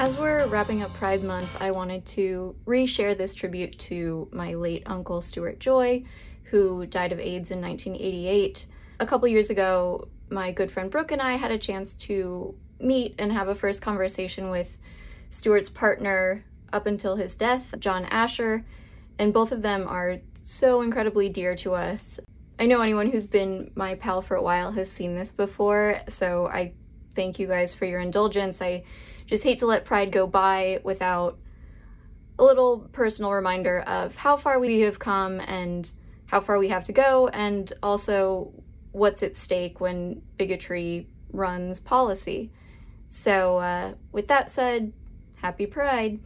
As 0.00 0.16
we're 0.16 0.46
wrapping 0.46 0.80
up 0.82 0.94
Pride 0.94 1.24
Month, 1.24 1.56
I 1.60 1.72
wanted 1.72 2.06
to 2.06 2.54
reshare 2.66 3.18
this 3.18 3.34
tribute 3.34 3.76
to 3.80 4.28
my 4.30 4.54
late 4.54 4.84
uncle 4.86 5.20
Stewart 5.20 5.58
Joy, 5.58 6.04
who 6.44 6.86
died 6.86 7.10
of 7.10 7.18
AIDS 7.18 7.50
in 7.50 7.60
1988. 7.60 8.66
A 9.00 9.06
couple 9.06 9.26
years 9.26 9.50
ago, 9.50 10.06
my 10.30 10.52
good 10.52 10.70
friend 10.70 10.88
Brooke 10.88 11.10
and 11.10 11.20
I 11.20 11.32
had 11.32 11.50
a 11.50 11.58
chance 11.58 11.94
to 11.94 12.54
meet 12.78 13.16
and 13.18 13.32
have 13.32 13.48
a 13.48 13.56
first 13.56 13.82
conversation 13.82 14.50
with 14.50 14.78
Stewart's 15.30 15.68
partner 15.68 16.44
up 16.72 16.86
until 16.86 17.16
his 17.16 17.34
death, 17.34 17.74
John 17.80 18.04
Ascher, 18.04 18.62
and 19.18 19.34
both 19.34 19.50
of 19.50 19.62
them 19.62 19.88
are 19.88 20.18
so 20.42 20.80
incredibly 20.80 21.28
dear 21.28 21.56
to 21.56 21.74
us. 21.74 22.20
I 22.56 22.66
know 22.66 22.82
anyone 22.82 23.10
who's 23.10 23.26
been 23.26 23.72
my 23.74 23.96
pal 23.96 24.22
for 24.22 24.36
a 24.36 24.42
while 24.42 24.70
has 24.72 24.92
seen 24.92 25.16
this 25.16 25.32
before, 25.32 26.02
so 26.08 26.46
I 26.46 26.74
thank 27.16 27.40
you 27.40 27.48
guys 27.48 27.74
for 27.74 27.84
your 27.84 27.98
indulgence. 27.98 28.62
I 28.62 28.84
just 29.28 29.44
hate 29.44 29.58
to 29.58 29.66
let 29.66 29.84
Pride 29.84 30.10
go 30.10 30.26
by 30.26 30.80
without 30.82 31.38
a 32.38 32.44
little 32.44 32.88
personal 32.92 33.32
reminder 33.32 33.80
of 33.80 34.16
how 34.16 34.36
far 34.36 34.58
we 34.58 34.80
have 34.80 34.98
come 34.98 35.40
and 35.40 35.92
how 36.26 36.40
far 36.40 36.58
we 36.58 36.68
have 36.68 36.84
to 36.84 36.92
go, 36.92 37.28
and 37.28 37.72
also 37.82 38.52
what's 38.92 39.22
at 39.22 39.36
stake 39.36 39.80
when 39.80 40.22
bigotry 40.36 41.06
runs 41.30 41.78
policy. 41.78 42.50
So, 43.06 43.58
uh, 43.58 43.94
with 44.12 44.28
that 44.28 44.50
said, 44.50 44.92
happy 45.40 45.66
Pride. 45.66 46.20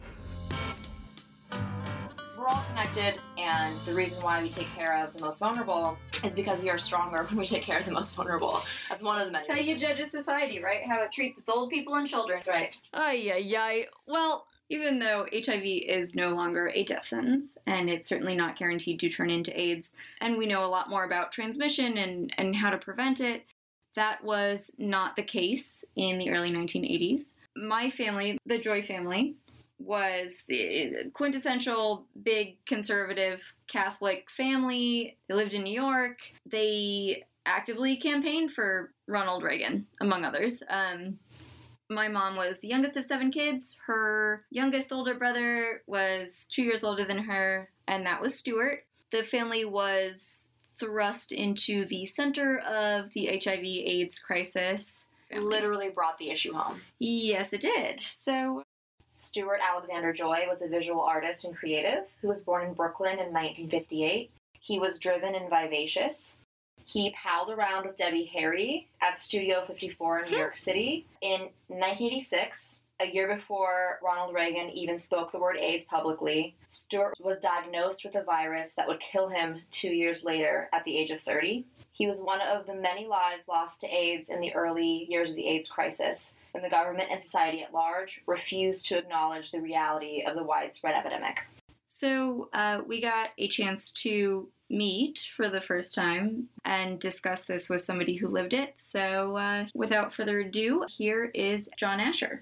We're 2.53 2.59
all 2.59 2.65
connected, 2.67 3.19
and 3.39 3.75
the 3.79 3.95
reason 3.95 4.21
why 4.21 4.43
we 4.43 4.47
take 4.47 4.67
care 4.75 5.03
of 5.03 5.11
the 5.13 5.25
most 5.25 5.39
vulnerable 5.39 5.97
is 6.23 6.35
because 6.35 6.61
we 6.61 6.69
are 6.69 6.77
stronger 6.77 7.23
when 7.23 7.37
we 7.37 7.47
take 7.47 7.63
care 7.63 7.79
of 7.79 7.85
the 7.85 7.91
most 7.91 8.13
vulnerable. 8.13 8.61
That's 8.89 9.01
one 9.01 9.19
of 9.19 9.25
the 9.25 9.31
many. 9.31 9.47
That's 9.47 9.59
how 9.59 9.65
you 9.65 9.75
judge 9.75 9.99
a 9.99 10.05
society, 10.05 10.61
right? 10.61 10.85
How 10.85 11.01
it 11.01 11.11
treats 11.11 11.39
its 11.39 11.49
old 11.49 11.71
people 11.71 11.95
and 11.95 12.07
children. 12.07 12.41
That's 12.45 12.47
right. 12.47 12.77
Ay, 12.93 13.31
ay, 13.33 13.55
ay. 13.57 13.87
Well, 14.05 14.45
even 14.69 14.99
though 14.99 15.25
HIV 15.33 15.63
is 15.63 16.13
no 16.13 16.35
longer 16.35 16.69
a 16.75 16.83
death 16.83 17.07
sentence, 17.07 17.57
and 17.65 17.89
it's 17.89 18.07
certainly 18.07 18.35
not 18.35 18.55
guaranteed 18.55 18.99
to 18.99 19.09
turn 19.09 19.31
into 19.31 19.59
AIDS, 19.59 19.93
and 20.21 20.37
we 20.37 20.45
know 20.45 20.63
a 20.63 20.67
lot 20.67 20.91
more 20.91 21.05
about 21.05 21.31
transmission 21.31 21.97
and, 21.97 22.35
and 22.37 22.55
how 22.55 22.69
to 22.69 22.77
prevent 22.77 23.19
it, 23.19 23.47
that 23.95 24.23
was 24.23 24.69
not 24.77 25.15
the 25.15 25.23
case 25.23 25.83
in 25.95 26.19
the 26.19 26.29
early 26.29 26.51
1980s. 26.51 27.33
My 27.55 27.89
family, 27.89 28.37
the 28.45 28.59
Joy 28.59 28.83
family, 28.83 29.37
was 29.83 30.43
the 30.47 31.11
quintessential 31.13 32.05
big 32.23 32.57
conservative 32.65 33.41
Catholic 33.67 34.29
family. 34.29 35.17
They 35.27 35.35
lived 35.35 35.53
in 35.53 35.63
New 35.63 35.73
York. 35.73 36.19
They 36.45 37.25
actively 37.45 37.97
campaigned 37.97 38.51
for 38.51 38.91
Ronald 39.07 39.43
Reagan, 39.43 39.85
among 40.01 40.23
others. 40.23 40.63
Um, 40.69 41.19
my 41.89 42.07
mom 42.07 42.35
was 42.35 42.59
the 42.59 42.67
youngest 42.67 42.97
of 42.97 43.05
seven 43.05 43.31
kids. 43.31 43.77
Her 43.85 44.43
youngest 44.49 44.91
older 44.91 45.13
brother 45.13 45.83
was 45.85 46.47
two 46.49 46.63
years 46.63 46.83
older 46.83 47.03
than 47.03 47.19
her, 47.19 47.69
and 47.87 48.05
that 48.05 48.21
was 48.21 48.35
Stewart. 48.35 48.85
The 49.11 49.23
family 49.23 49.65
was 49.65 50.49
thrust 50.79 51.31
into 51.31 51.85
the 51.85 52.05
center 52.05 52.59
of 52.59 53.11
the 53.13 53.27
HIV 53.27 53.63
AIDS 53.63 54.19
crisis. 54.19 55.05
Literally 55.35 55.89
brought 55.89 56.17
the 56.19 56.29
issue 56.29 56.53
home. 56.53 56.81
Yes, 56.99 57.53
it 57.53 57.61
did. 57.61 58.03
So, 58.23 58.62
Stewart 59.23 59.61
Alexander 59.63 60.11
Joy 60.11 60.47
was 60.49 60.61
a 60.61 60.67
visual 60.67 61.01
artist 61.01 61.45
and 61.45 61.55
creative 61.55 62.03
who 62.21 62.27
was 62.27 62.43
born 62.43 62.67
in 62.67 62.73
Brooklyn 62.73 63.13
in 63.13 63.31
1958. 63.31 64.29
He 64.59 64.79
was 64.79 64.99
driven 64.99 65.33
and 65.33 65.49
vivacious. 65.49 66.35
He 66.83 67.11
palled 67.11 67.49
around 67.49 67.85
with 67.85 67.95
Debbie 67.95 68.29
Harry 68.33 68.89
at 69.01 69.21
Studio 69.21 69.63
54 69.65 70.19
in 70.19 70.31
New 70.31 70.37
York 70.37 70.57
City. 70.57 71.05
In 71.21 71.49
1986, 71.67 72.79
a 72.99 73.05
year 73.05 73.33
before 73.33 73.99
Ronald 74.03 74.35
Reagan 74.35 74.69
even 74.71 74.99
spoke 74.99 75.31
the 75.31 75.39
word 75.39 75.55
AIDS 75.57 75.85
publicly, 75.85 76.55
Stewart 76.67 77.13
was 77.21 77.39
diagnosed 77.39 78.03
with 78.03 78.15
a 78.15 78.23
virus 78.23 78.73
that 78.73 78.87
would 78.89 78.99
kill 78.99 79.29
him 79.29 79.61
two 79.71 79.89
years 79.89 80.25
later 80.25 80.69
at 80.73 80.83
the 80.83 80.97
age 80.97 81.11
of 81.11 81.21
30. 81.21 81.65
He 81.93 82.07
was 82.07 82.19
one 82.19 82.41
of 82.41 82.65
the 82.65 82.73
many 82.73 83.07
lives 83.07 83.47
lost 83.47 83.81
to 83.81 83.87
AIDS 83.87 84.29
in 84.29 84.41
the 84.41 84.53
early 84.55 85.05
years 85.07 85.29
of 85.29 85.35
the 85.35 85.47
AIDS 85.47 85.69
crisis, 85.69 86.33
when 86.51 86.63
the 86.63 86.69
government 86.69 87.09
and 87.11 87.21
society 87.21 87.61
at 87.61 87.73
large 87.73 88.21
refused 88.25 88.87
to 88.87 88.97
acknowledge 88.97 89.51
the 89.51 89.61
reality 89.61 90.23
of 90.25 90.35
the 90.35 90.43
widespread 90.43 90.95
epidemic. 90.95 91.39
so 91.87 92.49
uh, 92.53 92.81
we 92.87 92.99
got 92.99 93.29
a 93.37 93.47
chance 93.47 93.91
to 93.91 94.49
meet 94.71 95.29
for 95.37 95.49
the 95.49 95.61
first 95.61 95.93
time 95.93 96.49
and 96.65 96.99
discuss 96.99 97.45
this 97.45 97.69
with 97.69 97.81
somebody 97.81 98.15
who 98.15 98.27
lived 98.27 98.53
it. 98.53 98.73
So, 98.77 99.37
uh, 99.37 99.67
without 99.75 100.15
further 100.15 100.39
ado, 100.39 100.85
here 100.89 101.25
is 101.35 101.69
John 101.77 101.99
Ascher. 101.99 102.39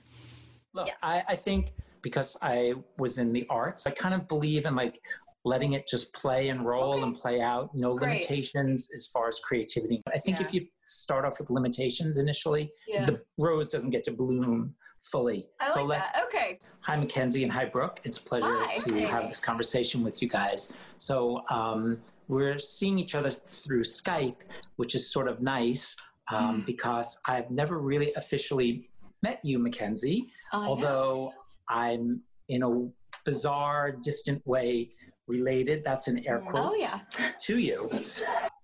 Look, 0.73 0.89
I, 1.03 1.23
I 1.27 1.35
think 1.35 1.73
because 2.01 2.37
I 2.41 2.75
was 2.97 3.17
in 3.17 3.33
the 3.33 3.45
arts, 3.49 3.85
I 3.85 3.91
kind 3.91 4.13
of 4.13 4.29
believe 4.29 4.65
in 4.65 4.75
like 4.75 5.01
letting 5.43 5.73
it 5.73 5.87
just 5.87 6.13
play 6.13 6.49
and 6.49 6.65
roll 6.65 6.93
Okay. 6.95 7.03
and 7.03 7.15
play 7.15 7.41
out. 7.41 7.73
No 7.73 7.95
Great. 7.95 8.09
limitations 8.09 8.89
as 8.93 9.07
far 9.07 9.27
as 9.27 9.39
creativity. 9.39 10.01
I 10.13 10.19
think 10.19 10.39
if 10.39 10.53
you 10.53 10.67
start 10.85 11.25
off 11.25 11.39
with 11.39 11.49
limitations 11.49 12.17
initially, 12.17 12.71
Yeah. 12.87 13.05
the 13.05 13.21
rose 13.37 13.69
doesn't 13.69 13.89
get 13.91 14.03
to 14.05 14.11
bloom 14.11 14.75
fully. 15.11 15.49
I 15.59 15.69
so 15.69 15.83
like 15.83 15.99
let's 15.99 16.11
that. 16.13 16.23
Okay. 16.25 16.59
Hi, 16.81 16.95
Mackenzie, 16.95 17.43
and 17.43 17.51
hi, 17.51 17.65
Brooke. 17.65 17.99
It's 18.03 18.17
a 18.19 18.23
pleasure 18.23 18.47
Hi. 18.65 18.73
to 18.73 18.93
Hey. 18.93 19.01
have 19.05 19.27
this 19.27 19.39
conversation 19.39 20.03
with 20.03 20.21
you 20.21 20.27
guys. 20.27 20.73
So, 20.99 21.43
um, 21.49 22.01
we're 22.27 22.59
seeing 22.59 22.97
each 22.99 23.13
other 23.15 23.29
through 23.31 23.81
Skype, 23.83 24.41
which 24.77 24.93
is 24.95 25.09
sort 25.11 25.27
of 25.27 25.41
nice 25.41 25.95
um, 26.31 26.61
because 26.65 27.19
I've 27.25 27.49
never 27.51 27.79
really 27.79 28.13
officially 28.13 28.89
met 29.23 29.43
you, 29.43 29.57
Mackenzie, 29.59 30.31
Oh, 30.53 30.63
although 30.65 31.33
I'm 31.67 32.21
in 32.49 32.63
a 32.63 32.89
bizarre, 33.25 33.91
distant 33.91 34.45
way 34.47 34.89
related. 35.31 35.83
That's 35.83 36.07
in 36.07 36.25
air 36.27 36.43
Oh, 36.53 36.73
yeah. 36.77 36.99
to 37.39 37.57
you. 37.57 37.89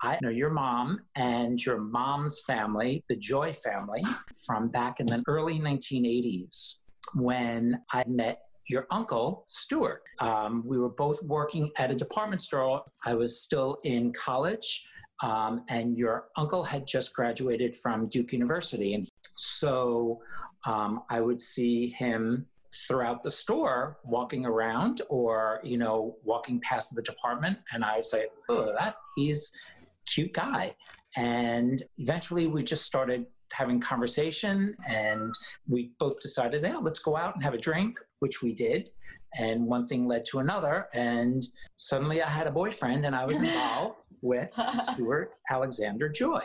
I 0.01 0.19
know 0.22 0.29
your 0.29 0.50
mom 0.51 1.01
and 1.16 1.63
your 1.66 1.79
mom's 1.79 2.41
family, 2.41 3.03
the 3.09 3.16
Joy 3.16 3.53
family, 3.53 4.01
from 4.45 4.67
back 4.69 5.00
in 5.00 5.07
the 5.07 5.23
early 5.27 5.59
1980s 5.59 6.75
when 7.16 7.81
I 7.91 8.03
met 8.07 8.41
your 8.69 8.85
uncle, 8.91 9.44
Stewart. 9.47 10.03
Um, 10.19 10.61
we 10.66 10.77
were 10.77 10.89
both 10.89 11.23
working 11.23 11.72
at 11.77 11.89
a 11.89 11.95
department 11.95 12.41
store. 12.41 12.83
I 13.06 13.13
was 13.16 13.41
still 13.41 13.77
in 13.85 14.11
college, 14.11 14.85
um, 15.23 15.63
and 15.69 15.97
your 15.97 16.25
uncle 16.35 16.63
had 16.63 16.85
just 16.85 17.13
graduated 17.16 17.75
from 17.75 18.07
Duke 18.09 18.33
University. 18.33 18.94
And 18.94 19.09
so 19.38 20.19
um, 20.66 21.03
I 21.09 21.22
would 21.22 21.39
see 21.39 21.89
him 21.89 22.45
throughout 22.73 23.22
the 23.22 23.29
store 23.29 23.97
walking 24.03 24.45
around 24.45 25.01
or 25.09 25.59
you 25.63 25.78
know 25.78 26.16
walking 26.23 26.59
past 26.61 26.94
the 26.95 27.01
department 27.01 27.57
and 27.73 27.83
i 27.83 28.00
say 28.00 28.25
oh 28.50 28.73
that 28.78 28.95
he's 29.16 29.51
a 29.81 30.11
cute 30.11 30.33
guy. 30.33 30.75
And 31.16 31.81
eventually 31.97 32.45
we 32.45 32.61
just 32.61 32.85
started 32.85 33.25
having 33.51 33.79
conversation 33.79 34.75
and 34.88 35.33
we 35.67 35.91
both 36.00 36.19
decided 36.22 36.63
yeah 36.63 36.77
let's 36.77 37.00
go 37.00 37.16
out 37.16 37.33
and 37.33 37.44
have 37.44 37.53
a 37.53 37.57
drink 37.57 37.97
which 38.19 38.41
we 38.41 38.53
did 38.53 38.89
and 39.38 39.66
one 39.66 39.88
thing 39.88 40.06
led 40.06 40.25
to 40.25 40.39
another 40.39 40.88
and 40.94 41.47
suddenly 41.77 42.22
i 42.22 42.29
had 42.29 42.45
a 42.45 42.51
boyfriend 42.51 43.06
and 43.06 43.16
i 43.16 43.25
was 43.25 43.39
involved 43.41 43.95
with 44.22 44.51
stewart 44.69 45.31
alexander 45.50 46.09
joy 46.09 46.44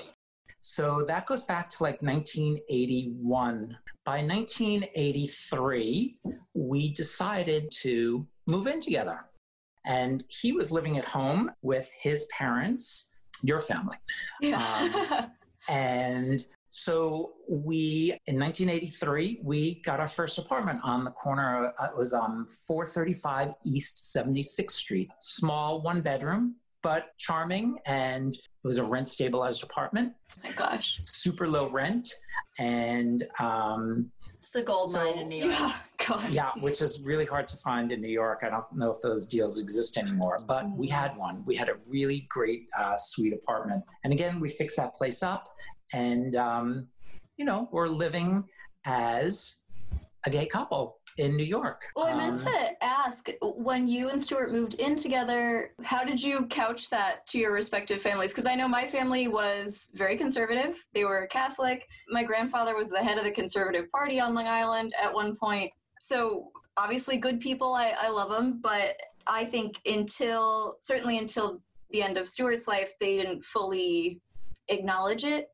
so 0.65 1.05
that 1.09 1.27
goes 1.27 1.43
back 1.43 1.69
to 1.71 1.83
like 1.83 2.01
1981 2.03 3.77
by 4.05 4.23
1983, 4.23 6.19
we 6.55 6.93
decided 6.93 7.71
to 7.83 8.27
move 8.47 8.67
in 8.67 8.81
together. 8.81 9.27
And 9.85 10.25
he 10.29 10.53
was 10.53 10.71
living 10.71 10.99
at 10.99 11.05
home 11.05 11.51
with 11.63 11.93
his 11.99 12.27
parents, 12.27 13.11
your 13.43 13.61
family. 13.61 13.97
Yeah. 14.41 15.27
And 15.69 16.45
so 16.71 17.35
we, 17.49 18.19
in 18.27 18.37
1983, 18.37 19.43
we 19.45 19.81
got 19.83 20.01
our 20.01 20.09
first 20.09 20.39
apartment 20.39 20.81
on 20.83 21.05
the 21.05 21.13
corner. 21.13 21.73
uh, 21.79 21.85
It 21.85 21.97
was 21.97 22.13
on 22.13 22.49
435 22.67 23.55
East 23.65 24.17
76th 24.17 24.73
Street. 24.73 25.11
Small, 25.21 25.81
one 25.81 26.01
bedroom, 26.03 26.57
but 26.83 27.17
charming. 27.19 27.79
And 27.87 28.33
it 28.35 28.67
was 28.67 28.79
a 28.79 28.85
rent 28.85 29.09
stabilized 29.09 29.63
apartment, 29.63 30.13
oh 30.37 30.49
my 30.49 30.53
gosh. 30.55 30.99
super 31.01 31.49
low 31.49 31.69
rent. 31.69 32.13
And 32.59 33.23
um, 33.41 34.11
Just 34.41 34.57
a 34.57 34.63
gold 34.63 34.91
So- 34.91 35.05
mine 35.05 35.19
in 35.19 35.29
New 35.29 35.45
York. 35.47 35.59
Yeah. 35.59 35.75
God. 36.07 36.31
yeah, 36.31 36.51
which 36.61 36.83
is 36.83 37.01
really 37.03 37.25
hard 37.25 37.47
to 37.49 37.57
find 37.59 37.93
in 37.93 38.01
New 38.01 38.09
York. 38.11 38.41
I 38.43 38.51
don't 38.51 38.65
know 38.73 38.91
if 38.91 39.01
those 39.01 39.25
deals 39.27 39.61
exist 39.61 39.97
anymore, 39.97 40.41
but 40.47 40.69
we 40.77 40.89
had 40.89 41.17
one. 41.17 41.45
We 41.47 41.55
had 41.57 41.69
a 41.69 41.75
really 41.89 42.27
great 42.29 42.67
uh, 42.79 42.97
suite 42.99 43.33
apartment. 43.33 43.85
And 44.03 44.13
again, 44.13 44.41
we 44.41 44.49
fixed 44.49 44.77
that 44.79 44.95
place 44.95 45.23
up 45.23 45.49
and, 45.93 46.35
um, 46.37 46.89
you 47.37 47.45
know, 47.45 47.69
we're 47.73 47.87
living 47.89 48.45
as 48.85 49.61
a 50.27 50.31
gay 50.31 50.47
couple 50.47 50.99
in 51.19 51.37
New 51.37 51.45
York. 51.45 51.83
Well, 51.97 52.07
I 52.07 52.15
meant 52.15 52.39
Um, 52.47 52.53
to 52.53 52.85
ask 52.85 53.29
when 53.43 53.87
you 53.87 54.09
and 54.09 54.21
Stewart 54.21 54.53
moved 54.53 54.75
in 54.75 54.97
together, 54.97 55.75
how 55.83 56.05
did 56.05 56.23
you 56.23 56.47
couch 56.47 56.91
that 56.91 57.27
to 57.29 57.39
your 57.39 57.53
respective 57.53 58.01
families? 58.01 58.33
Because 58.33 58.47
I 58.47 58.55
know 58.55 58.69
my 58.69 58.87
family 58.87 59.29
was 59.29 59.91
very 59.95 60.17
conservative. 60.17 60.85
They 60.95 61.05
were 61.05 61.27
Catholic. 61.27 61.87
My 62.09 62.23
grandfather 62.23 62.77
was 62.77 62.91
the 62.91 63.03
head 63.03 63.19
of 63.19 63.25
the 63.25 63.31
Conservative 63.31 63.91
Party 63.91 64.21
on 64.21 64.35
Long 64.35 64.47
Island 64.47 64.95
at 65.01 65.13
one 65.13 65.37
point. 65.37 65.71
So 66.01 66.51
obviously, 66.77 67.17
good 67.17 67.41
people. 67.41 67.75
I, 67.75 67.95
I 68.01 68.09
love 68.09 68.31
them, 68.31 68.61
but 68.63 68.97
I 69.27 69.45
think 69.45 69.81
until 69.87 70.77
certainly 70.81 71.19
until 71.19 71.63
the 71.91 72.03
end 72.03 72.17
of 72.17 72.27
Stewart's 72.27 72.67
life, 72.67 72.95
they 72.99 73.19
didn't 73.19 73.45
fully 73.45 74.21
acknowledge 74.69 75.25
it, 75.25 75.49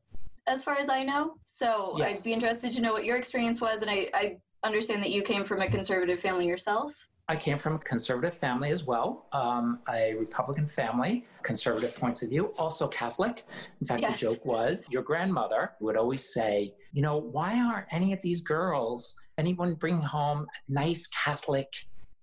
as 0.47 0.63
far 0.63 0.77
as 0.77 0.89
I 0.89 1.03
know. 1.03 1.35
So 1.45 1.93
Yes. 1.97 2.21
I'd 2.21 2.29
be 2.29 2.33
interested 2.33 2.71
to 2.71 2.81
know 2.81 2.93
what 2.93 3.03
your 3.05 3.17
experience 3.17 3.59
was, 3.59 3.81
and 3.81 3.91
I, 3.91 4.09
I 4.13 4.37
understand 4.63 5.01
that 5.03 5.11
you 5.11 5.21
came 5.21 5.43
from 5.43 5.61
a 5.61 5.67
conservative 5.67 6.19
family 6.19 6.45
yourself. 6.47 7.07
I 7.27 7.35
came 7.35 7.59
from 7.59 7.75
a 7.75 7.79
conservative 7.79 8.33
family 8.33 8.71
as 8.71 8.85
well, 8.85 9.27
um, 9.33 9.79
a 9.87 10.15
Republican 10.15 10.65
family, 10.65 11.27
conservative 11.43 11.95
points 11.95 12.23
of 12.23 12.29
view, 12.29 12.51
also 12.57 12.87
Catholic. 12.87 13.45
In 13.81 13.85
fact, 13.85 14.01
Yes. 14.01 14.13
the 14.13 14.17
joke 14.29 14.43
was 14.45 14.83
your 14.89 15.03
grandmother 15.03 15.73
would 15.79 15.95
always 15.95 16.33
say, 16.33 16.73
you 16.91 17.03
know, 17.03 17.17
why 17.17 17.59
aren't 17.59 17.85
any 17.91 18.13
of 18.13 18.21
these 18.23 18.41
girls, 18.41 19.15
anyone 19.37 19.75
bring 19.75 20.01
home 20.01 20.47
a 20.67 20.71
nice 20.71 21.05
Catholic 21.07 21.71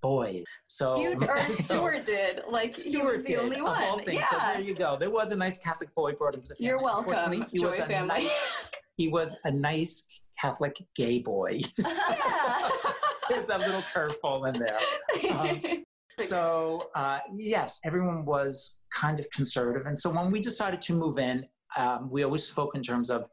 boy? 0.03 0.43
So, 0.65 0.99
You 1.01 1.15
or 1.29 1.39
so 1.41 1.53
Stewart 1.53 2.05
did, 2.05 2.41
like 2.51 2.75
he 2.75 2.91
Stewart 2.91 3.13
was 3.19 3.23
the 3.23 3.35
did, 3.35 3.39
only 3.39 3.63
one. 3.63 3.79
things. 4.05 4.07
So 4.07 4.13
Yeah, 4.37 4.53
there 4.55 4.61
you 4.63 4.75
go. 4.75 4.97
There 4.99 5.11
was 5.11 5.31
a 5.31 5.37
nice 5.37 5.57
Catholic 5.57 5.95
boy 5.95 6.15
brought 6.15 6.35
into 6.35 6.49
the 6.49 6.57
family. 6.57 6.67
you're 6.69 6.83
welcome, 6.83 7.45
he 7.53 7.59
Joy 7.59 7.69
was 7.69 7.79
family. 7.79 8.09
nice, 8.09 8.55
he 8.97 9.07
was 9.07 9.37
a 9.45 9.53
nice 9.53 10.05
Catholic 10.41 10.77
gay 10.95 11.21
boy. 11.21 11.61
yeah. 11.79 12.69
There's 13.29 13.49
a 13.49 13.59
little 13.59 13.83
curveball 13.83 14.55
in 14.55 14.61
there. 14.61 15.33
Um, 15.37 15.85
So, 16.31 16.89
uh, 16.95 17.19
yes, 17.35 17.79
everyone 17.85 18.25
was 18.25 18.79
kind 18.91 19.21
of 19.21 19.31
conservative. 19.33 19.87
And 19.87 19.99
so 19.99 20.09
when 20.09 20.31
we 20.31 20.41
decided 20.41 20.81
to 20.83 20.95
move 20.95 21.19
in, 21.19 21.45
um, 21.77 22.09
we 22.11 22.23
always 22.25 22.43
spoke 22.43 22.75
in 22.75 22.83
terms 22.83 23.11
of 23.11 23.29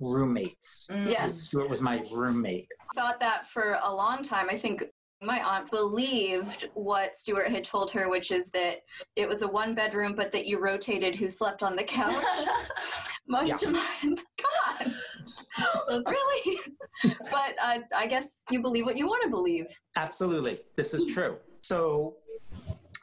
roommates. 0.00 0.86
yes. 0.90 1.34
Stewart 1.34 1.68
was 1.68 1.82
my 1.82 2.02
roommate. 2.10 2.68
thought 2.94 3.20
that 3.20 3.50
for 3.50 3.78
a 3.82 3.94
long 3.94 4.22
time. 4.22 4.46
I 4.48 4.56
think 4.56 4.84
my 5.22 5.40
aunt 5.40 5.70
believed 5.70 6.68
what 6.74 7.14
Stewart 7.16 7.48
had 7.48 7.64
told 7.64 7.90
her, 7.90 8.08
which 8.08 8.30
is 8.30 8.50
that 8.50 8.78
it 9.14 9.28
was 9.28 9.42
a 9.42 9.48
one 9.48 9.74
bedroom, 9.74 10.14
but 10.14 10.32
that 10.32 10.46
you 10.46 10.58
rotated 10.58 11.16
who 11.16 11.28
slept 11.28 11.62
on 11.62 11.76
the 11.76 11.84
couch 11.84 12.14
month 13.28 13.60
to 13.60 13.68
month. 13.70 14.24
Come 14.38 14.86
on. 14.86 14.94
really? 15.88 16.58
but 17.30 17.54
uh, 17.62 17.80
I 17.94 18.06
guess 18.06 18.44
you 18.50 18.60
believe 18.62 18.86
what 18.86 18.96
you 18.96 19.06
want 19.06 19.22
to 19.24 19.30
believe. 19.30 19.66
Absolutely. 19.96 20.58
This 20.76 20.94
is 20.94 21.04
true. 21.06 21.36
So 21.60 22.16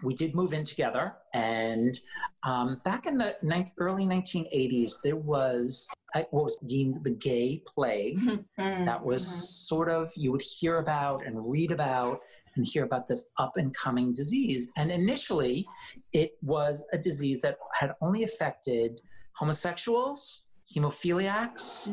we 0.03 0.13
did 0.13 0.35
move 0.35 0.53
in 0.53 0.63
together. 0.63 1.15
And 1.33 1.97
um, 2.43 2.81
back 2.83 3.05
in 3.05 3.17
the 3.17 3.35
ni- 3.41 3.65
early 3.77 4.05
1980s, 4.05 4.95
there 5.03 5.15
was 5.15 5.87
uh, 6.13 6.23
what 6.31 6.43
was 6.43 6.57
deemed 6.67 7.03
the 7.03 7.11
gay 7.11 7.61
plague. 7.65 8.19
that 8.57 9.03
was 9.03 9.25
sort 9.67 9.89
of 9.89 10.11
you 10.15 10.31
would 10.31 10.41
hear 10.41 10.77
about 10.77 11.25
and 11.25 11.49
read 11.49 11.71
about 11.71 12.19
and 12.55 12.67
hear 12.67 12.83
about 12.83 13.07
this 13.07 13.29
up 13.39 13.57
and 13.57 13.73
coming 13.75 14.13
disease 14.13 14.71
and 14.77 14.91
initially 14.91 15.65
it 16.13 16.33
was 16.43 16.85
a 16.93 16.97
disease 16.99 17.41
that 17.41 17.57
had 17.73 17.93
only 17.99 18.21
affected 18.23 19.01
homosexuals 19.35 20.45
hemophiliacs 20.73 21.89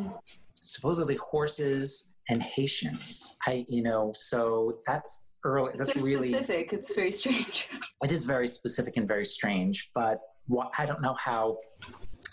supposedly 0.54 1.16
horses 1.16 2.12
and 2.28 2.42
haitians 2.42 3.36
i 3.46 3.64
you 3.68 3.82
know 3.82 4.12
so 4.14 4.72
that's 4.86 5.26
early 5.44 5.72
that's 5.76 5.98
so 5.98 6.06
really 6.06 6.28
specific. 6.28 6.72
It's 6.72 6.94
very 6.94 7.12
strange. 7.12 7.68
it 8.02 8.12
is 8.12 8.24
very 8.24 8.46
specific 8.48 8.96
and 8.96 9.08
very 9.08 9.24
strange 9.24 9.90
but 9.94 10.20
what, 10.46 10.70
i 10.78 10.86
don't 10.86 11.02
know 11.02 11.16
how 11.18 11.58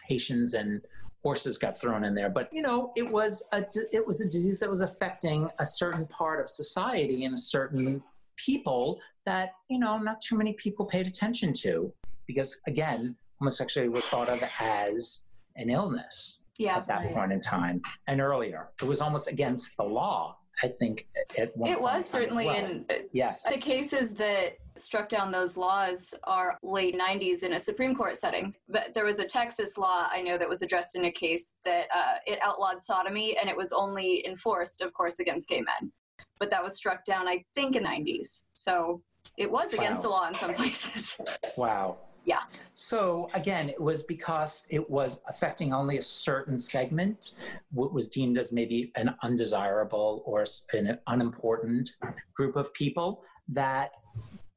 haitians 0.08 0.54
and 0.54 0.82
horses 1.24 1.58
got 1.58 1.80
thrown 1.80 2.04
in 2.04 2.14
there 2.16 2.30
but 2.30 2.50
you 2.52 2.62
know 2.62 2.92
it 2.96 3.12
was 3.12 3.44
a 3.52 3.64
it 3.92 4.06
was 4.06 4.22
a 4.22 4.26
disease 4.26 4.60
that 4.60 4.70
was 4.70 4.82
affecting 4.82 5.50
a 5.60 5.66
certain 5.66 6.06
part 6.08 6.40
of 6.40 6.50
society 6.50 7.26
and 7.26 7.34
a 7.34 7.38
certain 7.38 8.02
people 8.38 9.00
that 9.26 9.54
you 9.70 9.80
know 9.80 9.98
not 9.98 10.22
too 10.22 10.38
many 10.38 10.54
people 10.54 10.86
paid 10.86 11.08
attention 11.08 11.52
to 11.52 11.92
because 12.28 12.60
again 12.68 13.16
homosexuality 13.40 13.90
was 13.90 14.06
thought 14.06 14.30
of 14.30 14.42
as 14.60 15.27
an 15.58 15.70
illness 15.70 16.44
Yeah. 16.58 16.78
at 16.78 16.88
that 16.88 17.00
right. 17.06 17.14
point 17.14 17.32
in 17.34 17.40
time 17.42 17.82
and 18.08 18.22
earlier 18.22 18.70
it 18.82 18.86
was 18.86 19.02
almost 19.02 19.28
against 19.28 19.76
the 19.78 19.84
law 19.84 20.38
i 20.64 20.68
think 20.68 21.08
at 21.38 21.56
one 21.58 21.70
It 21.70 21.80
was 21.82 22.10
certainly 22.10 22.46
well. 22.48 22.56
in 22.66 22.86
yes 23.12 23.44
The 23.44 23.58
cases 23.58 24.14
that 24.16 24.58
struck 24.76 25.10
down 25.10 25.32
those 25.32 25.58
laws 25.58 26.14
are 26.24 26.58
late 26.64 26.96
90s 26.98 27.42
in 27.44 27.54
a 27.54 27.60
Supreme 27.60 27.96
Court 27.96 28.16
setting. 28.16 28.54
But 28.70 28.94
there 28.94 29.06
was 29.06 29.18
a 29.18 29.26
Texas 29.26 29.76
law 29.76 30.08
I 30.12 30.22
know 30.22 30.38
that 30.38 30.48
was 30.48 30.62
addressed 30.62 30.96
in 30.96 31.06
a 31.06 31.12
case 31.12 31.56
that 31.66 31.88
uh, 31.96 32.18
it 32.28 32.38
outlawed 32.44 32.80
sodomy 32.84 33.36
and 33.40 33.50
it 33.50 33.58
was 33.58 33.72
only 33.72 34.24
enforced, 34.28 34.82
of 34.82 34.94
course, 34.94 35.18
against 35.18 35.50
gay 35.50 35.62
men. 35.62 35.92
But 36.40 36.52
that 36.52 36.64
was 36.64 36.76
struck 36.76 37.04
down, 37.06 37.28
I 37.28 37.44
think, 37.56 37.76
in 37.76 37.84
90s. 37.86 38.44
So 38.54 39.02
it 39.36 39.50
was 39.52 39.74
against 39.74 40.04
the 40.04 40.10
law 40.10 40.28
in 40.28 40.36
some 40.36 40.54
places. 40.60 41.20
Wow. 41.58 41.98
Yeah. 42.28 42.42
So 42.74 43.30
again, 43.34 43.70
it 43.70 43.80
was 43.82 44.04
because 44.04 44.64
it 44.70 44.88
was 44.90 45.22
affecting 45.30 45.72
only 45.74 45.98
a 45.98 46.02
certain 46.02 46.60
segment, 46.60 47.36
what 47.72 47.94
was 47.94 48.10
deemed 48.10 48.38
as 48.38 48.52
maybe 48.52 48.92
an 48.96 49.16
undesirable 49.24 50.24
or 50.26 50.44
an 50.74 51.00
unimportant 51.08 51.90
group 52.36 52.58
of 52.58 52.72
people 52.74 53.24
that 53.48 53.96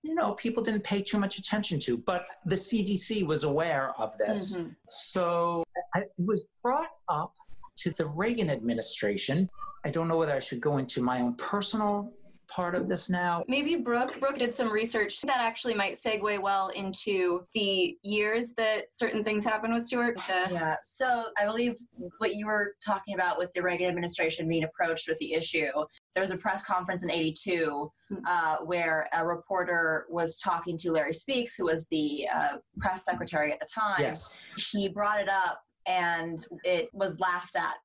you 0.03 0.15
know 0.17 0.33
people 0.33 0.63
didn't 0.65 0.83
pay 0.83 1.01
too 1.01 1.19
much 1.19 1.39
attention 1.39 1.79
to. 1.79 1.97
But 1.97 2.27
the 2.45 2.57
CDC 2.57 3.25
was 3.25 3.45
aware 3.45 3.93
of 3.99 4.19
this, 4.19 4.57
Mhm. 4.57 4.75
so 4.89 5.63
I, 5.95 6.01
it 6.01 6.27
was 6.27 6.47
brought 6.63 6.91
up 7.09 7.35
to 7.83 7.91
the 7.93 8.07
Reagan 8.07 8.51
administration. 8.51 9.49
I 9.85 9.91
don't 9.91 10.09
know 10.09 10.17
whether 10.17 10.35
I 10.35 10.41
should 10.41 10.61
go 10.61 10.79
into 10.79 11.01
my 11.03 11.21
own 11.21 11.35
personal 11.37 12.13
part 12.51 12.75
of 12.75 12.89
this 12.89 13.09
now. 13.09 13.45
Maybe 13.49 13.77
Brooke, 13.77 14.19
Brooke 14.21 14.39
did 14.39 14.53
some 14.53 14.71
research 14.71 15.21
that 15.23 15.39
actually 15.39 15.75
might 15.75 15.95
segue 15.95 16.39
well 16.41 16.69
into 16.69 17.45
the 17.55 17.97
years 18.03 18.53
that 18.55 18.93
certain 18.93 19.25
things 19.25 19.45
happened 19.45 19.73
with 19.73 19.85
Stewart. 19.87 20.17
The- 20.17 20.49
Yeah. 20.53 20.77
So 20.83 21.27
I 21.39 21.45
believe 21.47 21.77
what 22.19 22.35
you 22.35 22.47
were 22.47 22.75
talking 22.85 23.15
about 23.15 23.39
with 23.39 23.53
the 23.55 23.63
Reagan 23.63 23.89
administration 23.89 24.49
being 24.49 24.65
approached 24.65 25.09
with 25.09 25.19
the 25.19 25.33
issue. 25.35 25.71
There 26.15 26.23
was 26.23 26.33
a 26.33 26.37
press 26.37 26.63
conference 26.63 27.03
in 27.03 27.11
'82 27.11 27.91
Hmm. 28.09 28.17
uh, 28.27 28.57
where 28.65 29.09
a 29.13 29.25
reporter 29.25 30.07
was 30.11 30.39
talking 30.41 30.77
to 30.79 30.91
Larry 30.91 31.13
Speakes, 31.13 31.55
who 31.57 31.67
was 31.67 31.87
the 31.89 32.29
uh, 32.33 32.57
press 32.81 33.05
secretary 33.05 33.53
at 33.53 33.61
the 33.61 33.67
time. 33.67 34.01
Yes. 34.01 34.39
He 34.73 34.89
brought 34.89 35.21
it 35.21 35.29
up, 35.29 35.63
and 35.87 36.45
it 36.65 36.89
was 36.93 37.21
laughed 37.21 37.55
at. 37.57 37.77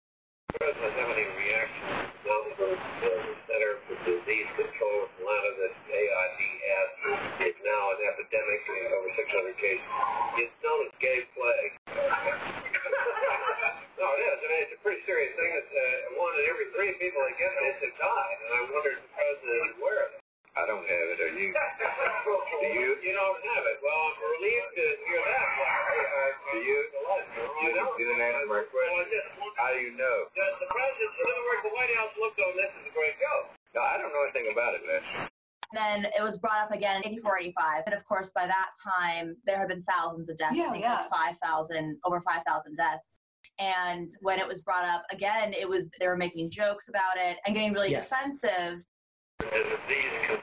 President 0.54 0.94
have 0.94 1.10
any 1.10 1.26
reaction 1.26 1.86
to 2.22 2.34
the, 2.58 2.70
the 2.78 3.12
Center 3.50 3.74
for 3.90 3.98
Disease 4.06 4.50
Control 4.54 5.10
in 5.10 5.10
Atlanta 5.18 5.52
that 5.58 5.74
AIDS 5.90 6.36
is 7.46 7.58
now 7.66 7.84
an 7.94 8.00
epidemic, 8.06 8.62
uh, 8.66 8.98
over 8.98 9.10
600 9.14 9.58
cases. 9.58 9.90
It's 10.42 10.58
known 10.62 10.86
as 10.86 10.94
gay 11.02 11.26
plague. 11.34 11.74
no, 14.02 14.06
it 14.06 14.22
is. 14.26 14.38
I 14.42 14.48
mean, 14.50 14.62
it's 14.70 14.74
a 14.78 14.82
pretty 14.82 15.02
serious 15.06 15.34
thing. 15.38 15.52
It's 15.54 15.74
uh, 15.74 16.22
one 16.22 16.34
in 16.38 16.46
every 16.50 16.70
three 16.74 16.94
people 16.98 17.22
that 17.26 17.38
get 17.38 17.52
this 17.62 17.82
have 17.86 17.96
died, 18.02 18.38
and 18.42 18.52
I 18.54 18.62
wonder 18.74 18.92
if 18.98 19.02
the 19.02 19.12
president 19.14 19.60
is 19.70 19.74
aware 19.82 20.02
of 20.10 20.18
it. 20.18 20.25
I 20.56 20.64
don't 20.64 20.88
have 20.88 21.08
it. 21.12 21.20
Are 21.20 21.36
you? 21.36 21.52
Do 22.64 22.68
you? 22.72 22.96
You 23.04 23.12
don't 23.12 23.40
have 23.44 23.64
it. 23.68 23.78
Well, 23.84 24.00
I'm 24.08 24.16
relieved 24.40 24.72
to 24.80 24.86
hear 25.04 25.20
that, 25.20 25.48
Larry. 25.60 26.00
Uh, 26.00 26.32
do 26.48 26.58
you? 26.64 26.80
You 27.60 27.70
don't? 27.76 27.92
You 28.00 28.06
didn't 28.08 28.24
answer 28.24 28.48
my 28.48 28.64
question. 28.64 29.24
How 29.60 29.76
do 29.76 29.80
you 29.84 29.92
know? 30.00 30.18
Does 30.32 30.56
the 30.64 30.70
president, 30.72 31.12
in 31.12 31.26
other 31.28 31.44
words, 31.44 31.62
the 31.68 31.74
White 31.76 31.92
House 32.00 32.16
looked 32.16 32.40
on 32.40 32.56
this 32.56 32.72
as 32.72 32.84
a 32.88 32.94
great 32.96 33.20
joke? 33.20 33.52
No, 33.76 33.84
I 33.84 34.00
don't 34.00 34.16
know 34.16 34.24
anything 34.24 34.48
about 34.48 34.80
it, 34.80 34.84
man. 34.88 35.28
Then 35.76 36.08
it 36.16 36.24
was 36.24 36.40
brought 36.40 36.64
up 36.64 36.72
again 36.72 37.04
in 37.04 37.12
84, 37.20 37.52
85. 37.52 37.84
And 37.92 37.96
of 37.96 38.08
course, 38.08 38.32
by 38.32 38.48
that 38.48 38.72
time, 38.80 39.36
there 39.44 39.60
had 39.60 39.68
been 39.68 39.84
thousands 39.84 40.30
of 40.32 40.38
deaths. 40.40 40.56
Yeah, 40.56 40.72
I 40.72 40.72
think 40.72 40.84
yeah. 40.88 41.04
like 41.12 41.36
5,000, 41.36 42.00
over 42.08 42.22
5,000 42.22 42.48
deaths. 42.78 43.20
And 43.60 44.10
when 44.22 44.40
it 44.40 44.48
was 44.48 44.62
brought 44.62 44.88
up 44.88 45.04
again, 45.12 45.52
it 45.52 45.68
was 45.68 45.92
they 46.00 46.08
were 46.08 46.16
making 46.16 46.50
jokes 46.52 46.88
about 46.88 47.20
it 47.20 47.40
and 47.46 47.56
getting 47.56 47.74
really 47.74 47.92
Yes. 47.92 48.10
defensive. 48.10 48.84
The 49.40 49.46
disease 49.52 50.40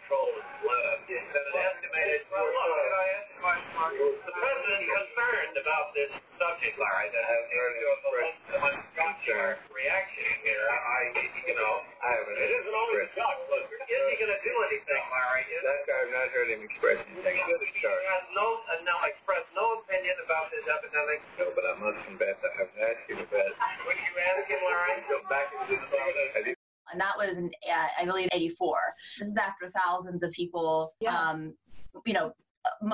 about 5.72 5.88
this 5.96 6.12
subject, 6.36 6.76
Larry, 6.76 7.08
that 7.16 7.24
has 7.24 7.42
the 7.48 8.72
concern 8.92 9.56
reaction 9.72 10.28
here. 10.44 10.68
I, 10.68 11.00
you 11.48 11.56
know, 11.56 11.72
I 12.04 12.08
haven't. 12.12 12.36
It 12.44 12.52
isn't 12.60 12.76
only 12.76 12.96
the 13.00 13.08
judge, 13.16 13.40
but 13.48 13.64
is 13.72 13.88
he 13.88 14.14
going 14.20 14.36
to 14.36 14.42
do 14.44 14.52
anything, 14.68 15.04
Larry? 15.08 15.48
Is 15.48 15.64
that 15.64 15.80
I've 15.88 16.12
not 16.12 16.28
heard 16.36 16.52
him 16.52 16.60
express 16.60 17.00
anything. 17.08 17.40
He 17.40 17.88
has 17.88 18.24
no, 18.36 18.60
uh, 18.68 18.84
no, 18.84 19.00
expressed 19.08 19.48
no 19.56 19.80
opinion 19.80 20.12
about 20.28 20.52
this 20.52 20.60
epidemic. 20.68 21.24
No, 21.40 21.48
but 21.56 21.64
I 21.64 21.72
must 21.80 22.04
confess, 22.04 22.36
that 22.36 22.52
I 22.52 22.68
haven't 22.68 22.84
asked 22.84 23.08
him 23.08 23.18
about 23.24 23.48
it. 23.48 23.56
Would 23.88 23.96
you 23.96 24.12
ask 24.28 24.44
him, 24.52 24.60
Larry? 24.68 25.00
Go 25.08 25.24
back 25.32 25.48
into 25.56 25.80
the 25.80 25.88
Have 25.88 26.52
And 26.92 27.00
that 27.00 27.16
was 27.16 27.40
in, 27.40 27.48
uh, 27.48 27.88
I 27.96 28.04
believe, 28.04 28.28
84. 28.28 28.76
This 29.24 29.32
is 29.32 29.40
after 29.40 29.72
thousands 29.72 30.20
of 30.20 30.36
people, 30.36 30.92
Yeah. 31.00 31.16
um, 31.16 31.56
you 32.04 32.12
know, 32.12 32.36
m- 32.36 32.41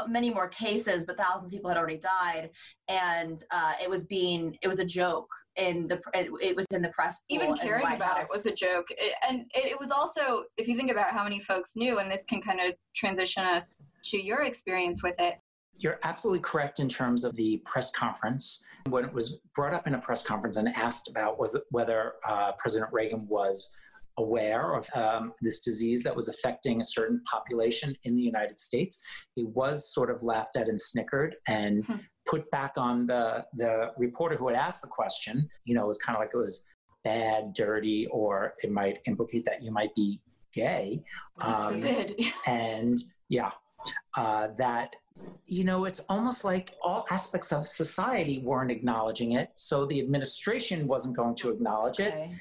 many 0.09 0.31
more 0.31 0.49
cases, 0.49 1.05
but 1.05 1.19
thousands 1.19 1.53
of 1.53 1.57
people 1.57 1.69
had 1.69 1.79
already 1.79 1.99
died, 1.99 2.51
and 2.89 3.43
uh, 3.51 3.75
it 3.83 3.89
was 3.89 4.05
being 4.07 4.57
it 4.63 4.69
was 4.69 4.79
a 4.79 4.85
joke 4.85 5.29
in 5.57 5.87
the 5.89 6.01
it, 6.15 6.31
it, 6.41 6.57
within 6.57 6.83
the 6.83 6.91
press. 6.91 7.21
Even 7.29 7.57
caring 7.57 7.83
White 7.83 7.97
about 7.97 8.19
House. 8.19 8.29
it 8.29 8.33
was 8.33 8.47
a 8.47 8.55
joke. 8.55 8.87
It, 8.91 9.15
and 9.29 9.41
it, 9.55 9.73
it 9.73 9.81
was 9.81 9.91
also, 9.91 10.45
if 10.57 10.69
you 10.69 10.77
think 10.77 10.91
about 10.91 11.13
how 11.13 11.25
many 11.25 11.41
folks 11.41 11.77
knew, 11.77 11.99
and 11.99 12.11
this 12.11 12.25
can 12.25 12.41
kind 12.41 12.61
of 12.61 12.75
transition 12.95 13.45
us 13.45 13.83
to 14.05 14.23
your 14.23 14.43
experience 14.43 15.03
with 15.03 15.17
it. 15.19 15.35
You're 15.79 16.01
absolutely 16.03 16.41
correct 16.41 16.81
in 16.81 16.89
terms 16.89 17.25
of 17.25 17.37
the 17.37 17.59
press 17.65 17.91
conference. 17.91 18.65
When 18.89 19.05
it 19.05 19.13
was 19.13 19.39
brought 19.55 19.75
up 19.75 19.87
in 19.87 19.95
a 19.95 19.99
press 19.99 20.23
conference 20.23 20.57
and 20.57 20.69
asked 20.69 21.09
about 21.09 21.39
was 21.39 21.55
it 21.55 21.63
whether 21.71 22.15
uh, 22.27 22.53
President 22.59 22.91
Reagan 22.93 23.27
was 23.29 23.75
aware 24.19 24.75
of 24.75 24.89
um, 24.95 25.33
this 25.41 25.61
disease 25.61 26.03
that 26.03 26.15
was 26.15 26.29
affecting 26.29 26.81
a 26.81 26.85
certain 26.85 27.21
population 27.33 27.95
in 28.05 28.15
the 28.15 28.23
United 28.23 28.59
States, 28.59 29.03
he 29.35 29.45
was 29.45 29.93
sort 29.93 30.11
of 30.11 30.23
laughed 30.23 30.57
at 30.57 30.69
and 30.69 30.81
snickered 30.81 31.37
and 31.47 31.85
Hmm. 31.87 31.97
put 32.27 32.51
back 32.51 32.73
on 32.77 33.07
the 33.07 33.25
the 33.55 33.73
reporter 33.97 34.37
who 34.37 34.49
had 34.49 34.57
asked 34.57 34.83
the 34.83 34.89
question. 34.89 35.49
You 35.65 35.75
know, 35.75 35.85
it 35.85 35.87
was 35.87 35.99
kind 35.99 36.15
of 36.17 36.21
like 36.21 36.31
it 36.35 36.37
was 36.49 36.67
bad, 37.05 37.53
dirty, 37.55 38.07
or 38.11 38.55
it 38.63 38.71
might 38.71 38.99
implicate 39.07 39.45
that 39.47 39.63
you 39.63 39.71
might 39.71 39.95
be 39.95 40.21
gay. 40.53 41.03
Um, 41.41 41.83
and 42.47 42.99
yeah 43.29 43.53
uh, 44.17 44.49
that 44.59 44.97
you 45.45 45.65
know 45.65 45.85
it's 45.85 46.01
almost 46.09 46.45
like 46.45 46.75
all 46.83 47.07
aspects 47.11 47.53
of 47.53 47.67
society 47.67 48.41
weren't 48.41 48.71
acknowledging 48.71 49.33
it 49.33 49.51
so 49.55 49.87
the 49.87 49.99
administration 50.01 50.87
wasn't 50.87 51.17
going 51.17 51.35
to 51.35 51.51
acknowledge 51.51 52.01
it 52.01 52.13
Okay. 52.15 52.33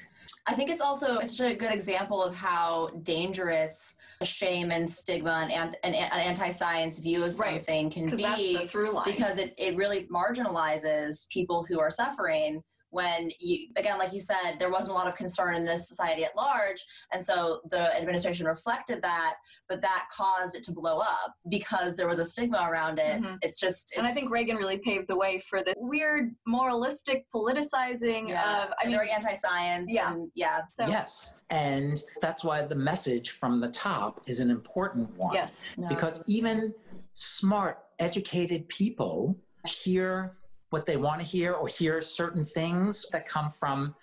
I 0.48 0.54
think 0.54 0.70
it's 0.70 0.80
also 0.80 1.18
it's 1.18 1.38
a 1.40 1.54
good 1.54 1.72
example 1.72 2.22
of 2.22 2.34
how 2.34 2.88
dangerous 3.02 3.94
shame 4.22 4.70
and 4.70 4.88
stigma 4.88 5.46
and, 5.52 5.76
an 5.84 5.94
anti-science 5.94 6.98
view 6.98 7.22
of 7.24 7.38
Right. 7.38 7.56
something 7.60 7.90
can 7.90 8.06
Because 8.06 8.22
that's 8.22 8.38
be 8.40 8.56
the 8.56 8.66
through 8.66 8.92
line. 8.92 9.04
because 9.04 9.36
it, 9.36 9.52
it 9.58 9.76
really 9.76 10.04
marginalizes 10.12 11.28
people 11.28 11.64
who 11.68 11.78
are 11.78 11.90
suffering 11.90 12.62
when 12.90 13.30
you 13.40 13.68
again 13.76 13.98
like 13.98 14.12
you 14.12 14.20
said 14.20 14.56
there 14.58 14.70
wasn't 14.70 14.90
a 14.90 14.94
lot 14.94 15.06
of 15.06 15.14
concern 15.16 15.54
in 15.54 15.64
this 15.64 15.88
society 15.88 16.24
at 16.24 16.34
large 16.36 16.82
and 17.12 17.22
so 17.22 17.60
the 17.70 17.94
administration 17.96 18.46
reflected 18.46 19.02
that 19.02 19.34
but 19.68 19.80
that 19.80 20.06
caused 20.14 20.54
it 20.54 20.62
to 20.62 20.72
blow 20.72 20.98
up 20.98 21.34
because 21.50 21.94
there 21.94 22.08
was 22.08 22.18
a 22.18 22.24
stigma 22.24 22.66
around 22.70 22.98
it. 22.98 23.20
Mhm. 23.20 23.36
it's 23.42 23.60
just 23.60 23.92
and 23.96 24.06
I 24.06 24.12
think 24.12 24.30
Reagan 24.30 24.56
really 24.56 24.78
paved 24.78 25.08
the 25.08 25.16
way 25.16 25.40
for 25.40 25.62
the 25.62 25.74
weird 25.76 26.34
moralistic 26.46 27.26
politicizing 27.34 28.28
yeah, 28.28 28.62
of, 28.64 28.70
I 28.70 28.74
and 28.82 28.88
mean, 28.90 28.96
very 28.96 29.10
anti-science 29.10 29.90
Yeah. 29.92 30.12
and 30.12 30.30
yeah. 30.34 30.60
So, 30.72 30.86
yes. 30.86 31.36
And 31.50 32.02
that's 32.20 32.44
why 32.44 32.62
the 32.62 32.74
message 32.74 33.30
from 33.30 33.60
the 33.60 33.68
top 33.68 34.22
is 34.26 34.40
an 34.40 34.50
important 34.50 35.10
one. 35.16 35.32
Yes. 35.34 35.68
no, 35.76 35.88
because 35.88 36.22
even 36.26 36.74
smart 37.14 37.78
educated 37.98 38.68
people 38.68 39.36
hear 39.66 40.30
what 40.70 40.86
they 40.86 40.96
want 40.96 41.20
to 41.20 41.26
hear 41.26 41.52
or 41.54 41.66
hear 41.66 42.00
certain 42.00 42.44
things 42.44 43.06
that 43.12 43.26
come 43.26 43.50
from 43.50 43.94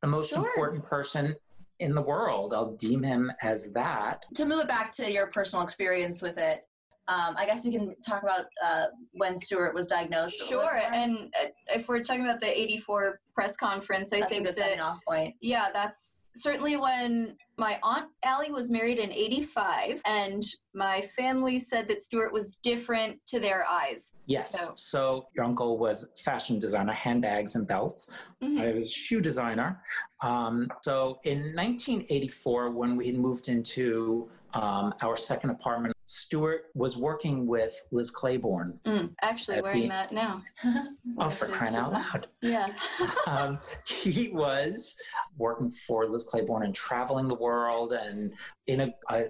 the 0.00 0.06
most 0.08 0.30
Sure. 0.30 0.46
important 0.46 0.84
person 0.84 1.34
in 1.80 1.92
the 1.94 2.00
world 2.00 2.54
i'll 2.54 2.72
deem 2.76 3.02
him 3.02 3.32
as 3.42 3.72
that 3.72 4.24
to 4.34 4.44
move 4.44 4.60
it 4.60 4.68
back 4.68 4.92
to 4.92 5.10
your 5.10 5.26
personal 5.26 5.64
experience 5.64 6.22
with 6.22 6.38
it, 6.38 6.66
um, 7.08 7.34
I 7.36 7.44
guess 7.44 7.64
we 7.64 7.70
can 7.72 7.94
talk 8.06 8.22
about 8.22 8.46
uh, 8.64 8.86
when 9.12 9.36
Stewart 9.36 9.74
was 9.74 9.86
diagnosed. 9.86 10.42
Sure. 10.48 10.80
And 10.92 11.32
uh, 11.42 11.48
if 11.74 11.86
we're 11.88 12.00
talking 12.02 12.22
about 12.24 12.40
the 12.40 12.58
84 12.58 13.20
press 13.34 13.56
conference, 13.56 14.12
I 14.12 14.20
that's 14.20 14.30
think 14.30 14.46
good 14.46 14.56
that 14.56 14.80
off 14.80 15.00
point. 15.06 15.34
Yeah, 15.42 15.68
that's 15.72 16.22
certainly 16.36 16.76
when 16.76 17.36
my 17.58 17.78
aunt 17.82 18.06
Allie 18.24 18.50
was 18.50 18.70
married 18.70 18.98
in 18.98 19.12
85, 19.12 20.00
and 20.06 20.42
my 20.74 21.02
family 21.16 21.58
said 21.60 21.88
that 21.88 22.00
Stewart 22.00 22.32
was 22.32 22.56
different 22.62 23.18
to 23.28 23.38
their 23.38 23.66
eyes. 23.68 24.14
Yes. 24.26 24.58
So- 24.58 24.72
So, 24.76 25.28
your 25.36 25.44
uncle 25.44 25.76
was 25.78 26.08
fashion 26.24 26.58
designer, 26.58 26.92
handbags 26.92 27.54
and 27.54 27.66
belts. 27.66 28.12
Mhm. 28.42 28.60
I 28.60 28.72
was 28.72 28.86
a 28.86 28.90
shoe 28.90 29.20
designer. 29.20 29.82
Um, 30.22 30.68
so 30.82 31.18
in 31.24 31.54
1984, 31.54 32.70
when 32.70 32.96
we 32.96 33.06
had 33.08 33.16
moved 33.16 33.48
into 33.48 34.30
um, 34.54 34.94
our 35.02 35.16
second 35.16 35.50
apartment, 35.50 35.93
Stewart 36.06 36.66
was 36.74 36.96
working 36.96 37.46
with 37.46 37.74
Liz 37.90 38.10
Claiborne. 38.10 38.78
Mm, 38.84 39.14
actually, 39.22 39.62
wearing 39.62 39.82
the- 39.82 39.88
that 39.88 40.12
now. 40.12 40.42
Oh, 41.16 41.30
for 41.30 41.46
crying 41.46 41.76
out 41.76 41.92
loud. 41.92 42.26
Yeah. 42.42 42.68
um, 43.26 43.58
he 43.86 44.28
was 44.28 44.96
working 45.38 45.70
for 45.70 46.06
Liz 46.08 46.24
Claiborne 46.24 46.64
and 46.64 46.74
traveling 46.74 47.28
the 47.28 47.36
world 47.36 47.92
and 47.92 48.32
in 48.66 48.80
a, 48.80 48.94
a, 49.10 49.24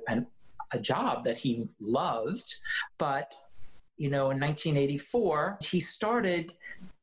a 0.72 0.78
job 0.78 1.24
that 1.24 1.36
he 1.36 1.66
loved. 1.78 2.56
But, 2.96 3.34
you 3.98 4.08
know, 4.08 4.30
in 4.30 4.40
1984, 4.40 5.58
he 5.62 5.78
started 5.78 6.54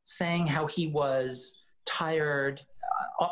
saying 0.04 0.48
how 0.48 0.66
he 0.66 0.88
was 0.88 1.64
tired 1.86 2.62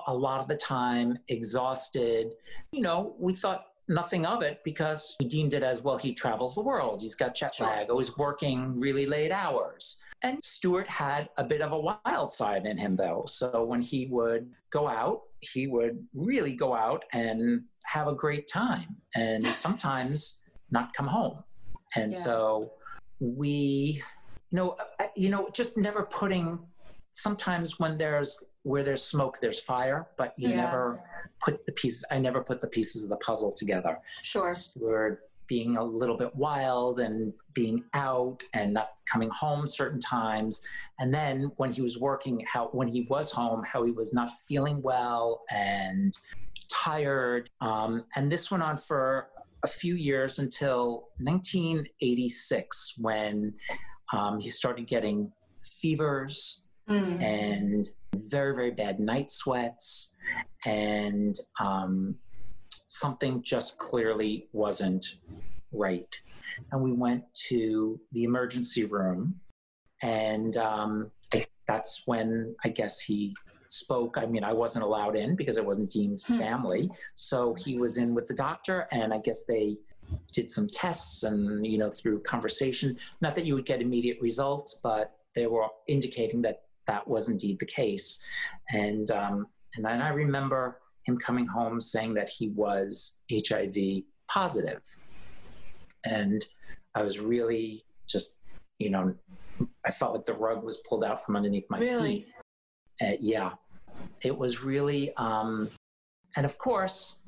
a 0.07 0.13
lot 0.13 0.39
of 0.39 0.47
the 0.47 0.55
time, 0.55 1.17
exhausted. 1.27 2.33
You 2.71 2.81
know, 2.81 3.15
we 3.17 3.33
thought 3.33 3.65
nothing 3.89 4.25
of 4.25 4.41
it 4.43 4.63
because 4.63 5.15
he 5.19 5.27
deemed 5.27 5.53
it 5.53 5.63
as 5.63 5.81
well, 5.81 5.97
he 5.97 6.13
travels 6.13 6.53
the 6.55 6.61
world. 6.61 7.01
He's 7.01 7.15
got 7.15 7.35
jet 7.35 7.55
Sure. 7.55 7.67
lag, 7.67 7.89
always 7.89 8.15
working 8.17 8.79
really 8.79 9.05
late 9.05 9.31
hours. 9.31 10.01
And 10.21 10.41
Stewart 10.43 10.87
had 10.87 11.29
a 11.37 11.43
bit 11.43 11.61
of 11.61 11.71
a 11.71 11.79
wild 11.79 12.31
side 12.31 12.65
in 12.65 12.77
him, 12.77 12.95
though. 12.95 13.23
So 13.27 13.63
when 13.63 13.81
he 13.81 14.05
would 14.05 14.51
go 14.69 14.87
out, 14.87 15.21
he 15.39 15.67
would 15.67 16.05
really 16.13 16.53
go 16.55 16.75
out 16.75 17.03
and 17.13 17.63
have 17.85 18.07
a 18.07 18.13
great 18.13 18.47
time 18.47 18.95
and 19.15 19.45
sometimes 19.65 20.41
not 20.71 20.93
come 20.93 21.07
home. 21.07 21.43
And 21.95 22.11
Yeah. 22.11 22.19
so 22.19 22.71
we, 23.19 24.03
you 24.51 24.55
know, 24.55 24.77
you 25.15 25.29
know, 25.29 25.49
just 25.51 25.77
never 25.77 26.03
putting, 26.03 26.59
sometimes 27.11 27.79
when 27.79 27.97
there's, 27.97 28.43
where 28.63 28.83
there's 28.83 29.03
smoke, 29.03 29.39
there's 29.41 29.59
fire, 29.61 30.07
but 30.17 30.33
you 30.37 30.49
Yeah. 30.49 30.57
never 30.57 31.01
put 31.41 31.65
the 31.65 31.71
pieces, 31.71 32.03
I 32.11 32.19
never 32.19 32.43
put 32.43 32.61
the 32.61 32.67
pieces 32.67 33.03
of 33.03 33.09
the 33.09 33.17
puzzle 33.17 33.51
together. 33.51 33.99
Sure. 34.23 34.51
Stewart 34.51 35.23
being 35.47 35.77
a 35.77 35.83
little 35.83 36.15
bit 36.17 36.35
wild 36.35 36.99
and 36.99 37.33
being 37.53 37.83
out 37.95 38.43
and 38.53 38.73
not 38.73 38.89
coming 39.11 39.31
home 39.31 39.65
certain 39.65 39.99
times 39.99 40.61
and 40.99 41.11
then 41.11 41.51
when 41.57 41.71
he 41.73 41.81
was 41.81 41.97
working 41.97 42.45
how 42.47 42.67
when 42.67 42.87
he 42.87 43.07
was 43.09 43.31
home 43.31 43.63
how 43.63 43.83
he 43.83 43.91
was 43.91 44.13
not 44.13 44.29
feeling 44.47 44.79
well 44.83 45.41
and 45.49 46.13
tired 46.71 47.49
um, 47.61 48.03
and 48.15 48.31
this 48.31 48.51
went 48.51 48.61
on 48.61 48.77
for 48.77 49.29
a 49.63 49.67
few 49.67 49.95
years 49.95 50.37
until 50.37 51.07
1986 51.17 52.93
when 52.99 53.51
um, 54.13 54.39
he 54.39 54.49
started 54.49 54.87
getting 54.87 55.31
fevers 55.63 56.63
Mm. 56.87 57.21
and 57.21 57.85
very 58.15 58.55
very 58.55 58.71
bad 58.71 58.99
night 58.99 59.29
sweats 59.31 60.15
and 60.65 61.35
um, 61.59 62.15
something 62.87 63.41
just 63.41 63.77
clearly 63.77 64.47
wasn't 64.51 65.15
right. 65.71 66.15
And 66.71 66.81
we 66.81 66.91
went 66.91 67.23
to 67.49 67.99
the 68.11 68.23
emergency 68.23 68.85
room 68.85 69.39
and 70.01 70.55
um, 70.57 71.11
that's 71.67 72.03
when 72.07 72.55
i 72.65 72.69
guess 72.69 72.99
he 72.99 73.35
spoke. 73.65 74.17
I 74.17 74.25
mean 74.25 74.43
i 74.43 74.51
wasn't 74.53 74.83
allowed 74.85 75.15
in 75.15 75.35
because 75.35 75.57
it 75.57 75.65
wasn't 75.65 75.91
deemed 75.91 76.19
Hmm. 76.25 76.39
family. 76.39 76.89
So 77.13 77.53
he 77.53 77.77
was 77.77 77.97
in 77.97 78.15
with 78.15 78.27
the 78.27 78.33
doctor 78.33 78.87
and 78.91 79.13
i 79.13 79.19
guess 79.19 79.43
they 79.43 79.77
did 80.33 80.49
some 80.49 80.67
tests 80.67 81.21
and 81.21 81.65
you 81.65 81.77
know 81.77 81.91
through 81.91 82.21
conversation. 82.21 82.97
Not 83.21 83.35
that 83.35 83.45
you 83.45 83.53
would 83.53 83.65
get 83.65 83.81
immediate 83.81 84.19
results 84.21 84.79
but 84.81 85.15
they 85.35 85.45
were 85.45 85.67
indicating 85.87 86.41
that 86.41 86.63
that 86.87 87.07
was 87.07 87.29
indeed 87.29 87.59
the 87.59 87.65
case 87.65 88.19
and 88.71 89.11
um, 89.11 89.47
and 89.75 89.85
then 89.85 90.01
i 90.01 90.09
remember 90.09 90.79
him 91.05 91.17
coming 91.17 91.45
home 91.45 91.79
saying 91.79 92.13
that 92.13 92.29
he 92.29 92.49
was 92.49 93.19
hiv 93.31 93.75
positive 94.27 94.81
and 96.05 96.45
i 96.95 97.01
was 97.01 97.19
really 97.19 97.83
just 98.07 98.37
you 98.79 98.89
know 98.89 99.13
i 99.85 99.91
felt 99.91 100.13
like 100.13 100.23
the 100.23 100.33
rug 100.33 100.63
was 100.63 100.77
pulled 100.87 101.03
out 101.03 101.23
from 101.23 101.35
underneath 101.35 101.65
my 101.69 101.79
Really? 101.79 102.25
feet 102.99 103.07
uh, 103.07 103.17
yeah 103.19 103.51
it 104.21 104.37
was 104.37 104.63
really 104.63 105.13
um, 105.17 105.69
and 106.35 106.45
of 106.45 106.57
course 106.57 107.19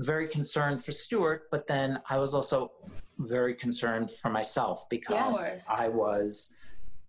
very 0.00 0.26
concerned 0.26 0.84
for 0.84 0.92
Stewart, 0.92 1.48
but 1.50 1.66
then 1.66 1.98
I 2.08 2.18
was 2.18 2.34
also 2.34 2.72
very 3.18 3.54
concerned 3.54 4.10
for 4.10 4.30
myself 4.30 4.88
because. 4.88 5.36
I 5.70 5.88
was, 5.88 6.54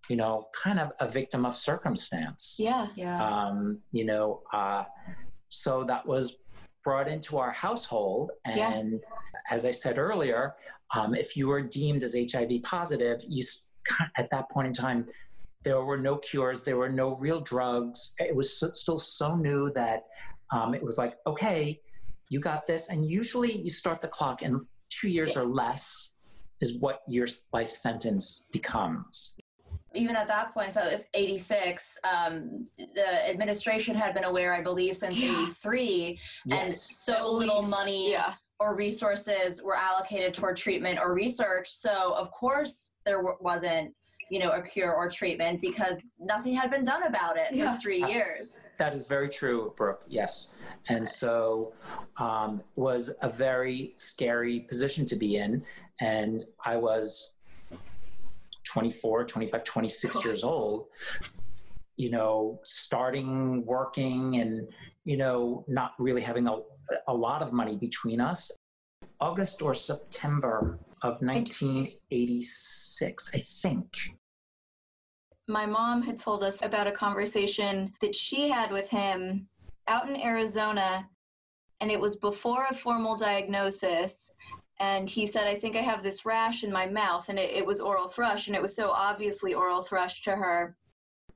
you 0.10 0.16
know, 0.16 0.48
kind 0.54 0.80
of 0.80 0.92
a 1.00 1.08
victim 1.08 1.46
of 1.46 1.56
circumstance. 1.56 2.58
Yeah. 2.60 2.88
Yeah. 2.96 3.24
Um, 3.24 3.80
you 3.92 4.06
know, 4.06 4.42
uh, 4.52 4.84
so 5.50 5.84
that 5.86 6.06
was 6.06 6.36
brought 6.84 7.08
into 7.08 7.38
our 7.38 7.52
household. 7.52 8.32
Yeah. 8.46 8.74
And 8.74 9.04
as 9.50 9.66
I 9.66 9.72
said 9.72 9.98
earlier, 9.98 10.56
um, 10.94 11.16
if 11.16 11.38
you 11.38 11.48
were 11.48 11.62
deemed 11.62 12.04
as 12.04 12.16
HIV 12.16 12.64
positive, 12.64 13.20
you 13.28 13.44
at 14.18 14.30
that 14.30 14.50
point 14.50 14.68
in 14.68 14.74
time, 14.74 15.08
there 15.64 15.82
were 15.84 15.98
no 15.98 16.18
cures, 16.18 16.64
there 16.64 16.78
were 16.78 16.90
no 16.90 17.18
real 17.18 17.40
drugs. 17.40 18.14
It 18.20 18.36
was 18.36 18.58
so, 18.58 18.72
still 18.74 19.00
so 19.00 19.36
new 19.36 19.72
that 19.74 20.04
um, 20.52 20.74
it 20.74 20.84
was 20.84 20.98
like, 20.98 21.16
okay, 21.26 21.80
you 22.30 22.40
got 22.40 22.68
this. 22.68 22.90
And 22.90 23.10
usually 23.10 23.58
you 23.58 23.70
start 23.70 24.02
the 24.02 24.08
clock 24.08 24.42
in 24.42 24.60
two 24.90 25.10
years 25.10 25.38
or 25.38 25.46
less 25.46 26.14
is 26.62 26.78
what 26.78 27.02
your 27.08 27.28
life 27.54 27.70
sentence 27.70 28.46
becomes. 28.52 29.36
Even 29.94 30.16
at 30.16 30.28
that 30.28 30.54
point, 30.54 30.74
so 30.74 30.82
if 30.86 31.04
86, 31.14 31.98
um, 32.04 32.66
the 32.78 33.30
administration 33.30 33.96
had 33.96 34.14
been 34.14 34.24
aware, 34.24 34.54
I 34.54 34.62
believe, 34.62 34.96
since 34.96 35.20
Yeah. 35.20 35.30
83, 35.32 36.20
and 36.52 36.74
so 36.74 37.14
At 37.14 37.26
little 37.30 37.60
least, 37.60 37.70
money 37.70 38.12
Yeah. 38.12 38.34
or 38.60 38.76
resources 38.76 39.62
were 39.62 39.76
allocated 39.76 40.34
toward 40.34 40.58
treatment 40.58 41.00
or 41.00 41.14
research. 41.14 41.70
So, 41.72 42.14
of 42.16 42.32
course, 42.32 42.92
there 43.06 43.18
w- 43.18 43.38
wasn't, 43.40 43.94
you 44.30 44.40
know, 44.40 44.52
a 44.52 44.62
cure 44.64 44.94
or 44.94 45.10
treatment 45.10 45.62
because 45.62 46.04
nothing 46.20 46.56
had 46.56 46.72
been 46.72 46.84
done 46.84 47.04
about 47.04 47.38
it 47.38 47.54
Yeah. 47.54 47.76
for 47.76 47.82
three 47.82 48.04
years. 48.06 48.66
That 48.78 48.94
is 48.94 49.06
very 49.06 49.30
true, 49.30 49.74
Brooke. 49.78 50.04
Yes. 50.08 50.54
And 50.90 51.08
so 51.08 51.74
um, 52.18 52.64
was 52.76 53.12
a 53.22 53.30
very 53.30 53.94
scary 53.98 54.62
position 54.62 55.06
to 55.08 55.16
be 55.16 55.36
in. 55.38 55.64
And 56.00 56.44
I 56.66 56.78
was 56.78 57.33
24, 58.66 59.26
25, 59.26 59.64
26 59.64 60.26
years 60.26 60.44
old, 60.44 60.88
you 61.98 62.10
know, 62.10 62.60
starting 62.64 63.66
working 63.66 64.38
and, 64.38 64.68
you 65.06 65.18
know, 65.18 65.64
not 65.68 65.92
really 66.00 66.22
having 66.22 66.48
a, 66.48 66.58
a 67.08 67.14
lot 67.14 67.42
of 67.42 67.54
money 67.54 67.76
between 67.76 68.22
us. 68.22 68.52
August 69.20 69.62
or 69.62 69.74
September 69.74 70.80
of 71.02 71.22
1986, 71.22 73.32
I 73.34 73.40
think. 73.40 73.88
my 75.48 75.66
mom 75.66 76.02
had 76.02 76.18
told 76.18 76.44
us 76.44 76.60
about 76.62 76.88
a 76.88 76.92
conversation 76.92 77.94
that 78.02 78.16
she 78.16 78.50
had 78.50 78.72
with 78.72 78.90
him 78.90 79.48
out 79.88 80.10
in 80.10 80.16
Arizona, 80.16 81.08
and 81.82 81.92
it 81.92 82.00
was 82.00 82.16
before 82.16 82.66
a 82.70 82.74
formal 82.74 83.16
diagnosis. 83.16 84.32
And 84.84 85.10
he 85.10 85.26
said, 85.26 85.48
I 85.48 85.56
think 85.56 85.78
I 85.78 85.82
have 85.82 86.04
this 86.04 86.26
rash 86.26 86.66
in 86.66 86.72
my 86.72 86.86
mouth, 86.86 87.30
and 87.30 87.40
it, 87.40 87.52
it 87.52 87.66
was 87.66 87.80
oral 87.80 88.10
thrush, 88.10 88.48
and 88.48 88.56
it 88.56 88.62
was 88.62 88.76
so 88.76 88.92
obviously 88.92 89.54
oral 89.54 89.82
thrush 89.82 90.22
to 90.24 90.32
her, 90.36 90.76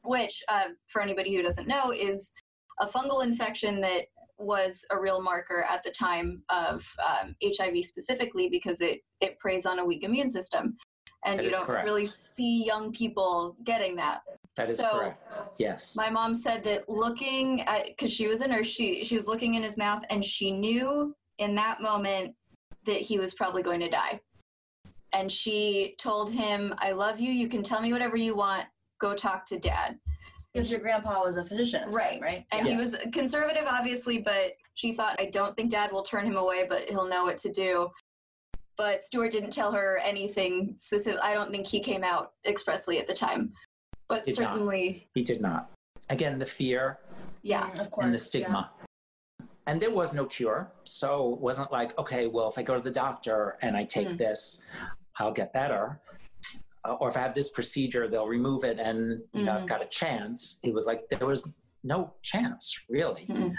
which, 0.01 0.43
uh, 0.49 0.65
for 0.87 1.01
anybody 1.01 1.33
who 1.33 1.41
doesn't 1.41 1.65
know, 1.65 1.93
is 1.93 2.33
a 2.81 2.85
fungal 2.85 3.23
infection 3.23 3.79
that 3.79 4.07
was 4.37 4.85
a 4.91 4.99
real 4.99 5.21
marker 5.21 5.65
at 5.69 5.81
the 5.85 5.91
time 5.91 6.43
of 6.49 6.85
um, 7.07 7.37
HIV 7.41 7.85
specifically 7.85 8.49
because 8.49 8.81
it, 8.81 8.99
it 9.21 9.39
preys 9.39 9.65
on 9.65 9.79
a 9.79 9.85
weak 9.85 10.03
immune 10.03 10.29
system. 10.29 10.75
And 11.25 11.39
That 11.39 11.45
you 11.45 11.51
don't 11.51 11.65
correct. 11.65 11.85
really 11.85 12.05
see 12.05 12.65
young 12.65 12.91
people 12.91 13.55
getting 13.63 13.95
that. 13.95 14.23
That 14.57 14.69
is 14.69 14.77
So- 14.77 14.89
correct. 14.89 15.23
Yes. 15.57 15.95
My 15.95 16.09
mom 16.09 16.35
said 16.35 16.65
that 16.65 16.89
looking 16.89 17.61
at 17.61 17.87
because 17.87 18.11
she 18.11 18.27
was 18.27 18.41
a 18.41 18.47
nurse, 18.47 18.67
she 18.67 19.03
she 19.05 19.15
was 19.15 19.27
looking 19.27 19.55
in 19.55 19.63
his 19.63 19.77
mouth 19.77 20.03
and 20.11 20.23
she 20.23 20.51
knew 20.51 21.15
in 21.39 21.55
that 21.55 21.81
moment 21.81 22.35
that 22.87 23.01
he 23.01 23.19
was 23.19 23.33
probably 23.33 23.61
going 23.63 23.79
to 23.81 23.89
die. 23.89 24.19
And 25.13 25.31
she 25.31 25.95
told 25.99 26.31
him, 26.33 26.73
"I 26.79 26.91
love 26.91 27.19
you. 27.19 27.31
You 27.31 27.47
can 27.47 27.63
tell 27.63 27.81
me 27.81 27.93
whatever 27.93 28.17
you 28.17 28.35
want. 28.35 28.65
Go 28.99 29.13
talk 29.13 29.45
to 29.47 29.59
dad." 29.59 29.99
Because 30.53 30.69
your 30.71 30.79
grandpa 30.79 31.21
was 31.21 31.35
a 31.35 31.45
physician, 31.45 31.91
Right. 31.91 32.13
time, 32.13 32.21
right? 32.21 32.45
And 32.51 32.65
Yeah. 32.65 32.71
he 32.73 32.77
was 32.77 32.95
conservative, 33.13 33.65
obviously, 33.67 34.17
but 34.17 34.53
she 34.73 34.93
thought, 34.93 35.21
"I 35.21 35.25
don't 35.25 35.55
think 35.55 35.69
dad 35.71 35.91
will 35.91 36.01
turn 36.03 36.25
him 36.25 36.35
away, 36.35 36.65
but 36.67 36.89
he'll 36.89 37.05
know 37.07 37.23
what 37.23 37.37
to 37.39 37.51
do." 37.51 37.91
But 38.75 39.01
Stewart 39.03 39.31
didn't 39.31 39.51
tell 39.51 39.71
her 39.71 39.97
anything 39.99 40.75
specific. 40.77 41.19
I 41.21 41.33
don't 41.33 41.51
think 41.51 41.67
he 41.67 41.79
came 41.79 42.03
out 42.03 42.33
expressly 42.45 42.99
at 42.99 43.07
the 43.07 43.13
time, 43.13 43.53
but 44.07 44.25
Did 44.25 44.39
not. 44.39 44.49
certainly, 44.53 45.09
he 45.13 45.21
did 45.23 45.41
not. 45.41 45.69
Again, 46.09 46.37
the 46.39 46.45
fear 46.45 46.99
yeah. 47.43 47.69
Mm, 47.71 47.79
of 47.79 47.91
course. 47.91 48.05
and 48.05 48.13
the 48.13 48.17
yeah. 48.39 48.86
And 49.67 49.81
there 49.81 49.91
was 49.91 50.13
no 50.13 50.25
cure. 50.25 50.71
So 50.85 51.33
it 51.33 51.41
wasn't 51.41 51.71
like, 51.71 51.97
okay, 51.99 52.27
well, 52.27 52.49
if 52.49 52.57
I 52.57 52.63
go 52.63 52.73
to 52.75 52.81
the 52.81 52.89
doctor 53.05 53.57
and 53.61 53.75
I 53.75 53.83
take 53.83 54.07
Mm. 54.07 54.17
this, 54.17 54.61
I'll 55.19 55.33
get 55.33 55.51
better. 55.51 55.99
Uh, 56.85 56.93
or 56.93 57.09
if 57.09 57.17
I 57.17 57.19
have 57.19 57.35
this 57.35 57.49
procedure, 57.49 58.07
they'll 58.07 58.27
remove 58.27 58.63
it 58.63 58.79
and 58.79 59.21
you 59.33 59.43
know, 59.43 59.53
I've 59.53 59.65
Mhm. 59.65 59.67
got 59.67 59.81
a 59.81 59.89
chance. 59.89 60.59
It 60.63 60.73
was 60.73 60.85
like 60.87 61.09
there 61.09 61.27
was 61.27 61.47
no 61.83 62.13
chance, 62.21 62.79
really. 62.87 63.25
Mm-mm. 63.25 63.53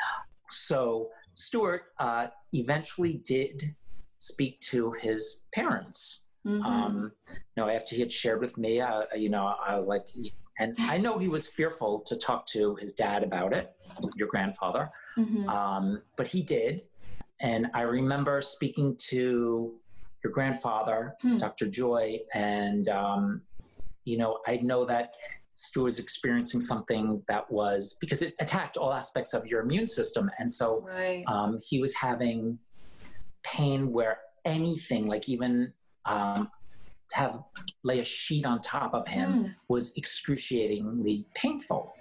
So 0.49 1.11
Stewart 1.35 1.93
uh, 1.99 2.29
eventually 2.55 3.15
did 3.35 3.77
speak 4.17 4.61
to 4.61 4.93
his 4.93 5.45
parents 5.53 6.25
Mhm. 6.47 6.65
um, 6.65 7.13
you 7.29 7.37
know, 7.59 7.69
after 7.69 7.95
he 7.95 8.01
had 8.01 8.11
shared 8.13 8.41
with 8.41 8.57
me, 8.57 8.81
uh, 8.81 9.03
you 9.15 9.29
know, 9.29 9.47
I 9.47 9.77
was 9.77 9.87
like, 9.87 10.07
and 10.59 10.77
I 10.81 10.99
know 10.99 11.19
he 11.19 11.29
was 11.29 11.47
fearful 11.47 11.99
to 12.01 12.17
talk 12.17 12.47
to 12.49 12.75
his 12.77 12.93
dad 12.93 13.23
about 13.23 13.53
it, 13.53 13.75
your 14.17 14.29
grandfather, 14.29 14.91
Mhm. 15.17 15.49
um, 15.49 16.03
but 16.17 16.27
he 16.27 16.43
did. 16.43 16.83
And 17.41 17.69
I 17.75 17.83
remember 17.83 18.41
speaking 18.43 18.97
to 19.11 19.79
your 20.25 20.33
grandfather, 20.33 21.17
Hmm. 21.23 21.37
Dr. 21.37 21.69
Joy, 21.69 22.21
and, 22.35 22.89
um, 22.89 23.43
you 24.05 24.19
know, 24.19 24.41
I 24.47 24.57
know 24.57 24.85
that 24.87 25.15
Stu 25.55 25.83
was 25.85 25.99
experiencing 25.99 26.61
something 26.61 27.23
that 27.29 27.51
was 27.51 27.95
because 28.01 28.23
it 28.23 28.35
attacked 28.41 28.77
all 28.77 28.93
aspects 28.93 29.35
of 29.35 29.47
your 29.47 29.61
immune 29.61 29.87
system. 29.87 30.31
And 30.39 30.51
so 30.51 30.81
Right. 30.87 31.25
um, 31.27 31.59
he 31.69 31.81
was 31.81 31.95
having 31.95 32.59
pain 33.43 33.93
where 33.93 34.21
anything, 34.45 35.07
like 35.07 35.29
even 35.29 35.73
um, 36.05 36.51
to 37.11 37.17
have 37.17 37.43
lay 37.85 38.01
a 38.01 38.05
sheet 38.05 38.45
on 38.45 38.61
top 38.61 38.95
of 38.95 39.07
him, 39.09 39.29
Mm. 39.45 39.55
was 39.69 39.93
excruciatingly 39.97 41.27
painful. 41.35 41.95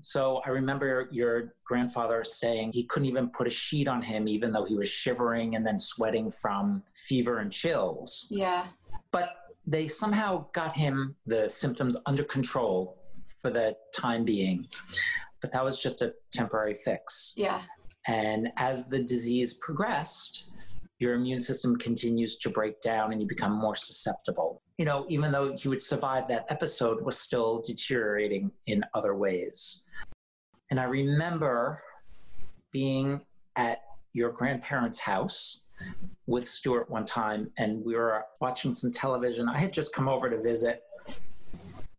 So 0.00 0.40
I 0.46 0.50
remember 0.50 1.08
your 1.10 1.54
grandfather 1.64 2.22
saying 2.24 2.72
he 2.72 2.84
couldn't 2.84 3.08
even 3.08 3.28
put 3.30 3.46
a 3.46 3.50
sheet 3.50 3.88
on 3.88 4.00
him, 4.02 4.28
even 4.28 4.52
though 4.52 4.64
he 4.64 4.74
was 4.76 4.88
shivering 4.88 5.56
and 5.56 5.66
then 5.66 5.76
sweating 5.76 6.30
from 6.30 6.82
fever 6.94 7.38
and 7.38 7.52
chills. 7.52 8.26
Yeah. 8.30 8.66
But 9.10 9.30
they 9.66 9.88
somehow 9.88 10.46
got 10.52 10.72
him 10.72 11.16
the 11.26 11.48
symptoms 11.48 11.96
under 12.06 12.24
control 12.24 12.96
for 13.40 13.50
the 13.50 13.76
time 13.94 14.24
being. 14.24 14.68
But 15.40 15.52
that 15.52 15.64
was 15.64 15.82
just 15.82 16.00
a 16.02 16.14
temporary 16.32 16.74
fix. 16.74 17.34
Yeah. 17.36 17.62
And 18.06 18.52
as 18.56 18.86
the 18.86 18.98
disease 19.02 19.54
progressed, 19.54 20.44
your 21.00 21.14
immune 21.14 21.40
system 21.40 21.76
continues 21.76 22.36
to 22.36 22.50
break 22.50 22.80
down 22.82 23.10
and 23.10 23.20
you 23.20 23.26
become 23.26 23.52
more 23.52 23.74
susceptible. 23.74 24.62
You 24.78 24.84
know, 24.84 25.06
even 25.08 25.32
though 25.32 25.56
he 25.56 25.66
would 25.68 25.82
survive 25.82 26.28
that 26.28 26.44
episode, 26.50 27.02
was 27.02 27.18
still 27.18 27.62
deteriorating 27.66 28.50
in 28.66 28.84
other 28.94 29.14
ways. 29.16 29.86
And 30.70 30.78
I 30.78 30.84
remember 30.84 31.82
being 32.70 33.22
at 33.56 33.78
your 34.12 34.30
grandparents' 34.30 35.00
house 35.00 35.64
with 36.26 36.46
Stewart 36.46 36.90
one 36.90 37.06
time, 37.06 37.50
and 37.56 37.82
we 37.84 37.94
were 37.96 38.22
watching 38.40 38.72
some 38.72 38.90
television. 38.92 39.48
I 39.48 39.58
had 39.58 39.72
just 39.72 39.94
come 39.94 40.08
over 40.08 40.28
to 40.28 40.40
visit, 40.40 40.82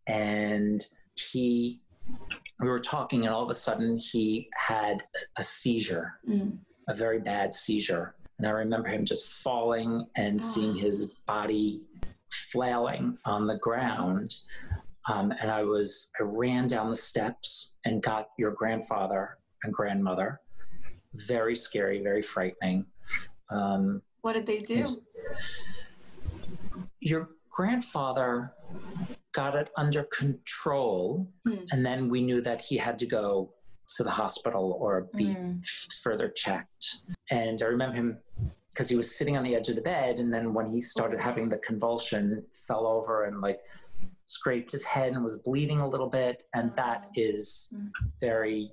and 0.08 0.86
he, 1.16 1.82
we 2.60 2.68
were 2.70 2.80
talking, 2.80 3.26
and 3.26 3.34
all 3.34 3.44
of 3.44 3.50
a 3.50 3.54
sudden 3.56 3.98
he 3.98 4.48
had 4.56 5.04
a 5.38 5.44
seizure, 5.44 6.20
Mm. 6.30 6.60
a 6.88 6.94
very 6.96 7.20
bad 7.20 7.54
seizure. 7.54 8.16
And 8.42 8.48
I 8.48 8.54
remember 8.54 8.88
him 8.88 9.06
just 9.06 9.32
falling 9.34 10.08
and 10.16 10.42
seeing 10.42 10.74
his 10.74 11.12
body 11.28 11.84
flailing 12.32 13.16
on 13.24 13.46
the 13.46 13.58
ground. 13.60 14.36
Um, 15.08 15.32
and 15.40 15.52
I 15.52 15.62
was, 15.62 16.10
I 16.20 16.24
ran 16.28 16.66
down 16.66 16.90
the 16.90 16.96
steps 16.96 17.76
and 17.86 18.02
got 18.02 18.30
your 18.40 18.50
grandfather 18.50 19.38
and 19.64 19.72
grandmother. 19.72 20.42
Very 21.28 21.56
scary, 21.56 22.02
very 22.02 22.24
frightening. 22.24 22.88
Um, 23.52 24.02
What 24.22 24.34
did 24.34 24.48
they 24.48 24.58
do? 24.62 24.86
Your 27.00 27.30
grandfather 27.52 28.54
got 29.34 29.56
it 29.56 29.70
under 29.78 30.02
control, 30.06 31.32
Hmm. 31.46 31.58
and 31.72 31.86
then 31.86 32.10
we 32.10 32.24
knew 32.24 32.42
that 32.42 32.62
he 32.62 32.78
had 32.78 32.98
to 33.00 33.06
go 33.06 33.54
to 33.96 34.04
the 34.04 34.12
hospital 34.12 34.78
or 34.80 35.08
be 35.16 35.28
Mm. 35.36 35.66
further 36.04 36.30
checked. 36.30 36.98
And 37.30 37.62
I 37.62 37.66
remember 37.66 37.96
him 37.96 38.18
because 38.72 38.88
he 38.90 38.96
was 38.96 39.14
sitting 39.18 39.36
on 39.38 39.44
the 39.44 39.56
edge 39.56 39.68
of 39.70 39.76
the 39.76 39.82
bed, 39.82 40.18
and 40.20 40.34
then 40.34 40.54
when 40.54 40.66
he 40.68 40.80
started 40.80 41.20
having 41.20 41.50
the 41.50 41.58
convulsion, 41.58 42.46
fell 42.68 42.88
over 42.88 43.26
and 43.26 43.42
like 43.42 43.60
scraped 44.28 44.72
his 44.72 44.86
head 44.86 45.12
and 45.14 45.22
was 45.24 45.38
bleeding 45.40 45.80
a 45.82 45.88
little 45.88 46.08
bit, 46.10 46.44
and 46.54 46.74
that 46.76 47.10
is 47.16 47.74
Mm. 47.76 47.92
very. 48.20 48.72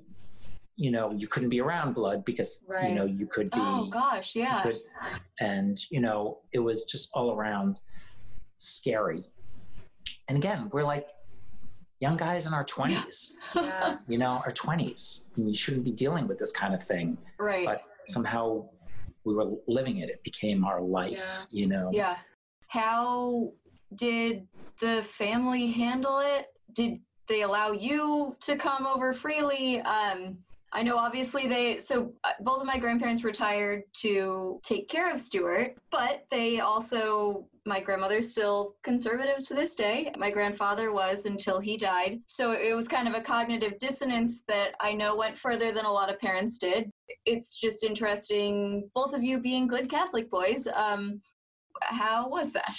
You 0.80 0.92
know, 0.92 1.10
you 1.10 1.26
couldn't 1.26 1.48
be 1.48 1.60
around 1.60 1.94
blood 1.94 2.24
because 2.24 2.64
Right. 2.68 2.90
you 2.90 2.94
know 2.94 3.04
you 3.04 3.26
could 3.26 3.50
be 3.50 3.58
Oh 3.60 3.86
gosh, 3.90 4.36
yeah. 4.36 4.62
could- 4.62 4.80
and 5.40 5.76
you 5.90 5.98
know 6.00 6.38
it 6.52 6.60
was 6.60 6.84
just 6.84 7.10
all 7.14 7.32
around 7.32 7.80
scary 8.58 9.24
and 10.28 10.38
again 10.38 10.68
we're 10.72 10.84
like 10.84 11.10
young 12.00 12.16
guys 12.16 12.46
in 12.46 12.54
our 12.54 12.64
20s 12.64 13.32
Yeah. 13.54 13.96
you 14.06 14.18
know 14.18 14.40
our 14.44 14.50
20s 14.50 15.22
we 15.36 15.54
shouldn't 15.54 15.84
be 15.84 15.90
dealing 15.92 16.28
with 16.28 16.38
this 16.38 16.52
kind 16.52 16.74
of 16.74 16.82
thing 16.82 17.18
right. 17.38 17.66
but 17.66 17.82
somehow 18.04 18.68
we 19.24 19.34
were 19.34 19.50
living 19.66 19.98
it 19.98 20.08
it 20.08 20.22
became 20.22 20.64
our 20.64 20.80
life 20.80 21.46
you 21.50 21.66
know 21.66 21.90
yeah. 21.92 22.16
How 22.68 23.52
did 23.94 24.46
the 24.80 25.02
family 25.02 25.68
handle 25.68 26.20
it? 26.20 26.48
Did 26.74 27.00
they 27.26 27.42
allow 27.42 27.72
you 27.72 28.36
to 28.42 28.56
come 28.56 28.86
over 28.86 29.14
freely? 29.14 29.80
Um, 29.80 30.38
I 30.70 30.82
know 30.82 30.98
obviously 30.98 31.46
they, 31.46 31.78
so 31.78 32.12
uh, 32.24 32.32
both 32.40 32.60
of 32.60 32.66
my 32.66 32.78
grandparents 32.78 33.24
retired 33.24 33.84
to 34.02 34.60
take 34.62 34.90
care 34.90 35.10
of 35.10 35.18
Stewart, 35.18 35.76
but 35.90 36.26
they 36.30 36.60
also, 36.60 37.46
my 37.68 37.80
grandmother's 37.80 38.30
still 38.30 38.74
conservative 38.82 39.46
to 39.46 39.54
this 39.54 39.74
day. 39.74 40.10
My 40.16 40.30
grandfather 40.30 40.92
was 40.92 41.26
until 41.26 41.60
he 41.60 41.76
died. 41.76 42.20
So 42.26 42.52
it 42.52 42.74
was 42.74 42.88
kind 42.88 43.06
of 43.06 43.14
a 43.14 43.20
cognitive 43.20 43.78
dissonance 43.78 44.42
that 44.48 44.72
I 44.80 44.94
know 44.94 45.14
went 45.14 45.36
further 45.36 45.70
than 45.70 45.84
a 45.84 45.92
lot 45.92 46.10
of 46.10 46.18
parents 46.18 46.58
did. 46.58 46.90
It's 47.26 47.60
just 47.60 47.84
interesting, 47.84 48.90
both 48.94 49.14
of 49.14 49.22
you 49.22 49.38
being 49.38 49.68
good 49.68 49.88
Catholic 49.90 50.30
boys. 50.30 50.66
Um, 50.74 51.20
how 51.82 52.28
was 52.28 52.52
that? 52.52 52.76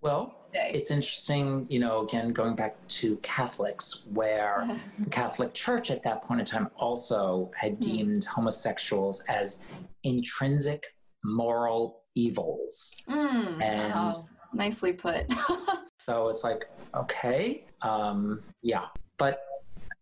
Well, 0.00 0.36
it's 0.52 0.90
interesting, 0.90 1.66
you 1.68 1.80
know, 1.80 2.02
again, 2.02 2.32
going 2.32 2.54
back 2.54 2.76
to 2.88 3.16
Catholics, 3.16 4.04
where 4.12 4.80
the 4.98 5.10
Catholic 5.10 5.54
Church 5.54 5.90
at 5.90 6.02
that 6.04 6.22
point 6.22 6.40
in 6.40 6.46
time 6.46 6.68
also 6.76 7.50
had 7.56 7.80
deemed 7.80 8.24
homosexuals 8.24 9.20
as 9.28 9.58
intrinsic 10.04 10.84
moral 11.24 12.02
evils. 12.22 12.96
Mm, 13.08 13.62
And 13.62 13.94
Wow. 13.94 14.12
nicely 14.52 14.92
put. 14.92 15.26
so 16.08 16.28
it's 16.28 16.42
like, 16.44 16.68
okay, 16.94 17.64
um, 17.82 18.42
yeah. 18.62 18.86
But 19.18 19.40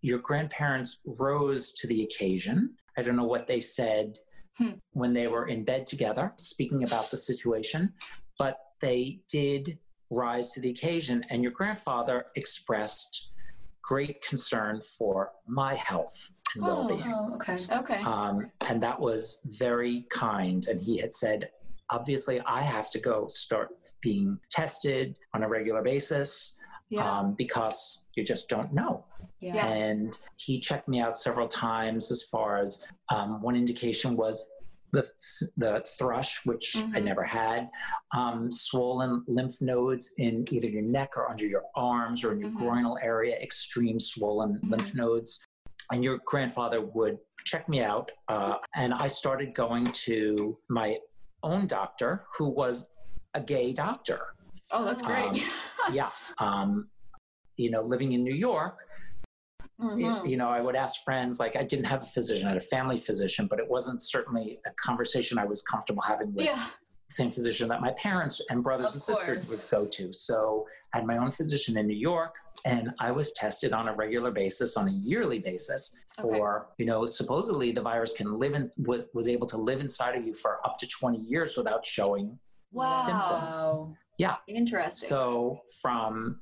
your 0.00 0.18
grandparents 0.18 0.98
rose 1.04 1.72
to 1.72 1.86
the 1.86 2.02
occasion. 2.04 2.74
I 2.96 3.02
don't 3.02 3.16
know 3.16 3.24
what 3.36 3.46
they 3.46 3.60
said 3.60 4.18
Hmm. 4.58 4.70
when 4.92 5.12
they 5.12 5.26
were 5.26 5.48
in 5.48 5.64
bed 5.64 5.86
together, 5.86 6.32
speaking 6.38 6.82
about 6.82 7.10
the 7.10 7.18
situation, 7.18 7.92
but 8.38 8.56
they 8.80 9.20
did 9.28 9.78
rise 10.08 10.52
to 10.52 10.60
the 10.62 10.70
occasion. 10.70 11.22
And 11.28 11.42
your 11.42 11.52
grandfather 11.52 12.24
expressed 12.36 13.28
great 13.82 14.22
concern 14.22 14.80
for 14.96 15.32
my 15.46 15.74
health 15.74 16.30
and 16.54 16.64
Oh, 16.64 16.68
well 16.68 16.84
being. 16.88 17.02
Oh, 17.14 17.34
okay. 17.34 17.58
okay. 17.70 18.00
Um, 18.02 18.50
and 18.66 18.82
that 18.82 18.98
was 18.98 19.42
very 19.44 20.06
kind. 20.08 20.66
And 20.70 20.80
he 20.80 20.96
had 20.96 21.12
said, 21.12 21.50
obviously, 21.90 22.40
I 22.40 22.62
have 22.62 22.90
to 22.90 22.98
go 22.98 23.26
start 23.28 23.70
being 24.00 24.38
tested 24.50 25.18
on 25.34 25.42
a 25.42 25.48
regular 25.48 25.82
basis 25.82 26.56
yeah. 26.88 27.18
um, 27.18 27.34
because 27.36 28.04
you 28.16 28.24
just 28.24 28.48
don't 28.48 28.72
know. 28.72 29.04
Yeah. 29.40 29.66
And 29.66 30.16
he 30.38 30.58
checked 30.58 30.88
me 30.88 31.00
out 31.00 31.18
several 31.18 31.48
times 31.48 32.10
as 32.10 32.22
far 32.22 32.58
as 32.58 32.84
um, 33.10 33.42
one 33.42 33.54
indication 33.56 34.16
was 34.16 34.48
the, 34.92 35.02
the 35.58 35.84
thrush, 35.98 36.44
which 36.46 36.76
I 36.76 37.00
Mhm. 37.00 37.04
never 37.04 37.24
had, 37.24 37.68
um, 38.16 38.50
swollen 38.50 39.24
lymph 39.26 39.60
nodes 39.60 40.12
in 40.16 40.44
either 40.50 40.68
your 40.68 40.82
neck 40.82 41.16
or 41.16 41.28
under 41.30 41.44
your 41.44 41.64
arms 41.74 42.24
or 42.24 42.32
in 42.32 42.40
your 42.40 42.50
Mhm. 42.50 42.58
groinal 42.58 42.96
area, 43.02 43.36
extreme 43.36 44.00
swollen 44.00 44.58
lymph 44.62 44.94
nodes. 44.94 45.44
And 45.92 46.02
your 46.02 46.18
grandfather 46.24 46.80
would 46.80 47.18
check 47.44 47.68
me 47.68 47.82
out. 47.82 48.10
Uh, 48.28 48.56
and 48.74 48.94
I 48.94 49.08
started 49.08 49.54
going 49.54 49.84
to 49.84 50.58
my 50.68 50.98
own 51.46 51.66
doctor, 51.66 52.24
who 52.36 52.48
was 52.48 52.86
a 53.34 53.40
gay 53.40 53.72
doctor 53.72 54.20
oh, 54.72 54.84
that's 54.84 55.02
great. 55.02 55.26
um, 55.26 55.40
yeah. 55.92 56.10
Um, 56.38 56.88
you 57.56 57.70
know, 57.70 57.82
living 57.82 58.12
in 58.12 58.24
New 58.24 58.34
York, 58.34 58.76
Mhm. 59.80 60.26
you 60.28 60.36
know, 60.38 60.48
I 60.48 60.60
would 60.60 60.74
ask 60.74 61.04
friends, 61.04 61.38
like, 61.38 61.54
I 61.54 61.62
didn't 61.62 61.84
have 61.84 62.02
a 62.02 62.06
physician, 62.06 62.46
I 62.46 62.50
had 62.50 62.56
a 62.56 62.60
family 62.76 62.98
physician, 62.98 63.46
but 63.46 63.58
it 63.58 63.68
wasn't 63.68 64.00
certainly 64.02 64.58
a 64.66 64.70
conversation 64.72 65.38
I 65.38 65.44
was 65.44 65.60
comfortable 65.62 66.02
having 66.02 66.34
with 66.34 66.46
Yeah. 66.46 66.66
Same 67.08 67.30
physician 67.30 67.68
that 67.68 67.80
my 67.80 67.92
parents 67.92 68.40
and 68.50 68.62
brothers 68.62 68.88
Of 68.88 68.94
and 68.94 69.02
sisters 69.02 69.46
course. 69.48 69.68
would 69.70 69.70
go 69.70 69.86
to. 69.86 70.12
So 70.12 70.66
I 70.92 70.98
had 70.98 71.06
my 71.06 71.18
own 71.18 71.30
physician 71.30 71.76
in 71.76 71.86
New 71.86 71.94
York, 71.96 72.34
and 72.64 72.90
I 72.98 73.10
was 73.12 73.32
tested 73.32 73.72
on 73.72 73.88
a 73.88 73.94
regular 73.94 74.30
basis, 74.30 74.76
on 74.76 74.88
a 74.88 74.92
yearly 74.92 75.38
basis, 75.38 75.96
for, 76.20 76.68
you 76.78 76.86
know, 76.86 77.06
supposedly 77.06 77.70
the 77.70 77.82
virus 77.82 78.12
can 78.12 78.38
live 78.38 78.54
in, 78.54 78.70
was, 78.78 79.06
was 79.14 79.28
able 79.28 79.46
to 79.48 79.56
live 79.56 79.80
inside 79.80 80.16
of 80.16 80.26
you 80.26 80.34
for 80.34 80.58
up 80.66 80.78
to 80.78 80.86
20 80.86 81.18
years 81.18 81.56
without 81.56 81.84
showing 81.86 82.38
Wow. 82.72 83.02
symptom. 83.06 83.96
Wow. 84.18 84.38
Interesting. 84.48 85.08
So 85.08 85.60
from 85.80 86.40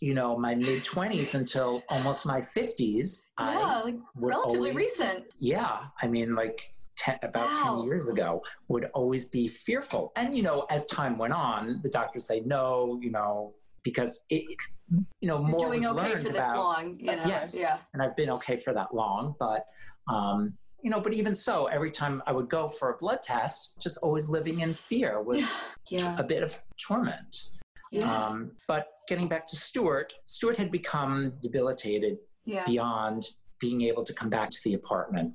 you 0.00 0.14
know 0.14 0.38
my 0.38 0.54
mid 0.54 0.84
twenties 0.84 1.34
until 1.34 1.82
almost 1.88 2.24
my 2.24 2.40
fifties, 2.40 3.30
yeah, 3.40 3.46
I 3.48 3.82
like 3.82 3.96
relatively 4.14 4.70
always, 4.70 4.76
recent. 4.76 5.24
Yeah, 5.40 5.86
I 6.00 6.06
mean 6.06 6.34
like 6.36 6.60
ten, 6.98 7.18
about 7.22 7.50
Wow. 7.52 7.76
ten 7.78 7.86
years 7.86 8.08
ago, 8.08 8.42
would 8.68 8.84
always 8.94 9.24
be 9.28 9.48
fearful. 9.48 10.12
And 10.16 10.36
you 10.36 10.42
know, 10.42 10.66
as 10.70 10.84
time 10.86 11.16
went 11.18 11.32
on, 11.32 11.80
the 11.82 11.88
doctors 11.88 12.26
say 12.26 12.40
no, 12.44 12.98
you 13.00 13.10
know, 13.10 13.54
because 13.84 14.20
it's 14.28 14.74
you 15.20 15.28
know 15.28 15.38
You're 15.38 15.48
more 15.48 15.60
doing 15.60 15.80
was 15.82 15.92
okay 15.92 16.08
learned 16.14 16.26
for 16.26 16.32
this 16.32 16.38
about. 16.38 16.56
long. 16.56 16.96
You 16.98 17.16
know? 17.16 17.24
Yes, 17.26 17.58
Yeah. 17.58 17.78
and 17.92 18.02
I've 18.02 18.16
been 18.16 18.30
okay 18.38 18.56
for 18.58 18.72
that 18.74 18.94
long, 18.94 19.34
but. 19.38 19.64
Um, 20.08 20.54
you 20.80 20.90
know, 20.90 21.00
but 21.00 21.12
even 21.12 21.34
so, 21.34 21.66
every 21.66 21.90
time 21.90 22.22
I 22.28 22.32
would 22.32 22.48
go 22.48 22.68
for 22.68 22.90
a 22.94 22.96
blood 22.96 23.20
test, 23.20 23.74
just 23.80 23.98
always 23.98 24.28
living 24.28 24.60
in 24.60 24.72
fear 24.72 25.20
was 25.30 25.44
Yeah. 25.88 26.16
a 26.16 26.22
bit 26.22 26.44
of 26.44 26.56
torment. 26.80 27.50
Yeah. 27.90 28.08
Um, 28.26 28.52
but 28.68 28.86
getting 29.08 29.26
back 29.26 29.44
to 29.48 29.56
Stewart, 29.56 30.14
Stewart 30.24 30.56
had 30.56 30.70
become 30.70 31.32
debilitated 31.42 32.18
Yeah. 32.44 32.64
beyond 32.64 33.24
being 33.58 33.82
able 33.82 34.04
to 34.04 34.14
come 34.14 34.30
back 34.30 34.50
to 34.50 34.58
the 34.64 34.74
apartment 34.74 35.34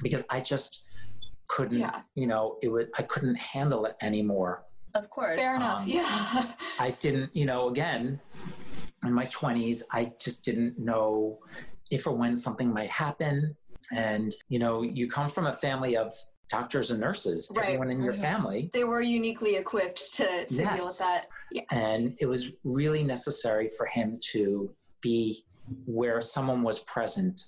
because 0.00 0.22
I 0.30 0.40
just 0.40 0.82
couldn't, 1.48 1.78
Yeah. 1.80 2.02
you 2.14 2.26
know, 2.26 2.58
it 2.62 2.68
would 2.68 2.90
I 2.96 3.02
couldn't 3.02 3.36
handle 3.36 3.84
it 3.84 3.96
anymore. 4.00 4.64
Of 4.94 5.10
course. 5.10 5.36
Fair 5.36 5.56
enough. 5.56 5.80
Um, 5.82 5.88
yeah. 5.88 6.52
I 6.78 6.90
didn't, 7.00 7.34
you 7.34 7.46
know, 7.46 7.68
again, 7.68 8.20
in 9.04 9.12
my 9.12 9.26
20s, 9.26 9.82
I 9.90 10.12
just 10.20 10.44
didn't 10.44 10.78
know 10.78 11.38
if 11.90 12.06
or 12.06 12.12
when 12.12 12.36
something 12.36 12.72
might 12.72 12.90
happen. 12.90 13.56
And, 13.94 14.32
you 14.48 14.58
know, 14.58 14.82
you 14.82 15.08
come 15.08 15.28
from 15.28 15.46
a 15.46 15.52
family 15.52 15.96
of 15.96 16.12
doctors 16.48 16.90
and 16.90 17.00
nurses, 17.00 17.50
Right. 17.54 17.64
everyone 17.68 17.90
in 17.90 18.02
your 18.02 18.12
Mhm. 18.12 18.20
family. 18.20 18.70
they 18.74 18.84
were 18.84 19.00
uniquely 19.00 19.56
equipped 19.56 20.12
to, 20.14 20.24
to 20.46 20.54
deal 20.54 20.58
with 20.58 20.76
Yes. 20.76 20.98
that. 20.98 21.26
And 21.70 22.14
it 22.20 22.26
was 22.26 22.52
really 22.64 23.02
necessary 23.02 23.70
for 23.76 23.86
him 23.86 24.18
to 24.32 24.74
be 25.00 25.44
where 25.86 26.20
someone 26.20 26.62
was 26.62 26.80
present 26.80 27.46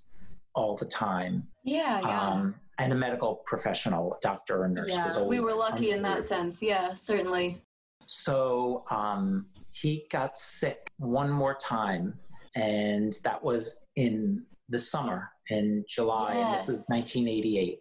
all 0.55 0.77
the 0.77 0.85
time. 0.87 1.47
Yeah, 1.64 2.01
yeah. 2.01 2.21
Um, 2.21 2.55
and 2.79 2.93
a 2.93 2.97
medical 2.97 3.37
professional, 3.47 4.14
a 4.14 4.17
doctor 4.21 4.62
or 4.62 4.69
nurse 4.69 4.97
was 4.97 5.14
Yeah, 5.17 5.23
always. 5.23 5.40
we 5.40 5.45
were 5.45 5.55
lucky 5.55 5.90
in 5.93 6.03
that 6.03 6.25
sense. 6.25 6.62
Yeah, 6.62 6.95
certainly. 6.95 7.62
So 8.07 8.85
um, 8.90 9.47
he 9.73 10.07
got 10.11 10.37
sick 10.37 10.90
one 10.99 11.31
more 11.31 11.55
time, 11.55 12.14
and 12.57 13.12
that 13.25 13.43
was 13.43 13.77
in 13.97 14.45
the 14.69 14.79
summer 14.79 15.31
in 15.51 15.85
July, 15.88 16.35
and 16.35 16.55
this 16.55 16.69
is 16.69 16.85
1988. 16.88 17.81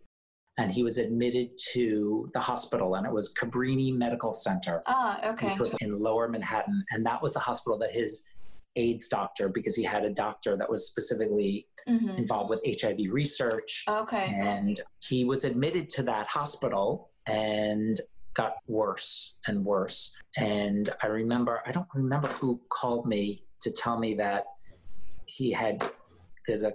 And 0.60 0.72
he 0.72 0.84
was 0.84 1.00
admitted 1.00 1.50
to 1.74 2.28
the 2.34 2.40
hospital, 2.40 2.94
and 2.96 3.08
it 3.08 3.12
was 3.12 3.34
Cabrini 3.34 3.92
Medical 3.92 4.32
Center, 4.32 4.84
Ah, 4.86 5.32
okay. 5.32 5.48
which 5.50 5.60
was 5.60 5.74
in 5.82 6.00
Lower 6.00 6.30
Manhattan, 6.30 6.84
and 6.92 7.04
that 7.08 7.20
was 7.24 7.34
the 7.34 7.40
hospital 7.40 7.80
that 7.80 7.92
his 7.92 8.24
AIDS 8.76 9.08
doctor, 9.08 9.50
because 9.50 9.76
he 9.76 9.84
had 9.84 10.04
a 10.04 10.10
doctor 10.10 10.58
that 10.58 10.70
was 10.70 10.88
specifically 10.88 11.68
Mhm. 11.88 12.18
involved 12.18 12.50
with 12.50 12.62
HIV 12.66 13.12
research, 13.12 13.84
Okay. 13.88 14.34
and 14.36 14.80
he 15.02 15.26
was 15.26 15.44
admitted 15.44 15.90
to 15.90 16.04
that 16.04 16.28
hospital 16.28 17.12
and 17.26 18.00
got 18.34 18.56
worse 18.68 19.36
and 19.48 19.64
worse. 19.64 20.16
And 20.38 20.90
I 21.04 21.08
remember, 21.08 21.62
I 21.66 21.72
don't 21.72 21.88
remember 21.94 22.30
who 22.30 22.60
called 22.70 23.06
me 23.06 23.44
to 23.62 23.72
tell 23.72 24.00
me 24.00 24.16
that 24.16 24.46
he 25.26 25.52
had, 25.52 25.84
there's 26.48 26.64
a 26.64 26.74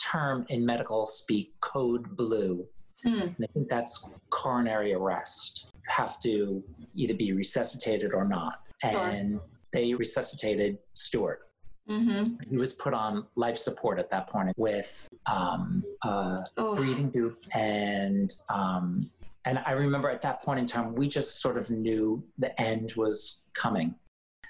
term 0.00 0.46
in 0.48 0.64
medical 0.64 1.04
speak, 1.06 1.58
code 1.60 2.16
blue. 2.16 2.68
Hmm. 3.02 3.20
And 3.20 3.36
I 3.42 3.46
think 3.52 3.68
that's 3.68 4.08
coronary 4.30 4.94
arrest. 4.94 5.66
You 5.74 5.80
have 5.88 6.18
to 6.20 6.62
either 6.94 7.14
be 7.14 7.32
resuscitated 7.32 8.14
or 8.14 8.24
not. 8.24 8.60
And 8.82 9.44
they 9.74 9.92
resuscitated 9.92 10.78
Stewart 10.92 11.40
Mm-hmm. 11.86 12.24
he 12.48 12.56
was 12.56 12.72
put 12.72 12.94
on 12.94 13.26
life 13.36 13.58
support 13.58 13.98
at 13.98 14.08
that 14.10 14.26
point 14.26 14.50
with 14.56 15.06
um, 15.26 15.84
Oh, 16.02 16.74
breathing 16.76 17.12
tube 17.12 17.36
and 17.52 18.32
um, 18.48 19.02
and 19.44 19.58
I 19.66 19.72
remember 19.72 20.08
at 20.08 20.22
that 20.22 20.42
point 20.42 20.58
in 20.60 20.64
time 20.64 20.94
we 20.94 21.08
just 21.08 21.42
sort 21.42 21.58
of 21.58 21.68
knew 21.70 22.24
the 22.38 22.58
end 22.58 22.94
was 22.96 23.42
coming 23.52 23.94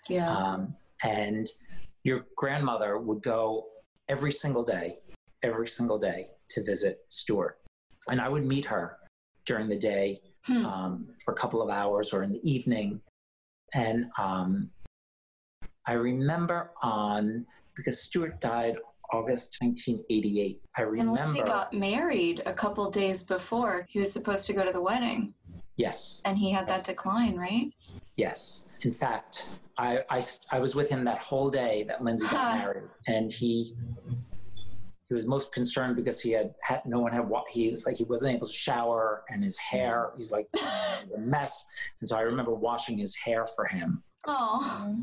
Yeah. 0.08 0.30
um, 0.30 0.76
and 1.02 1.48
your 2.04 2.24
grandmother 2.36 2.98
would 2.98 3.20
go 3.20 3.66
every 4.08 4.30
single 4.30 4.62
day 4.62 4.98
every 5.42 5.66
single 5.66 5.98
day 5.98 6.28
to 6.50 6.62
visit 6.62 7.00
Stewart 7.08 7.58
and 8.10 8.20
I 8.20 8.28
would 8.28 8.44
meet 8.44 8.64
her 8.66 8.98
during 9.44 9.68
the 9.68 9.80
day 9.92 10.20
Hmm. 10.46 10.66
um, 10.66 11.08
for 11.24 11.32
a 11.32 11.36
couple 11.42 11.60
of 11.62 11.70
hours 11.70 12.12
or 12.12 12.22
in 12.22 12.30
the 12.30 12.42
evening. 12.54 13.00
And 13.72 14.10
um, 14.18 14.68
I 15.86 15.92
remember 15.92 16.70
on, 16.82 17.46
because 17.74 18.00
Stewart 18.02 18.40
died 18.40 18.76
August 19.12 19.58
1988, 19.60 20.60
I 20.76 20.82
remember. 20.82 21.10
and. 21.12 21.28
Lindsay 21.28 21.42
got 21.42 21.72
married 21.72 22.42
a 22.46 22.52
couple 22.52 22.90
days 22.90 23.22
before 23.22 23.86
he 23.88 23.98
was 23.98 24.12
supposed 24.12 24.46
to 24.46 24.52
go 24.52 24.64
to 24.64 24.72
the 24.72 24.80
wedding, 24.80 25.34
yes, 25.76 26.22
and 26.24 26.38
he 26.38 26.50
had 26.50 26.66
that 26.68 26.84
decline, 26.84 27.36
right? 27.36 27.70
yes. 28.16 28.66
In 28.82 28.92
fact, 28.92 29.48
I, 29.78 30.00
I, 30.10 30.20
I 30.50 30.58
was 30.58 30.74
with 30.74 30.90
him 30.90 31.04
that 31.04 31.18
whole 31.18 31.48
day 31.48 31.84
that 31.88 32.02
Lindsay 32.02 32.26
got 32.28 32.58
married, 32.58 32.88
and 33.06 33.32
he. 33.32 33.74
He 35.10 35.14
was 35.14 35.26
most 35.26 35.52
concerned 35.52 35.96
because 35.96 36.22
he 36.22 36.32
had, 36.32 36.54
had 36.62 36.80
no 36.86 36.98
one 36.98 37.12
had 37.12 37.28
wa- 37.28 37.44
he 37.50 37.68
was 37.68 37.84
like 37.84 37.96
he 37.96 38.04
wasn't 38.04 38.36
able 38.36 38.46
to 38.46 38.52
shower 38.52 39.22
and 39.28 39.44
his 39.44 39.58
hair 39.58 40.06
mm-hmm. 40.08 40.16
he's 40.16 40.32
like 40.32 40.48
a 41.14 41.18
mess 41.18 41.66
and 42.00 42.08
so 42.08 42.16
i 42.16 42.22
remember 42.22 42.54
washing 42.54 42.96
his 42.96 43.14
hair 43.14 43.44
for 43.54 43.66
him 43.66 44.02
Oh. 44.26 44.96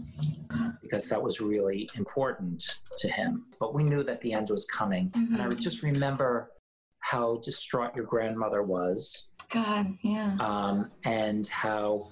because 0.81 1.07
that 1.09 1.21
was 1.21 1.41
really 1.41 1.89
important 1.95 2.79
to 2.97 3.07
him. 3.07 3.45
But 3.59 3.73
we 3.73 3.83
knew 3.83 4.03
that 4.03 4.21
the 4.21 4.33
end 4.33 4.49
was 4.49 4.65
coming. 4.65 5.11
And 5.15 5.41
i 5.41 5.47
would 5.47 5.59
just 5.59 5.83
remember 5.83 6.51
how 6.99 7.37
distraught 7.43 7.95
your 7.95 8.05
grandmother 8.05 8.63
was. 8.63 9.27
God, 9.49 9.97
yeah. 10.01 10.37
um, 10.39 10.89
and 11.03 11.45
how 11.47 12.11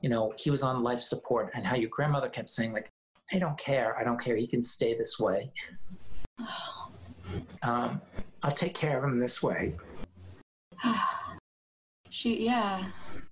you 0.00 0.08
know 0.08 0.32
he 0.36 0.50
was 0.50 0.62
on 0.62 0.82
life 0.82 1.00
support 1.00 1.50
and 1.54 1.64
how 1.64 1.76
your 1.76 1.90
grandmother 1.90 2.28
kept 2.28 2.48
saying 2.48 2.72
like 2.72 2.88
i 3.32 3.38
don't 3.38 3.56
care. 3.58 3.96
I 3.98 4.02
don't 4.02 4.18
care. 4.20 4.34
He 4.34 4.46
can 4.46 4.62
stay 4.62 4.96
this 4.96 5.18
way. 5.18 5.52
Um, 7.62 8.00
i'll 8.42 8.50
take 8.50 8.74
care 8.74 8.98
of 8.98 9.04
him 9.04 9.20
this 9.20 9.40
way. 9.40 9.76
She, 12.12 12.44
yeah. 12.44 12.90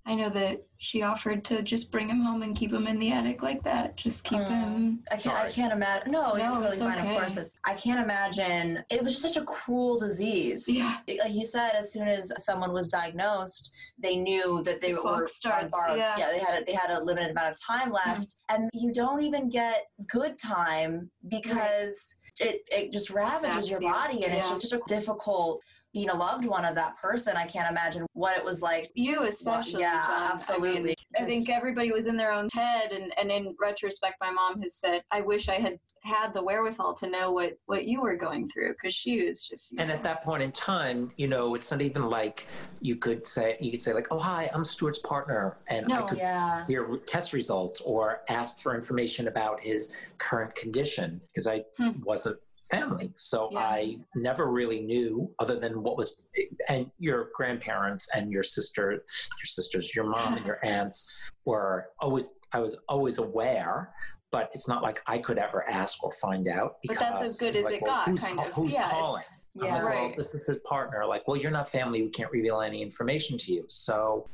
I 0.08 0.14
know 0.14 0.30
that 0.30 0.62
she 0.78 1.02
offered 1.02 1.44
to 1.46 1.60
just 1.60 1.92
bring 1.92 2.08
him 2.08 2.20
home 2.22 2.42
and 2.42 2.56
keep 2.56 2.72
him 2.72 2.86
in 2.86 2.98
the 2.98 3.12
attic 3.12 3.42
like 3.42 3.62
that. 3.64 3.96
Just 3.96 4.24
keep 4.24 4.38
Oh. 4.38 4.44
him. 4.44 5.04
I 5.12 5.16
can't. 5.16 5.36
I 5.36 5.50
can't 5.50 5.70
imagine. 5.72 6.12
No, 6.12 6.28
No, 6.32 6.36
you're 6.36 6.46
totally 6.48 6.68
it's 6.68 6.78
fine. 6.80 6.98
okay. 6.98 7.10
Of 7.14 7.18
course, 7.18 7.36
it's, 7.36 7.54
I 7.66 7.74
can't 7.74 8.00
imagine. 8.00 8.82
It 8.88 9.02
was 9.04 9.12
just 9.20 9.34
such 9.34 9.42
a 9.42 9.44
cruel 9.44 9.98
disease. 9.98 10.66
Yeah. 10.66 10.96
Like 11.06 11.32
you 11.32 11.44
said, 11.44 11.72
as 11.74 11.92
soon 11.92 12.08
as 12.08 12.32
someone 12.42 12.72
was 12.72 12.88
diagnosed, 12.88 13.70
they 13.98 14.16
knew 14.16 14.62
that 14.62 14.80
they 14.80 14.88
The 14.92 14.94
were 14.94 15.00
clock 15.02 15.28
starts, 15.28 15.74
borrowed- 15.76 15.98
yeah. 15.98 16.14
Mm-hmm. 16.18 16.32
they 16.32 16.38
had 16.38 16.62
a, 16.62 16.64
they 16.64 16.72
had 16.72 16.90
a 16.90 17.04
limited 17.04 17.30
amount 17.32 17.48
of 17.48 17.60
time 17.60 17.92
left, 17.92 18.36
and 18.48 18.70
you 18.72 18.90
don't 18.94 19.20
even 19.20 19.50
get 19.50 19.88
good 20.08 20.38
time 20.38 21.10
because 21.28 22.14
it 22.40 22.60
it 22.70 22.92
just 22.92 23.10
ravages 23.10 23.40
Saps 23.40 23.70
your 23.70 23.82
you. 23.82 23.92
body, 23.92 24.24
and 24.24 24.32
it's 24.32 24.48
just 24.48 24.62
such 24.70 24.80
a 24.80 24.82
difficult 24.88 25.60
being 25.92 26.10
a 26.10 26.14
loved 26.14 26.44
one 26.44 26.64
of 26.64 26.74
that 26.74 26.96
person. 26.98 27.36
I 27.36 27.46
can't 27.46 27.70
imagine 27.70 28.06
what 28.12 28.36
it 28.36 28.44
was 28.44 28.60
like. 28.62 28.90
You 28.94 29.24
especially. 29.24 29.80
yeah, 29.80 30.02
John. 30.06 30.16
I 30.16 30.20
mean, 30.20 30.30
absolutely. 30.32 30.94
I 31.18 31.22
think 31.24 31.48
everybody 31.48 31.92
was 31.92 32.06
in 32.06 32.16
their 32.16 32.32
own 32.32 32.48
head, 32.52 32.92
and, 32.92 33.12
and 33.18 33.30
in 33.30 33.54
retrospect, 33.60 34.16
my 34.20 34.30
mom 34.30 34.60
has 34.60 34.74
said, 34.76 35.02
"I 35.10 35.20
wish 35.22 35.48
I 35.48 35.54
had 35.54 35.78
had 36.04 36.32
the 36.32 36.42
wherewithal 36.42 36.94
to 36.94 37.08
know 37.10 37.32
what 37.32 37.54
what 37.66 37.86
you 37.86 38.00
were 38.02 38.16
going 38.16 38.46
through," 38.48 38.70
because 38.72 38.94
she 38.94 39.24
was 39.24 39.42
just. 39.46 39.74
and 39.78 39.88
know, 39.88 39.94
at 39.94 40.02
that 40.02 40.22
point 40.22 40.42
in 40.42 40.52
time 40.52 41.10
you 41.16 41.26
know 41.26 41.54
it's 41.56 41.70
not 41.72 41.80
even 41.82 42.08
like 42.08 42.46
you 42.80 42.94
could 42.96 43.26
say 43.26 43.56
you 43.60 43.70
could 43.72 43.80
say 43.80 43.92
like 43.92 44.06
oh 44.12 44.18
hi 44.18 44.48
i'm 44.54 44.62
stewart's 44.64 45.00
partner 45.00 45.56
and 45.68 45.92
i 45.92 46.02
could 46.02 46.18
Yeah. 46.18 46.64
hear 46.68 46.88
test 47.06 47.32
results 47.32 47.80
or 47.80 48.20
ask 48.28 48.60
for 48.60 48.74
information 48.76 49.26
about 49.26 49.60
his 49.60 49.92
current 50.18 50.54
condition 50.54 51.20
because 51.28 51.46
I 51.48 51.64
Hmm. 51.78 52.00
wasn't 52.04 52.38
family. 52.68 53.12
So 53.14 53.48
Yeah. 53.52 53.58
I 53.60 53.98
never 54.14 54.46
really 54.50 54.80
knew 54.80 55.30
other 55.38 55.58
than 55.58 55.82
what 55.82 55.96
was 55.96 56.22
and 56.68 56.90
your 56.98 57.30
grandparents 57.34 58.08
and 58.14 58.30
your 58.30 58.42
sister 58.42 58.90
your 58.92 59.44
sisters, 59.44 59.94
your 59.94 60.06
mom 60.06 60.34
and 60.36 60.46
your 60.50 60.64
aunts 60.64 61.12
were 61.44 61.88
always 62.00 62.32
I 62.52 62.60
was 62.60 62.78
always 62.88 63.18
aware, 63.18 63.92
but 64.30 64.50
it's 64.54 64.68
not 64.68 64.82
like 64.82 65.02
I 65.06 65.18
could 65.18 65.38
ever 65.38 65.68
ask 65.68 66.02
or 66.02 66.12
find 66.12 66.48
out 66.48 66.76
but 66.86 66.98
that's 66.98 67.22
as 67.22 67.38
good 67.38 67.56
as 67.56 67.64
like, 67.64 67.74
it 67.76 67.82
well, 67.82 67.96
got, 67.96 68.08
who's, 68.08 68.24
kind 68.24 68.36
call- 68.36 68.46
of. 68.46 68.52
who's 68.54 68.72
yeah, 68.74 68.88
calling? 68.90 69.24
Yeah. 69.54 69.64
like, 69.64 69.72
well, 69.82 69.86
Right. 70.06 70.16
this 70.16 70.34
is 70.34 70.46
his 70.46 70.58
partner. 70.58 71.04
Like, 71.04 71.26
well, 71.26 71.36
you're 71.36 71.50
not 71.50 71.68
family. 71.68 72.02
We 72.02 72.10
can't 72.10 72.30
reveal 72.30 72.60
any 72.60 72.80
information 72.80 73.36
to 73.38 73.52
you. 73.52 73.64
So 73.68 74.28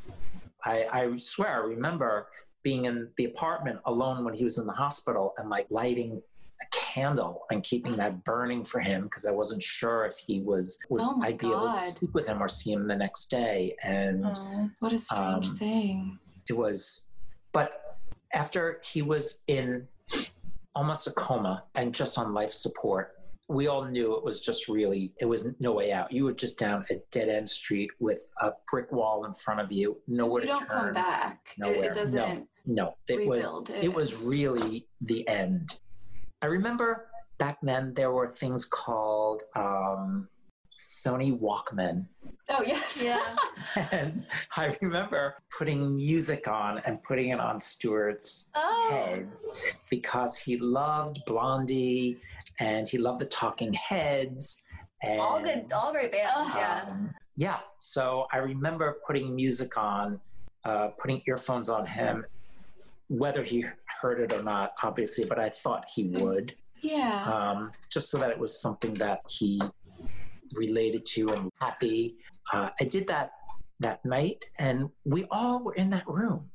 I, 0.65 0.87
I 0.93 1.17
swear, 1.17 1.63
I 1.63 1.67
remember 1.67 2.29
being 2.63 2.85
in 2.87 3.09
the 3.17 3.27
apartment 3.27 3.79
alone 3.87 4.25
when 4.25 4.35
he 4.35 4.45
was 4.45 4.59
in 4.59 4.67
the 4.67 4.73
hospital 4.73 5.35
and 5.39 5.49
like 5.49 5.67
lighting 5.71 6.21
a 6.95 7.01
candle 7.01 7.43
and 7.51 7.63
keeping 7.63 7.97
that 7.97 8.25
burning 8.25 8.65
for 8.65 8.81
him 8.81 9.05
because 9.05 9.27
I 9.27 9.31
wasn't 9.31 9.63
sure 9.63 10.05
if 10.05 10.17
he 10.17 10.41
was, 10.41 10.79
would 10.89 11.03
Oh 11.03 11.21
I'd 11.23 11.39
be 11.39 11.47
able 11.47 11.61
to 11.61 11.67
God. 11.67 11.75
sleep 11.75 12.15
with 12.15 12.27
him 12.27 12.43
or 12.43 12.49
see 12.49 12.73
him 12.73 12.87
the 12.87 12.97
next 12.97 13.31
day. 13.31 13.77
And 13.83 14.25
Oh. 14.27 14.69
What 14.81 14.93
a 14.93 14.99
strange 14.99 15.49
Um, 15.49 15.57
thing. 15.57 16.19
it 16.49 16.53
was, 16.55 17.03
but 17.53 17.99
after 18.33 18.81
he 18.85 19.03
was 19.03 19.39
in 19.47 19.87
almost 20.75 21.07
a 21.07 21.13
coma 21.13 21.65
and 21.75 21.95
just 21.95 22.19
on 22.19 22.35
life 22.35 22.53
support, 22.53 23.13
we 23.49 23.67
all 23.67 23.85
knew 23.85 24.17
it 24.17 24.25
was 24.25 24.41
just 24.41 24.69
really, 24.69 25.13
it 25.21 25.27
was 25.27 25.47
no 25.61 25.73
way 25.73 25.93
out. 25.93 26.11
You 26.11 26.25
were 26.25 26.33
just 26.33 26.59
down 26.59 26.85
a 26.91 26.95
dead 27.11 27.29
end 27.29 27.49
street 27.49 27.91
with 28.01 28.27
a 28.41 28.53
brick 28.71 28.91
wall 28.91 29.27
in 29.27 29.35
front 29.35 29.61
of 29.61 29.71
you, 29.71 29.99
nowhere 30.09 30.41
you 30.43 30.49
to 30.49 30.55
don't 30.55 30.67
turn. 30.69 30.69
come 30.69 30.95
back. 30.95 31.41
It, 31.51 31.59
Nowhere. 31.61 31.91
it 31.91 31.95
doesn't. 31.95 32.49
No, 32.67 32.95
it 33.07 33.27
was 33.29 33.63
it. 33.69 33.85
it. 33.85 33.95
was 33.95 34.15
really 34.17 34.87
the 35.03 35.29
end. 35.29 35.79
I 36.45 36.47
remember 36.47 37.07
back 37.39 37.57
then 37.63 37.95
there 37.95 38.11
were 38.13 38.29
things 38.29 38.67
called 38.67 39.43
um, 39.57 40.29
Sony 40.77 41.33
Walkman, 41.41 42.05
Oh 42.51 42.63
yes. 42.67 43.03
Yeah. 43.03 43.35
and 43.93 44.27
I 44.55 44.77
remember 44.83 45.37
putting 45.57 45.97
music 45.97 46.47
on 46.47 46.83
and 46.85 47.03
putting 47.03 47.31
it 47.31 47.41
on 47.41 47.59
Stewart's 47.59 48.51
Oh. 48.55 48.89
head 48.91 49.27
because 49.89 50.37
he 50.37 50.59
loved 50.59 51.25
Blondie 51.27 52.21
and 52.61 52.87
he 52.87 52.99
loved 52.99 53.21
the 53.23 53.27
Talking 53.27 53.73
Heads. 53.73 54.65
And, 55.03 55.19
all 55.21 55.41
good, 55.41 55.73
all 55.75 55.93
great 55.93 56.13
bands. 56.13 56.53
yeah. 56.55 56.85
um, 56.91 57.15
yeah. 57.37 57.61
So 57.79 58.27
I 58.35 58.37
remember 58.39 58.99
putting 59.07 59.35
music 59.35 59.79
on, 59.79 60.21
uh, 60.67 60.89
putting 61.01 61.23
earphones 61.27 61.71
on 61.71 61.87
him, 61.87 62.27
whether 63.09 63.43
he 63.43 63.65
heard 64.01 64.21
it 64.21 64.33
or 64.33 64.43
not, 64.43 64.73
obviously, 64.83 65.25
but 65.25 65.39
I 65.39 65.51
thought 65.51 65.87
he 65.95 66.05
would, 66.21 66.55
Yeah. 66.83 67.25
um, 67.25 67.71
just 67.91 68.11
so 68.11 68.19
that 68.19 68.31
it 68.31 68.39
was 68.39 68.61
something 68.61 68.95
that 68.95 69.21
he 69.29 69.61
related 70.55 71.05
to 71.07 71.27
and 71.29 71.51
happy. 71.61 72.17
Uh, 72.53 72.71
I 72.81 72.85
did 72.85 73.07
that 73.09 73.33
that 73.81 74.05
night, 74.05 74.45
and 74.59 74.89
we 75.05 75.27
all 75.31 75.63
were 75.63 75.75
in 75.75 75.91
that 75.91 76.07
room. 76.07 76.51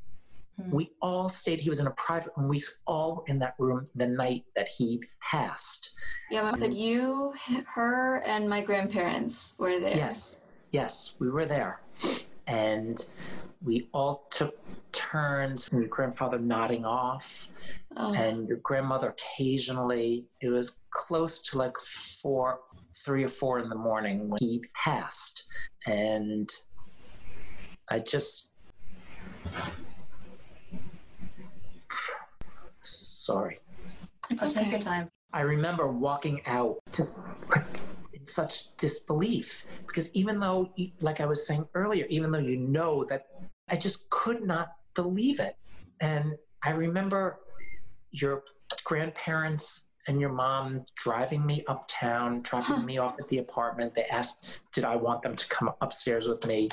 Hmm. 0.56 0.72
We 0.72 0.92
all 1.02 1.28
stayed. 1.30 1.60
He 1.60 1.70
was 1.70 1.80
in 1.80 1.88
a 1.88 1.92
private 1.92 2.32
room. 2.36 2.48
We 2.48 2.60
all 2.88 3.16
were 3.18 3.24
in 3.28 3.40
that 3.40 3.56
room 3.60 3.88
the 3.96 4.08
night 4.08 4.46
that 4.56 4.68
he 4.70 5.04
passed. 5.22 5.92
yeah. 6.32 6.42
Mom 6.44 6.58
said 6.58 6.74
you, 6.74 7.34
her, 7.68 8.18
and 8.26 8.50
my 8.50 8.62
grandparents 8.62 9.56
were 9.60 9.80
there. 9.80 9.96
Yes, 9.96 10.46
yes, 10.72 11.16
we 11.20 11.30
were 11.30 11.46
there. 11.46 11.82
And 12.50 13.06
we 13.64 13.88
all 13.94 14.28
took 14.32 14.56
turns, 14.92 15.68
and 15.72 15.82
your 15.82 15.90
grandfather 15.90 16.40
nodding 16.40 16.84
off, 16.84 17.48
Oh. 17.96 18.14
and 18.14 18.48
your 18.48 18.58
grandmother 18.58 19.10
occasionally. 19.10 20.26
It 20.42 20.50
was 20.50 20.78
close 20.92 21.40
to 21.42 21.58
like 21.58 21.80
four, 21.80 22.60
three 23.06 23.24
or 23.24 23.28
four 23.30 23.60
in 23.60 23.70
the 23.70 23.76
morning 23.76 24.30
when 24.30 24.40
he 24.40 24.64
passed. 24.76 25.44
And 25.86 26.50
I 27.90 28.00
just. 28.00 28.52
Sorry. 32.82 33.60
it's 34.32 34.42
okay. 34.44 34.64
Take 34.64 34.72
your 34.72 34.80
time. 34.80 35.10
I 35.34 35.42
remember 35.42 35.88
walking 35.92 36.42
out 36.48 36.78
just 36.92 37.22
like 37.52 37.69
in 38.20 38.26
such 38.26 38.76
disbelief 38.78 39.66
because 39.88 40.14
even 40.16 40.40
though, 40.40 40.72
like 41.02 41.22
I 41.22 41.26
was 41.26 41.46
saying 41.46 41.68
earlier, 41.74 42.06
even 42.08 42.32
though 42.32 42.40
you 42.40 42.58
know 42.58 43.06
that 43.06 43.28
I 43.70 43.76
just 43.76 44.10
could 44.10 44.46
not 44.46 44.74
believe 44.94 45.40
it. 45.40 45.56
And 46.02 46.36
I 46.64 46.72
remember 46.72 47.40
your 48.12 48.44
grandparents 48.84 49.90
and 50.08 50.20
your 50.20 50.32
mom 50.32 50.86
driving 50.96 51.46
me 51.46 51.64
uptown, 51.68 52.42
dropping 52.42 52.86
me 52.86 52.98
off 52.98 53.16
at 53.20 53.28
the 53.28 53.38
apartment. 53.38 53.94
They 53.94 54.06
asked, 54.06 54.62
did 54.74 54.84
I 54.84 54.96
want 54.96 55.22
them 55.22 55.36
to 55.36 55.48
come 55.48 55.72
upstairs 55.82 56.28
with 56.28 56.46
me? 56.48 56.70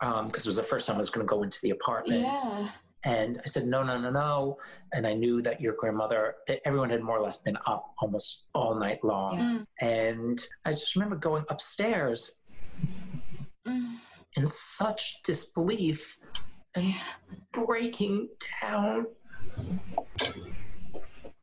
Um, 0.00 0.26
because 0.26 0.44
it 0.44 0.48
was 0.48 0.56
the 0.56 0.62
first 0.62 0.86
time 0.86 0.96
I 0.96 0.98
was 0.98 1.10
going 1.10 1.26
to 1.26 1.30
go 1.30 1.42
into 1.42 1.60
the 1.62 1.70
apartment. 1.70 2.22
Yeah. 2.22 2.68
And 3.04 3.38
I 3.44 3.46
said, 3.46 3.66
no, 3.66 3.82
no, 3.82 3.98
no, 3.98 4.10
no. 4.10 4.58
And 4.92 5.06
I 5.06 5.14
knew 5.14 5.42
that 5.42 5.60
your 5.60 5.74
grandmother, 5.74 6.36
that 6.46 6.60
everyone 6.64 6.90
had 6.90 7.02
more 7.02 7.18
or 7.18 7.22
less 7.22 7.36
been 7.38 7.58
up 7.66 7.92
almost 7.98 8.46
all 8.54 8.74
night 8.78 9.04
long. 9.04 9.66
And 9.80 10.40
I 10.64 10.70
just 10.72 10.94
remember 10.96 11.16
going 11.16 11.44
upstairs 11.50 12.32
in 13.66 14.46
such 14.46 15.22
disbelief 15.22 16.18
and 16.74 16.94
breaking 17.52 18.28
down. 18.62 19.06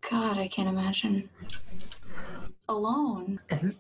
God, 0.10 0.38
I 0.38 0.48
can't 0.48 0.68
imagine. 0.68 1.30
Alone. 2.68 3.40
And, 3.50 3.76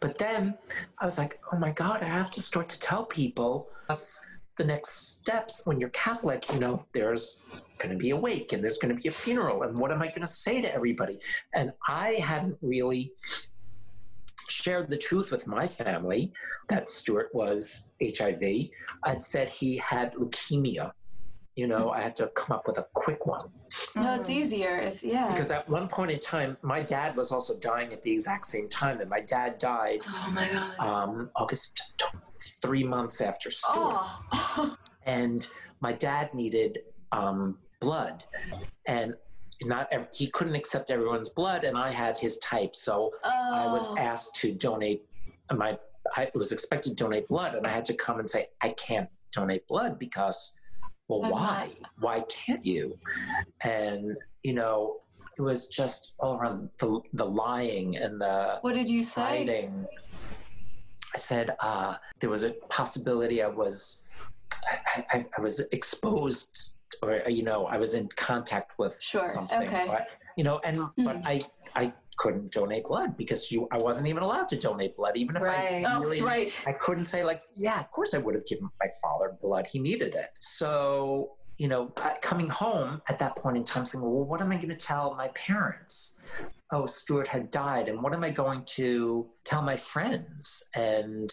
but 0.00 0.16
then 0.18 0.56
I 0.98 1.04
was 1.04 1.18
like, 1.18 1.40
oh 1.52 1.58
my 1.58 1.72
God, 1.72 2.02
I 2.02 2.06
have 2.06 2.30
to 2.32 2.40
start 2.40 2.68
to 2.70 2.80
tell 2.80 3.04
people 3.04 3.68
us 3.88 4.18
the 4.56 4.64
next 4.64 5.10
steps. 5.10 5.62
When 5.64 5.80
you're 5.80 5.90
Catholic, 5.90 6.52
you 6.52 6.58
know, 6.58 6.84
there's 6.92 7.40
going 7.78 7.90
to 7.90 7.96
be 7.96 8.10
a 8.10 8.16
wake 8.16 8.52
and 8.52 8.62
there's 8.62 8.78
going 8.78 8.94
to 8.94 9.00
be 9.00 9.08
a 9.08 9.12
funeral. 9.12 9.62
And 9.62 9.78
what 9.78 9.90
am 9.90 10.02
I 10.02 10.08
going 10.08 10.20
to 10.20 10.26
say 10.26 10.60
to 10.60 10.72
everybody? 10.72 11.18
And 11.54 11.72
I 11.88 12.12
hadn't 12.14 12.56
really 12.62 13.12
shared 14.48 14.88
the 14.90 14.98
truth 14.98 15.30
with 15.30 15.46
my 15.46 15.66
family 15.66 16.32
that 16.68 16.90
Stewart 16.90 17.30
was 17.34 17.88
HIV. 18.02 18.42
I'd 19.04 19.22
said 19.22 19.48
he 19.48 19.78
had 19.78 20.14
leukemia. 20.14 20.92
You 21.54 21.66
know, 21.66 21.90
I 21.90 22.00
had 22.00 22.16
to 22.16 22.28
come 22.28 22.56
up 22.56 22.66
with 22.66 22.78
a 22.78 22.86
quick 22.94 23.26
one. 23.26 23.48
No, 23.94 24.14
it's 24.14 24.30
easier. 24.30 24.76
It's 24.78 25.02
yeah. 25.02 25.30
Because 25.30 25.50
at 25.50 25.68
one 25.68 25.86
point 25.86 26.10
in 26.10 26.18
time, 26.18 26.56
my 26.62 26.80
dad 26.80 27.14
was 27.14 27.30
also 27.30 27.58
dying 27.58 27.92
at 27.92 28.02
the 28.02 28.10
exact 28.10 28.46
same 28.46 28.68
time, 28.68 29.00
and 29.00 29.10
my 29.10 29.20
dad 29.20 29.58
died 29.58 30.00
oh 30.08 30.32
my 30.34 30.48
god. 30.48 30.78
um, 30.78 31.30
August, 31.36 31.82
three 32.62 32.82
months 32.84 33.20
after 33.20 33.50
Stewart. 33.50 33.96
Oh. 34.32 34.76
and 35.06 35.46
my 35.80 35.92
dad 35.92 36.32
needed 36.32 36.78
um, 37.12 37.58
blood, 37.80 38.24
and 38.86 39.14
not 39.64 39.88
ev- 39.92 40.08
he 40.12 40.28
couldn't 40.28 40.54
accept 40.54 40.90
everyone's 40.90 41.28
blood, 41.28 41.64
and 41.64 41.76
I 41.76 41.90
had 41.90 42.16
his 42.16 42.38
type, 42.38 42.74
so 42.74 43.10
I 43.24 43.66
was 43.70 43.88
Oh. 43.90 43.98
asked 43.98 44.34
to 44.36 44.52
donate 44.52 45.04
my. 45.54 45.78
I 46.16 46.30
was 46.34 46.50
expected 46.50 46.96
to 46.96 47.04
donate 47.04 47.28
blood, 47.28 47.54
and 47.54 47.66
I 47.66 47.70
had 47.70 47.84
to 47.86 47.94
come 47.94 48.18
and 48.20 48.28
say 48.28 48.48
I 48.62 48.70
can't 48.70 49.08
donate 49.32 49.68
blood 49.68 49.98
because, 49.98 50.58
well, 51.08 51.30
why? 51.30 51.70
Why 52.00 52.20
can't 52.22 52.64
you? 52.64 52.98
And 53.62 54.16
you 54.42 54.54
know, 54.54 55.00
it 55.38 55.42
was 55.42 55.66
just 55.66 56.14
all 56.18 56.36
around 56.36 56.70
the 56.78 57.00
the 57.12 57.24
lying 57.24 57.96
and 57.96 58.20
the 58.20 58.58
What 58.62 58.74
did 58.74 58.88
you 58.88 59.02
say? 59.02 59.22
hiding. 59.46 59.86
I 61.14 61.18
said 61.18 61.56
uh, 61.60 61.96
there 62.20 62.30
was 62.30 62.42
a 62.44 62.50
possibility 62.70 63.42
I 63.42 63.48
was 63.48 64.04
I, 64.96 65.04
I, 65.12 65.26
I 65.36 65.40
was 65.40 65.60
exposed 65.72 66.78
or 67.02 67.20
you 67.28 67.42
know 67.42 67.66
I 67.66 67.76
was 67.76 67.94
in 67.94 68.08
contact 68.16 68.78
with 68.78 68.98
Sure, 69.02 69.20
something 69.20 69.62
okay. 69.68 69.84
but, 69.86 70.06
you 70.36 70.44
know 70.44 70.60
and 70.64 70.76
but 71.04 71.16
Hmm. 71.16 71.26
I 71.26 71.40
I 71.76 71.92
couldn't 72.18 72.52
donate 72.52 72.84
blood 72.84 73.16
because 73.16 73.50
you 73.50 73.66
I 73.72 73.78
wasn't 73.78 74.08
even 74.08 74.22
allowed 74.22 74.48
to 74.50 74.56
donate 74.56 74.96
blood 74.96 75.16
even 75.16 75.36
if 75.36 75.42
Right. 75.42 75.84
I 75.86 75.94
Oh, 75.94 76.24
right. 76.24 76.52
I 76.66 76.72
couldn't 76.72 77.06
say 77.06 77.24
like, 77.24 77.42
yeah, 77.54 77.80
of 77.80 77.90
course 77.90 78.14
I 78.14 78.18
would 78.18 78.34
have 78.34 78.46
given 78.46 78.68
my 78.80 78.88
father 79.02 79.36
blood. 79.40 79.66
He 79.66 79.78
needed 79.78 80.14
it. 80.14 80.30
So, 80.38 81.32
you 81.58 81.68
know, 81.68 81.86
coming 82.22 82.48
home 82.48 83.00
at 83.08 83.18
that 83.20 83.36
point 83.36 83.56
in 83.56 83.64
time 83.64 83.86
saying, 83.86 84.02
well, 84.02 84.24
what 84.24 84.40
am 84.40 84.50
I 84.52 84.56
going 84.56 84.70
to 84.70 84.78
tell 84.78 85.14
my 85.14 85.28
parents? 85.28 86.20
Oh, 86.70 86.86
Stewart 86.86 87.28
had 87.28 87.50
died. 87.50 87.88
And 87.88 88.02
what 88.02 88.12
am 88.14 88.24
I 88.24 88.30
going 88.30 88.64
to 88.76 89.28
tell 89.44 89.62
my 89.62 89.76
friends? 89.76 90.64
And, 90.74 91.30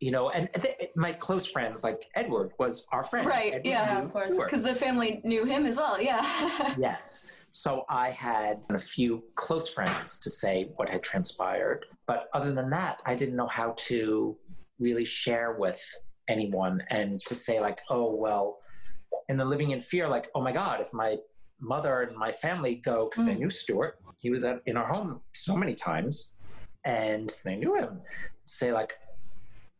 you 0.00 0.10
know, 0.10 0.30
and 0.30 0.48
th- 0.54 0.76
my 0.96 1.12
close 1.12 1.46
friends, 1.46 1.84
like 1.84 2.06
Edward 2.14 2.52
was 2.58 2.86
our 2.92 3.02
friend. 3.02 3.26
Right, 3.26 3.54
Edward 3.54 3.66
yeah, 3.66 4.00
of 4.00 4.10
course. 4.12 4.36
Because 4.38 4.62
the 4.62 4.74
family 4.74 5.20
knew 5.24 5.44
him 5.44 5.66
as 5.66 5.76
well. 5.76 6.00
Yeah. 6.00 6.74
Yes. 6.78 7.30
So 7.54 7.84
I 7.90 8.08
had 8.08 8.64
a 8.70 8.78
few 8.78 9.24
close 9.34 9.68
friends 9.68 10.18
to 10.20 10.30
say 10.30 10.70
what 10.76 10.88
had 10.88 11.02
transpired. 11.02 11.84
But 12.06 12.28
other 12.32 12.50
than 12.50 12.70
that, 12.70 13.02
I 13.04 13.14
didn't 13.14 13.36
know 13.36 13.46
how 13.46 13.74
to 13.88 14.38
really 14.78 15.04
share 15.04 15.52
with 15.58 15.78
anyone 16.28 16.82
and 16.88 17.20
to 17.26 17.34
say, 17.34 17.60
like, 17.60 17.82
oh, 17.90 18.10
well, 18.14 18.60
in 19.28 19.36
the 19.36 19.44
living 19.44 19.72
in 19.72 19.82
fear, 19.82 20.08
like, 20.08 20.28
oh 20.34 20.40
my 20.40 20.50
God, 20.50 20.80
if 20.80 20.94
my 20.94 21.18
mother 21.60 22.00
and 22.00 22.16
my 22.16 22.32
family 22.32 22.76
go, 22.76 23.10
because 23.10 23.26
they 23.26 23.34
Mm. 23.34 23.40
knew 23.40 23.50
Stewart, 23.50 23.98
he 24.18 24.30
was 24.30 24.44
at, 24.46 24.62
in 24.64 24.78
our 24.78 24.90
home 24.90 25.20
so 25.34 25.54
many 25.54 25.74
times 25.74 26.34
and 26.86 27.36
they 27.44 27.56
knew 27.56 27.74
him, 27.74 28.00
say, 28.46 28.72
like, 28.72 28.94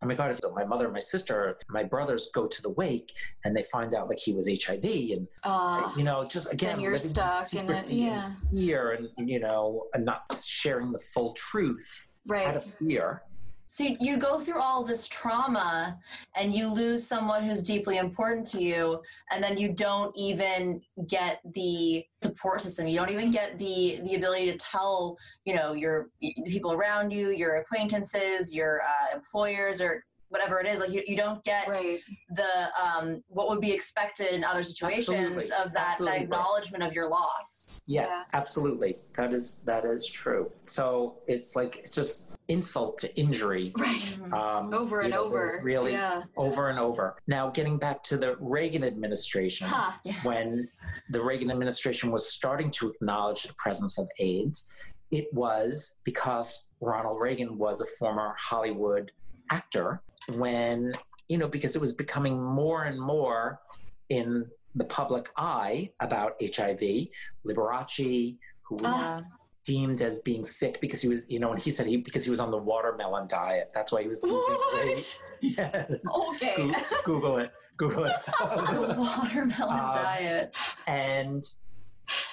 oh 0.02 0.06
my 0.06 0.14
God, 0.14 0.30
if 0.30 0.40
my 0.54 0.64
mother, 0.64 0.90
my 0.90 0.98
sister, 0.98 1.58
my 1.68 1.82
brothers 1.82 2.30
go 2.34 2.46
to 2.46 2.62
the 2.62 2.70
wake 2.70 3.12
and 3.44 3.56
they 3.56 3.62
find 3.62 3.94
out 3.94 4.08
like 4.08 4.18
he 4.18 4.32
was 4.32 4.48
HIV 4.48 4.84
and 4.84 5.28
Aw. 5.44 5.96
you 5.96 6.04
know, 6.04 6.24
just 6.24 6.52
again, 6.52 6.80
you're 6.80 6.98
stuck 6.98 7.52
in 7.54 7.70
it, 7.70 7.90
yeah. 7.90 8.26
and 8.26 8.36
fear, 8.50 8.92
and 8.92 9.28
you 9.28 9.40
know, 9.40 9.84
and 9.94 10.04
not 10.04 10.22
sharing 10.44 10.92
the 10.92 10.98
full 10.98 11.32
truth 11.34 12.08
out 12.32 12.56
of 12.56 12.64
fear. 12.64 13.22
So 13.72 13.84
you, 13.84 13.96
you 14.00 14.16
go 14.18 14.38
through 14.38 14.60
all 14.60 14.84
this 14.84 15.08
trauma 15.08 15.98
and 16.36 16.54
you 16.54 16.68
lose 16.68 17.06
someone 17.06 17.44
who's 17.44 17.62
deeply 17.62 17.96
important 17.96 18.46
to 18.48 18.62
you, 18.62 19.00
and 19.30 19.42
then 19.42 19.56
you 19.56 19.72
don't 19.72 20.14
even 20.14 20.82
get 21.06 21.40
the 21.54 22.04
support 22.22 22.60
system. 22.60 22.86
You 22.86 22.98
don't 22.98 23.08
even 23.10 23.30
get 23.30 23.58
the 23.58 24.00
the 24.04 24.16
ability 24.16 24.52
to 24.52 24.58
tell 24.58 25.16
you 25.46 25.54
know 25.54 25.72
your 25.72 26.10
the 26.20 26.34
people 26.44 26.74
around 26.74 27.12
you, 27.12 27.30
your 27.30 27.56
acquaintances, 27.56 28.54
your 28.54 28.82
uh, 28.82 29.16
employers, 29.16 29.80
or 29.80 30.04
whatever 30.28 30.60
it 30.60 30.66
is. 30.66 30.78
Like 30.78 30.90
you, 30.90 31.02
you 31.06 31.16
don't 31.16 31.42
get 31.42 31.66
Right. 31.68 32.00
the 32.28 32.70
um, 32.78 33.24
what 33.28 33.48
would 33.48 33.62
be 33.62 33.72
expected 33.72 34.34
in 34.34 34.44
other 34.44 34.64
situations 34.64 35.08
Absolutely. 35.08 35.44
of 35.44 35.50
that, 35.50 35.72
that 35.72 35.88
Absolutely. 35.92 36.18
acknowledgement 36.24 36.84
of 36.84 36.92
your 36.92 37.08
loss. 37.08 37.80
Yes, 37.86 38.26
absolutely. 38.34 38.98
That 39.14 39.32
is 39.32 39.62
that 39.64 39.86
is 39.86 40.06
true. 40.06 40.52
So 40.60 41.16
it's 41.26 41.56
like 41.56 41.76
it's 41.78 41.94
just 41.94 42.31
insult 42.52 42.98
to 42.98 43.14
injury. 43.16 43.72
Right. 43.78 44.16
Um, 44.32 44.72
Over 44.74 45.00
and 45.00 45.12
know, 45.14 45.24
over. 45.24 45.60
really 45.62 45.92
Yeah. 45.92 46.22
over 46.36 46.68
and 46.68 46.78
over. 46.78 47.16
Now, 47.26 47.50
getting 47.50 47.78
back 47.78 48.02
to 48.04 48.16
the 48.16 48.36
Reagan 48.40 48.84
administration. 48.84 49.66
Huh. 49.68 49.92
when 50.22 50.68
the 51.10 51.20
Reagan 51.22 51.50
administration 51.50 52.10
was 52.12 52.30
starting 52.30 52.70
to 52.72 52.90
acknowledge 52.90 53.42
the 53.44 53.54
presence 53.54 53.98
of 53.98 54.06
AIDS, 54.18 54.70
it 55.10 55.26
was 55.32 56.00
because 56.04 56.66
Ronald 56.80 57.18
Reagan 57.20 57.58
was 57.58 57.80
a 57.80 57.86
former 57.98 58.34
Hollywood 58.38 59.12
actor. 59.50 60.02
When, 60.36 60.92
you 61.28 61.38
know, 61.38 61.48
because 61.48 61.74
it 61.76 61.80
was 61.80 61.92
becoming 61.92 62.40
more 62.42 62.84
and 62.84 62.98
more 63.00 63.60
in 64.08 64.46
the 64.74 64.84
public 64.84 65.30
eye 65.36 65.90
about 66.00 66.32
HIV, 66.40 67.08
Liberace, 67.46 68.36
who 68.62 68.74
was 68.76 68.84
Ah. 68.86 69.22
Deemed 69.64 70.00
as 70.02 70.18
being 70.20 70.42
sick 70.42 70.80
because 70.80 71.00
he 71.00 71.08
was, 71.08 71.24
you 71.28 71.38
know, 71.38 71.52
and 71.52 71.62
he 71.62 71.70
said 71.70 71.86
he 71.86 71.96
because 71.98 72.24
he 72.24 72.30
was 72.30 72.40
on 72.40 72.50
the 72.50 72.56
watermelon 72.58 73.26
diet. 73.28 73.70
That's 73.74 73.92
why 73.92 74.02
he 74.02 74.08
was 74.08 74.22
losing 74.22 74.56
weight. 74.74 74.96
What? 74.96 75.18
Yes. 75.58 76.02
Okay. 76.34 76.54
Goo- 76.56 76.72
Google 77.04 77.38
it. 77.38 77.50
Google 77.76 78.04
it. 78.04 78.12
watermelon 78.40 79.78
Um, 79.78 79.92
diet. 79.92 80.56
and 80.86 81.42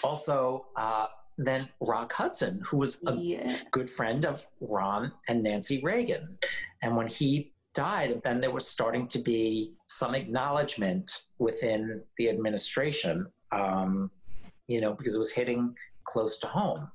also 0.04 0.68
uh, 0.76 1.08
then 1.38 1.70
Rock 1.82 2.14
Hudson, 2.14 2.62
who 2.66 2.78
was 2.78 3.00
a 3.08 3.16
yeah. 3.16 3.48
good 3.72 3.90
friend 3.90 4.26
of 4.26 4.46
Ron 4.62 5.12
and 5.28 5.42
Nancy 5.44 5.82
Reagan. 5.82 6.38
And 6.84 6.96
when 6.96 7.08
he 7.08 7.54
died, 7.74 8.22
then 8.24 8.42
there 8.42 8.52
was 8.52 8.68
starting 8.68 9.08
to 9.08 9.20
be 9.20 9.74
some 9.88 10.14
acknowledgement 10.16 11.24
within 11.40 12.02
the 12.18 12.30
administration, 12.30 13.26
um, 13.52 14.12
you 14.68 14.82
know, 14.82 14.94
because 14.94 15.16
it 15.16 15.18
was 15.20 15.32
hitting 15.32 15.76
close 16.04 16.38
to 16.40 16.48
home. 16.48 16.92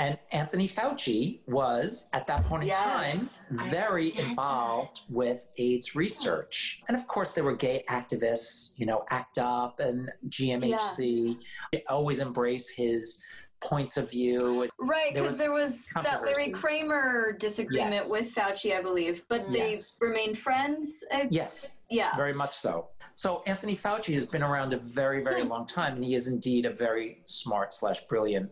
And 0.00 0.18
Anthony 0.32 0.66
Fauci 0.66 1.40
was, 1.46 2.08
at 2.14 2.26
that 2.26 2.44
point 2.44 2.62
in 2.62 2.68
Yes. 2.68 2.78
time, 2.78 3.28
very 3.68 4.10
get 4.12 4.16
that. 4.22 4.28
involved 4.30 5.02
with 5.10 5.44
AIDS 5.58 5.94
research. 5.94 6.82
And 6.88 6.96
of 6.96 7.06
course, 7.06 7.34
there 7.34 7.44
were 7.44 7.54
gay 7.54 7.84
activists, 7.86 8.70
you 8.76 8.86
know, 8.86 9.04
ACT 9.10 9.38
UP 9.38 9.78
and 9.78 10.10
GMHC, 10.26 11.38
always 11.86 12.20
embrace 12.20 12.70
his 12.70 13.22
points 13.60 13.98
of 13.98 14.08
view. 14.10 14.66
Right, 14.78 15.12
There 15.12 15.22
because 15.24 15.32
was 15.32 15.38
there 15.38 15.52
was 15.52 15.90
that 16.02 16.22
Larry. 16.24 16.48
Kramer 16.50 17.32
disagreement 17.32 17.92
Yes. 17.96 18.10
with 18.10 18.34
Fauci, 18.34 18.74
I 18.74 18.80
believe, 18.80 19.22
but 19.28 19.50
they 19.50 19.72
Yes. 19.72 19.98
remained 20.00 20.38
friends. 20.38 21.04
Uh, 21.12 21.26
Yes, 21.28 21.76
yeah. 21.90 22.16
very 22.16 22.32
much 22.32 22.54
so. 22.54 22.88
So 23.16 23.42
Anthony 23.46 23.76
Fauci 23.76 24.14
has 24.14 24.24
been 24.24 24.42
around 24.42 24.72
a 24.72 24.78
very, 24.78 25.22
very 25.22 25.42
long 25.42 25.66
time, 25.66 25.96
and 25.96 26.04
he 26.04 26.14
is 26.14 26.26
indeed 26.26 26.64
a 26.64 26.70
very 26.70 27.20
smart 27.26 27.74
slash 27.74 28.00
brilliant 28.06 28.50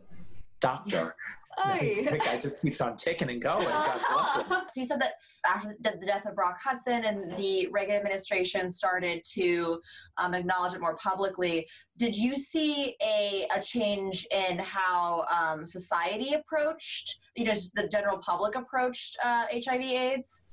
doctor. 0.61 1.15
The 2.11 2.19
guy 2.19 2.39
just 2.39 2.63
keeps 2.63 2.81
on 2.81 2.97
ticking 2.97 3.31
and 3.31 3.41
going. 3.41 3.65
God 3.65 4.01
bless 4.13 4.37
him. 4.37 4.45
So 4.69 4.81
you 4.81 4.85
said 4.85 5.01
that 5.01 5.15
after 5.47 5.75
the 5.81 6.07
death 6.07 6.27
of 6.27 6.37
Rock 6.37 6.59
Hudson 6.63 7.05
and 7.05 7.37
the 7.37 7.69
Reagan 7.71 7.97
administration 7.97 8.69
started 8.69 9.23
to 9.33 9.81
um, 10.17 10.35
acknowledge 10.35 10.75
it 10.75 10.81
more 10.81 10.97
publicly, 10.97 11.69
did 11.97 12.17
you 12.17 12.37
see 12.37 12.97
a, 13.03 13.47
a 13.55 13.63
change 13.63 14.27
in 14.31 14.59
how 14.59 15.25
um, 15.31 15.67
society 15.67 16.35
approached, 16.35 17.21
you 17.37 17.45
know, 17.45 17.53
just 17.53 17.75
the 17.75 17.89
general 17.89 18.19
public 18.19 18.55
approached 18.55 19.17
uh, 19.25 19.47
HIV/AIDS? 19.53 20.45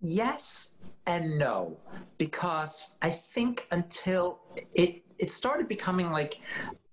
Yes 0.00 0.76
and 1.06 1.38
no, 1.38 1.76
because 2.18 2.96
I 3.02 3.10
think 3.10 3.66
until 3.72 4.40
it 4.74 5.02
it 5.18 5.30
started 5.30 5.68
becoming 5.68 6.10
like 6.10 6.38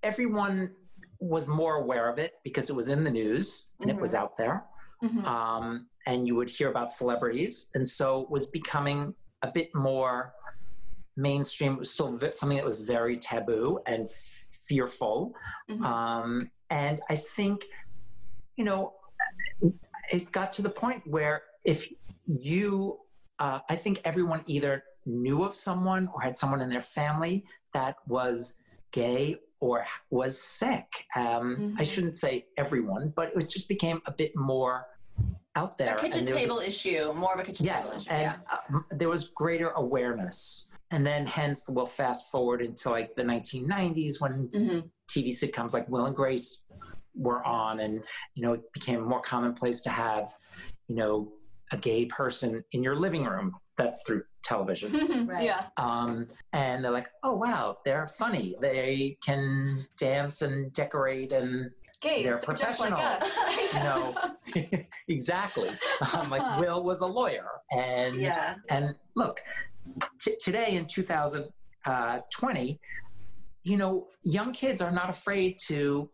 everyone 0.04 0.72
was 1.20 1.48
more 1.48 1.76
aware 1.76 2.10
of 2.10 2.20
it 2.20 2.34
because 2.44 2.70
it 2.70 2.76
was 2.76 2.90
in 2.90 3.04
the 3.04 3.12
news 3.12 3.72
and 3.82 3.90
it 3.90 3.96
was 4.00 4.14
out 4.16 4.38
there. 4.38 4.66
Mhm. 5.04 5.24
um, 5.26 5.88
and 6.08 6.26
you 6.28 6.34
would 6.34 6.50
hear 6.50 6.70
about 6.70 6.90
celebrities, 6.90 7.70
and 7.76 7.88
so 7.88 8.22
it 8.22 8.32
was 8.32 8.50
becoming 8.50 9.14
a 9.44 9.52
bit 9.52 9.70
more 9.76 10.34
mainstream. 11.16 11.74
It 11.74 11.80
was 11.80 11.92
still 11.92 12.18
something 12.32 12.58
that 12.58 12.66
was 12.66 12.80
very 12.80 13.16
taboo 13.16 13.80
and 13.86 14.10
fearful, 14.68 15.36
Mhm. 15.70 15.84
um, 15.84 16.52
and 16.72 17.00
I 17.12 17.16
think, 17.18 17.66
you 18.56 18.66
know, 18.66 18.96
it 20.12 20.32
got 20.32 20.52
to 20.54 20.62
the 20.64 20.70
point 20.70 21.06
where 21.06 21.44
if 21.64 21.88
you, 22.26 23.00
uh, 23.38 23.60
I 23.70 23.76
think 23.76 24.02
everyone 24.04 24.44
either 24.48 24.84
knew 25.06 25.44
of 25.44 25.56
someone 25.56 26.10
or 26.14 26.22
had 26.22 26.36
someone 26.36 26.62
in 26.62 26.70
their 26.70 26.82
family 26.82 27.46
that 27.74 27.98
was 28.08 28.56
gay 28.92 29.40
or 29.60 29.86
was 30.10 30.40
sick. 30.42 31.06
Um, 31.16 31.76
I 31.78 31.84
Mhm. 31.84 31.90
shouldn't 31.90 32.18
say 32.18 32.46
everyone, 32.58 33.14
but 33.16 33.36
it 33.36 33.50
just 33.50 33.68
became 33.68 34.02
a 34.06 34.12
bit 34.12 34.36
more 34.36 34.86
out 35.56 35.78
there. 35.78 35.96
A 35.96 36.00
kitchen 36.00 36.26
there 36.26 36.36
was 36.36 36.44
a- 36.44 36.46
table 36.46 36.60
issue, 36.60 37.14
more 37.14 37.34
of 37.34 37.40
a 37.40 37.44
kitchen 37.44 37.66
Yes, 37.66 38.06
table 38.06 38.18
issue. 38.18 38.26
and 38.28 38.42
uh, 38.52 38.80
there 38.92 39.10
was 39.10 39.30
greater 39.30 39.70
awareness. 39.72 40.64
and 40.90 41.06
then 41.06 41.26
hence 41.26 41.68
we'll 41.68 41.86
fast 41.86 42.32
forward 42.32 42.62
into 42.62 42.90
like 42.90 43.14
the 43.18 43.22
1990s 43.24 44.22
when 44.22 44.48
Mhm. 44.48 44.90
TV 45.10 45.32
sitcoms 45.34 45.74
like 45.74 45.86
Will 45.90 46.06
and 46.06 46.16
Grace 46.16 46.60
were 47.14 47.46
on, 47.46 47.82
and 47.82 48.06
you 48.36 48.42
know 48.44 48.54
it 48.54 48.72
became 48.72 49.02
more 49.04 49.20
commonplace 49.20 49.82
to 49.82 49.90
have, 49.90 50.30
you 50.88 50.96
know, 50.96 51.34
a 51.72 51.78
gay 51.78 52.06
person 52.06 52.64
in 52.72 52.84
your 52.84 52.96
living 52.96 53.26
room. 53.26 53.54
That's 53.78 54.02
through 54.08 54.24
television. 54.44 55.28
Right. 55.28 55.44
Yeah. 55.44 55.62
Um, 55.78 56.28
and 56.54 56.84
they're 56.84 56.92
like, 56.92 57.10
oh 57.24 57.36
wow, 57.36 57.78
they're 57.86 58.08
funny. 58.08 58.56
They 58.62 59.18
can 59.24 59.86
dance 59.98 60.42
and 60.42 60.72
decorate, 60.74 61.34
and 61.34 61.70
Gays, 62.02 62.24
They're 62.26 62.40
they're 62.46 62.56
just 62.56 62.80
like 62.80 62.94
professional. 62.94 63.00
us. 63.00 63.74
you 63.74 63.80
know, 63.80 64.86
exactly. 65.08 65.72
Um, 66.16 66.30
like 66.30 66.60
Will 66.60 66.84
was 66.84 67.02
a 67.02 67.08
lawyer, 67.08 67.48
and 67.72 68.16
Yeah. 68.22 68.56
and 68.70 68.94
look, 69.16 69.42
t- 70.20 70.36
today 70.40 70.76
in 70.76 70.86
2020, 70.86 72.80
you 73.64 73.78
know, 73.78 74.08
young 74.24 74.54
kids 74.54 74.82
are 74.82 74.92
not 74.92 75.10
afraid 75.10 75.58
to 75.68 76.10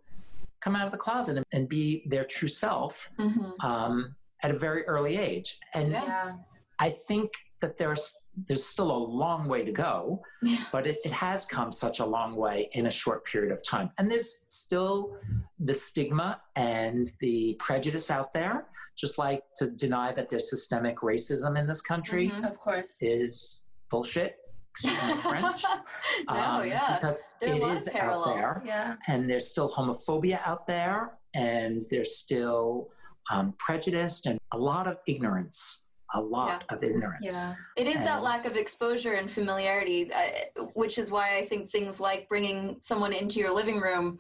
come 0.62 0.76
out 0.76 0.86
of 0.86 0.92
the 0.94 0.98
closet 0.98 1.36
and, 1.38 1.46
and 1.52 1.68
be 1.68 2.04
their 2.08 2.24
true 2.24 2.48
self 2.48 3.10
Mhm. 3.20 3.54
um, 3.64 4.16
at 4.44 4.52
a 4.52 4.58
very 4.58 4.84
early 4.86 5.18
age. 5.18 5.58
And 5.74 5.92
Yeah. 5.92 6.36
I 6.80 6.90
think 6.90 7.32
that 7.62 7.78
there's 7.78 8.14
there's 8.48 8.66
still 8.66 8.90
a 8.90 8.98
long 8.98 9.48
way 9.48 9.64
to 9.64 9.72
go, 9.72 10.20
Yeah. 10.42 10.66
but 10.72 10.88
it, 10.88 10.98
it 11.06 11.12
has 11.12 11.46
come 11.46 11.72
such 11.72 12.00
a 12.00 12.06
long 12.06 12.36
way 12.36 12.68
in 12.72 12.88
a 12.88 12.90
short 12.90 13.24
period 13.26 13.52
of 13.52 13.62
time. 13.64 13.92
And 14.00 14.10
there's 14.10 14.46
still 14.48 15.16
the 15.60 15.74
stigma 15.76 16.42
and 16.56 17.06
the 17.20 17.56
prejudice 17.60 18.10
out 18.10 18.34
there, 18.34 18.66
just 18.98 19.20
like 19.20 19.44
to 19.58 19.70
deny 19.70 20.12
that 20.14 20.30
there's 20.30 20.50
systemic 20.50 20.98
racism 21.02 21.60
in 21.60 21.68
this 21.68 21.82
country 21.82 22.30
Mhm. 22.32 22.50
Of 22.50 22.58
course. 22.58 22.98
is 23.02 23.68
bullshit. 23.92 24.38
French. 25.22 25.64
no, 26.28 26.34
um, 26.36 26.66
yeah. 26.68 26.98
Because 27.00 27.24
There 27.40 27.54
it 27.54 27.62
is 27.62 27.88
out 27.90 27.94
parallels. 27.94 28.36
there 28.36 28.64
Yeah. 28.66 28.96
and 29.08 29.30
there's 29.30 29.48
still 29.48 29.70
homophobia 29.70 30.40
out 30.44 30.66
there, 30.66 31.20
and 31.36 31.80
there's 31.92 32.18
still 32.18 32.90
um, 33.32 33.54
prejudice 33.58 34.26
and 34.26 34.40
a 34.52 34.58
lot 34.58 34.88
of 34.88 34.98
ignorance. 35.08 35.80
A 36.16 36.22
lot 36.22 36.64
of 36.70 36.84
ignorance. 36.84 37.26
Yeah. 37.34 37.56
It 37.76 37.88
is 37.88 37.96
that 37.96 38.22
lack 38.22 38.46
of 38.46 38.56
exposure 38.56 39.14
and 39.14 39.28
familiarity, 39.28 40.14
uh, 40.14 40.62
which 40.76 41.00
is 41.00 41.10
why 41.10 41.38
I 41.38 41.44
think 41.44 41.72
things 41.72 42.00
like 42.00 42.30
bringing 42.30 42.76
someone 42.82 43.14
into 43.14 43.40
your 43.40 43.52
living 43.52 43.80
room 43.80 44.20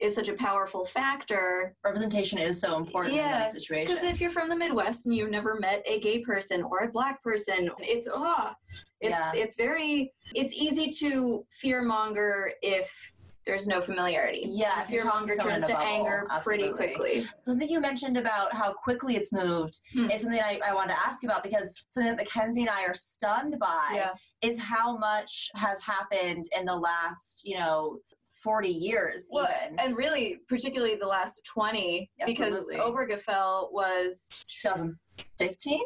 is 0.00 0.14
such 0.14 0.28
a 0.30 0.32
powerful 0.32 0.86
factor. 0.86 1.76
Representation 1.84 2.38
is 2.38 2.58
so 2.58 2.78
important 2.78 3.14
Yeah, 3.14 3.36
in 3.36 3.42
those 3.42 3.52
situations. 3.52 3.98
Because 3.98 4.10
if 4.10 4.22
you're 4.22 4.30
from 4.30 4.48
the 4.48 4.56
Midwest 4.56 5.04
and 5.04 5.14
you've 5.14 5.30
never 5.30 5.58
met 5.60 5.82
a 5.84 6.00
gay 6.00 6.20
person 6.20 6.62
or 6.62 6.78
a 6.78 6.88
black 6.88 7.22
person, 7.22 7.70
it's 7.78 8.08
ah, 8.10 8.56
it's 9.02 9.10
Yeah. 9.12 9.32
it's 9.34 9.54
very 9.54 10.14
it's 10.34 10.54
easy 10.54 10.88
to 11.04 11.44
fear 11.50 11.82
monger 11.82 12.52
if 12.62 13.12
there's 13.46 13.66
no 13.66 13.80
familiarity. 13.80 14.42
Yeah, 14.48 14.82
if 14.82 14.90
you're 14.90 15.02
fear 15.02 15.10
talking 15.10 15.28
monger 15.28 15.32
to 15.34 15.36
someone 15.38 15.56
turns 15.58 15.66
to 15.68 15.74
bubble, 15.74 15.86
anger 15.86 16.26
pretty 16.42 16.64
absolutely. 16.64 16.94
quickly. 16.96 17.24
something 17.46 17.68
you 17.68 17.80
mentioned 17.80 18.16
about 18.16 18.54
how 18.54 18.72
quickly 18.72 19.16
it's 19.16 19.32
moved 19.32 19.78
Hmm. 19.92 20.10
is 20.10 20.22
something 20.22 20.40
I, 20.40 20.60
I 20.64 20.74
wanted 20.74 20.94
to 20.94 21.06
ask 21.06 21.22
you 21.22 21.28
about 21.28 21.42
because 21.42 21.84
something 21.88 22.10
that 22.16 22.24
Mackenzie 22.24 22.62
and 22.62 22.70
I 22.70 22.84
are 22.84 22.94
stunned 22.94 23.58
by 23.58 23.92
Yeah. 23.94 24.10
is 24.42 24.58
how 24.58 24.96
much 24.96 25.50
has 25.56 25.82
happened 25.82 26.46
in 26.56 26.64
the 26.64 26.74
last, 26.74 27.42
you 27.44 27.58
know, 27.58 27.98
40 28.42 28.68
years 28.68 29.28
Well, 29.32 29.48
even. 29.66 29.78
and 29.78 29.96
really, 29.96 30.40
particularly 30.48 30.96
the 30.96 31.06
last 31.06 31.42
20, 31.46 32.10
Absolutely. 32.20 32.44
because 32.46 32.68
Obergefell 32.70 33.72
was 33.72 34.28
2015? 34.62 35.80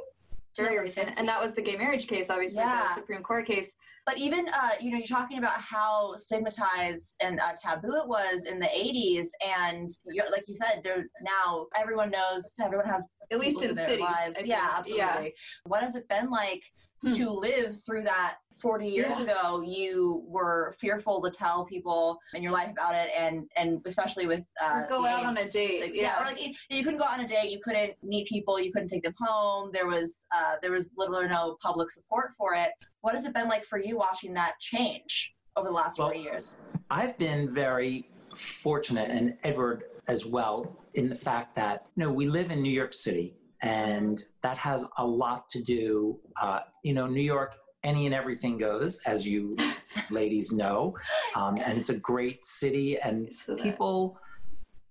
very 0.56 0.78
recent. 0.80 1.18
And 1.20 1.28
that 1.28 1.40
was 1.40 1.54
the 1.54 1.62
gay 1.62 1.76
marriage 1.76 2.08
case, 2.08 2.30
obviously, 2.30 2.58
Yeah. 2.58 2.82
the 2.88 2.94
Supreme 2.94 3.22
Court 3.22 3.46
case. 3.46 3.76
But 4.08 4.16
even, 4.16 4.48
uh, 4.48 4.70
you 4.80 4.90
know, 4.90 4.96
you're 4.96 5.06
talking 5.06 5.36
about 5.36 5.60
how 5.60 6.14
stigmatized 6.16 7.16
and 7.20 7.38
uh, 7.38 7.52
taboo 7.62 7.94
it 7.96 8.08
was 8.08 8.46
in 8.46 8.58
the 8.58 8.64
80s. 8.64 9.26
And 9.46 9.90
you're, 10.06 10.30
like 10.30 10.48
you 10.48 10.54
said, 10.54 10.80
there 10.82 11.04
now 11.20 11.66
everyone 11.76 12.10
knows, 12.10 12.54
everyone 12.58 12.86
has 12.86 13.06
At 13.30 13.38
least 13.38 13.60
in 13.60 13.76
cities. 13.76 14.00
lives. 14.00 14.38
Yeah, 14.46 14.80
think. 14.82 14.96
Yeah. 14.96 15.04
absolutely. 15.10 15.34
What 15.64 15.82
has 15.82 15.94
it 15.94 16.08
been 16.08 16.30
like 16.30 16.62
Hmm. 17.02 17.10
to 17.10 17.30
live 17.30 17.76
through 17.84 18.02
that 18.04 18.38
40 18.60 18.88
years 18.88 19.14
Yeah. 19.16 19.22
ago? 19.22 19.60
You 19.60 20.24
were 20.26 20.74
fearful 20.80 21.22
to 21.22 21.30
tell 21.30 21.64
people 21.64 22.18
in 22.34 22.42
your 22.42 22.50
life 22.50 22.70
about 22.70 22.94
it, 22.94 23.08
and 23.16 23.48
and 23.56 23.80
especially 23.86 24.26
with 24.26 24.48
uh, 24.60 24.84
go 24.86 25.06
out 25.06 25.24
on 25.24 25.38
a 25.38 25.48
date, 25.48 25.94
yeah. 25.94 26.20
or 26.20 26.26
like 26.26 26.44
you, 26.44 26.52
you 26.68 26.82
couldn't 26.82 26.98
go 26.98 27.04
out 27.04 27.18
on 27.18 27.24
a 27.24 27.28
date, 27.28 27.50
you 27.52 27.60
couldn't 27.62 27.92
meet 28.02 28.26
people, 28.26 28.58
you 28.58 28.72
couldn't 28.72 28.88
take 28.88 29.04
them 29.04 29.14
home. 29.20 29.70
There 29.72 29.86
was 29.86 30.26
uh, 30.34 30.56
there 30.60 30.72
was 30.72 30.92
little 30.96 31.16
or 31.16 31.28
no 31.28 31.56
public 31.62 31.90
support 31.90 32.32
for 32.36 32.54
it. 32.54 32.70
What 33.02 33.14
has 33.14 33.26
it 33.26 33.32
been 33.32 33.48
like 33.48 33.64
for 33.64 33.78
you 33.78 33.96
watching 33.96 34.34
that 34.34 34.58
change 34.58 35.34
over 35.56 35.68
the 35.68 35.74
last 35.74 35.98
Well, 35.98 36.08
40 36.08 36.20
years? 36.20 36.58
I've 36.90 37.16
been 37.16 37.54
very 37.54 38.10
fortunate, 38.34 39.10
and 39.10 39.36
Edward 39.44 39.84
as 40.08 40.26
well, 40.26 40.76
in 40.94 41.08
the 41.08 41.14
fact 41.14 41.54
that 41.54 41.86
you 41.94 42.04
know 42.04 42.12
we 42.12 42.26
live 42.26 42.50
in 42.50 42.60
New 42.60 42.72
York 42.72 42.92
City, 42.92 43.34
and 43.62 44.22
that 44.42 44.56
has 44.58 44.86
a 44.98 45.06
lot 45.06 45.48
to 45.50 45.62
do. 45.62 46.18
Uh, 46.40 46.60
you 46.82 46.94
know, 46.94 47.06
New 47.06 47.22
York, 47.22 47.56
any 47.84 48.06
and 48.06 48.14
everything 48.14 48.58
goes, 48.58 48.98
as 49.06 49.26
you 49.26 49.56
ladies 50.10 50.52
know, 50.52 50.94
um, 51.34 51.56
and 51.56 51.78
it's 51.78 51.88
a 51.90 51.96
great 51.96 52.44
city, 52.44 52.98
and 53.00 53.30
people 53.58 54.18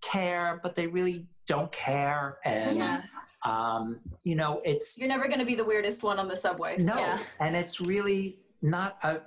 care, 0.01 0.59
but 0.63 0.76
they 0.76 0.88
really 0.88 1.26
don't 1.47 1.72
care, 1.72 2.38
and 2.45 2.78
Yeah. 2.78 3.01
um, 3.45 3.99
you 4.24 4.36
know, 4.36 4.59
it's 4.65 4.97
You're 4.97 5.07
never 5.07 5.28
going 5.28 5.39
to 5.39 5.45
be 5.45 5.55
the 5.55 5.63
weirdest 5.65 6.03
one 6.03 6.20
on 6.20 6.28
the 6.28 6.36
subway. 6.38 6.78
no, 6.78 6.95
Yeah. 6.97 7.20
and 7.39 7.55
it's 7.55 7.80
really 7.82 8.39
not 8.61 8.97
a. 9.03 9.20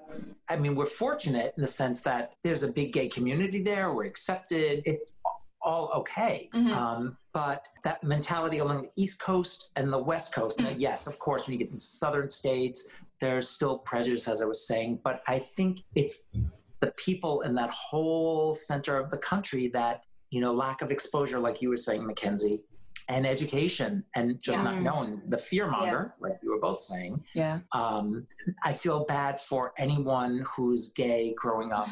I 0.49 0.57
mean, 0.57 0.75
we're 0.75 0.87
fortunate 0.87 1.55
in 1.57 1.61
the 1.61 1.67
sense 1.67 2.01
that 2.03 2.35
there's 2.43 2.63
a 2.65 2.69
big 2.69 2.93
gay 2.93 3.09
community 3.09 3.63
there. 3.63 3.93
We're 3.95 4.05
accepted. 4.05 4.83
It's 4.85 5.21
all 5.63 5.91
okay. 5.95 6.49
Mhm. 6.55 6.71
Um, 6.71 7.17
but 7.33 7.69
that 7.85 8.03
mentality 8.03 8.59
along 8.59 8.83
the 8.83 8.91
East 9.03 9.21
Coast 9.21 9.71
and 9.77 9.93
the 9.93 9.99
West 9.99 10.35
Coast. 10.35 10.61
Now, 10.61 10.71
yes, 10.71 11.07
of 11.07 11.19
course, 11.19 11.47
when 11.47 11.53
you 11.53 11.59
get 11.59 11.71
into 11.71 11.85
southern 11.85 12.29
states, 12.29 12.89
there's 13.21 13.49
still 13.49 13.79
prejudice, 13.79 14.27
as 14.29 14.41
I 14.43 14.47
was 14.47 14.67
saying. 14.67 15.01
But 15.05 15.23
I 15.27 15.39
think 15.39 15.83
it's 15.95 16.25
the 16.81 16.93
people 16.97 17.43
in 17.43 17.55
that 17.57 17.71
whole 17.73 18.53
center 18.55 18.97
of 18.99 19.11
the 19.11 19.19
country 19.19 19.69
that 19.69 20.05
you 20.31 20.41
know 20.41 20.53
lack 20.55 20.81
of 20.83 20.91
exposure, 20.91 21.39
like 21.39 21.61
you 21.63 21.69
were 21.69 21.77
saying, 21.77 22.07
Mackenzie. 22.07 22.61
And 23.09 23.27
education, 23.27 24.05
and 24.15 24.41
just 24.41 24.63
Yeah. 24.63 24.71
not 24.71 24.83
knowing 24.83 25.21
the 25.27 25.37
fear 25.37 25.67
monger, 25.67 26.15
like 26.21 26.39
you 26.45 26.51
were 26.53 26.61
both 26.61 26.79
saying, 26.79 27.25
Yeah. 27.35 27.59
um, 27.73 28.29
I 28.63 28.73
feel 28.73 29.05
bad 29.05 29.41
for 29.41 29.73
anyone 29.77 30.47
who's 30.55 30.91
gay 30.91 31.35
growing 31.37 31.73
up 31.73 31.89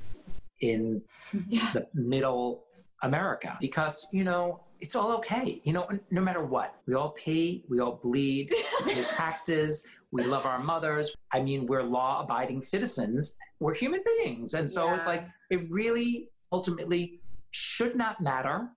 in 0.60 1.02
Yeah. 1.46 1.70
the 1.74 1.88
middle 1.92 2.64
America 3.02 3.56
because, 3.60 4.06
you 4.12 4.24
know, 4.24 4.60
it's 4.80 4.96
all 4.96 5.12
okay. 5.12 5.60
You 5.64 5.72
know, 5.72 5.88
no 6.10 6.20
matter 6.20 6.44
what, 6.44 6.74
we 6.86 6.94
all 6.94 7.10
pay, 7.10 7.64
we 7.68 7.80
all 7.80 8.00
bleed, 8.02 8.52
we 8.84 8.94
pay 8.94 9.02
taxes, 9.16 9.84
we 10.10 10.24
love 10.24 10.44
our 10.44 10.58
mothers. 10.58 11.14
I 11.32 11.40
mean, 11.40 11.66
we're 11.66 11.82
law 11.82 12.22
abiding 12.22 12.60
citizens, 12.60 13.36
we're 13.60 13.74
human 13.74 14.00
beings. 14.04 14.54
And 14.54 14.68
so 14.68 14.92
it's 14.94 15.06
like, 15.06 15.26
it 15.50 15.60
really 15.70 16.28
ultimately 16.50 17.20
should 17.52 17.96
not 17.96 18.20
matter 18.20 18.68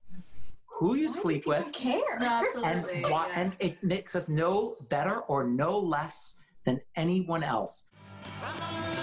who 0.67 0.95
you 0.95 1.07
Why 1.07 1.13
sleep 1.13 1.47
with 1.47 1.71
care. 1.73 2.19
No, 2.19 2.41
and 2.57 2.79
absolutely. 2.79 3.11
why, 3.11 3.27
yeah. 3.27 3.39
and 3.39 3.55
it 3.59 3.83
makes 3.83 4.15
us 4.15 4.27
no 4.27 4.75
better 4.89 5.21
or 5.21 5.43
no 5.45 5.79
less 5.79 6.39
than 6.65 6.81
anyone 6.95 7.43
else. 7.43 7.87
I'm 8.43 8.59
not 8.59 8.94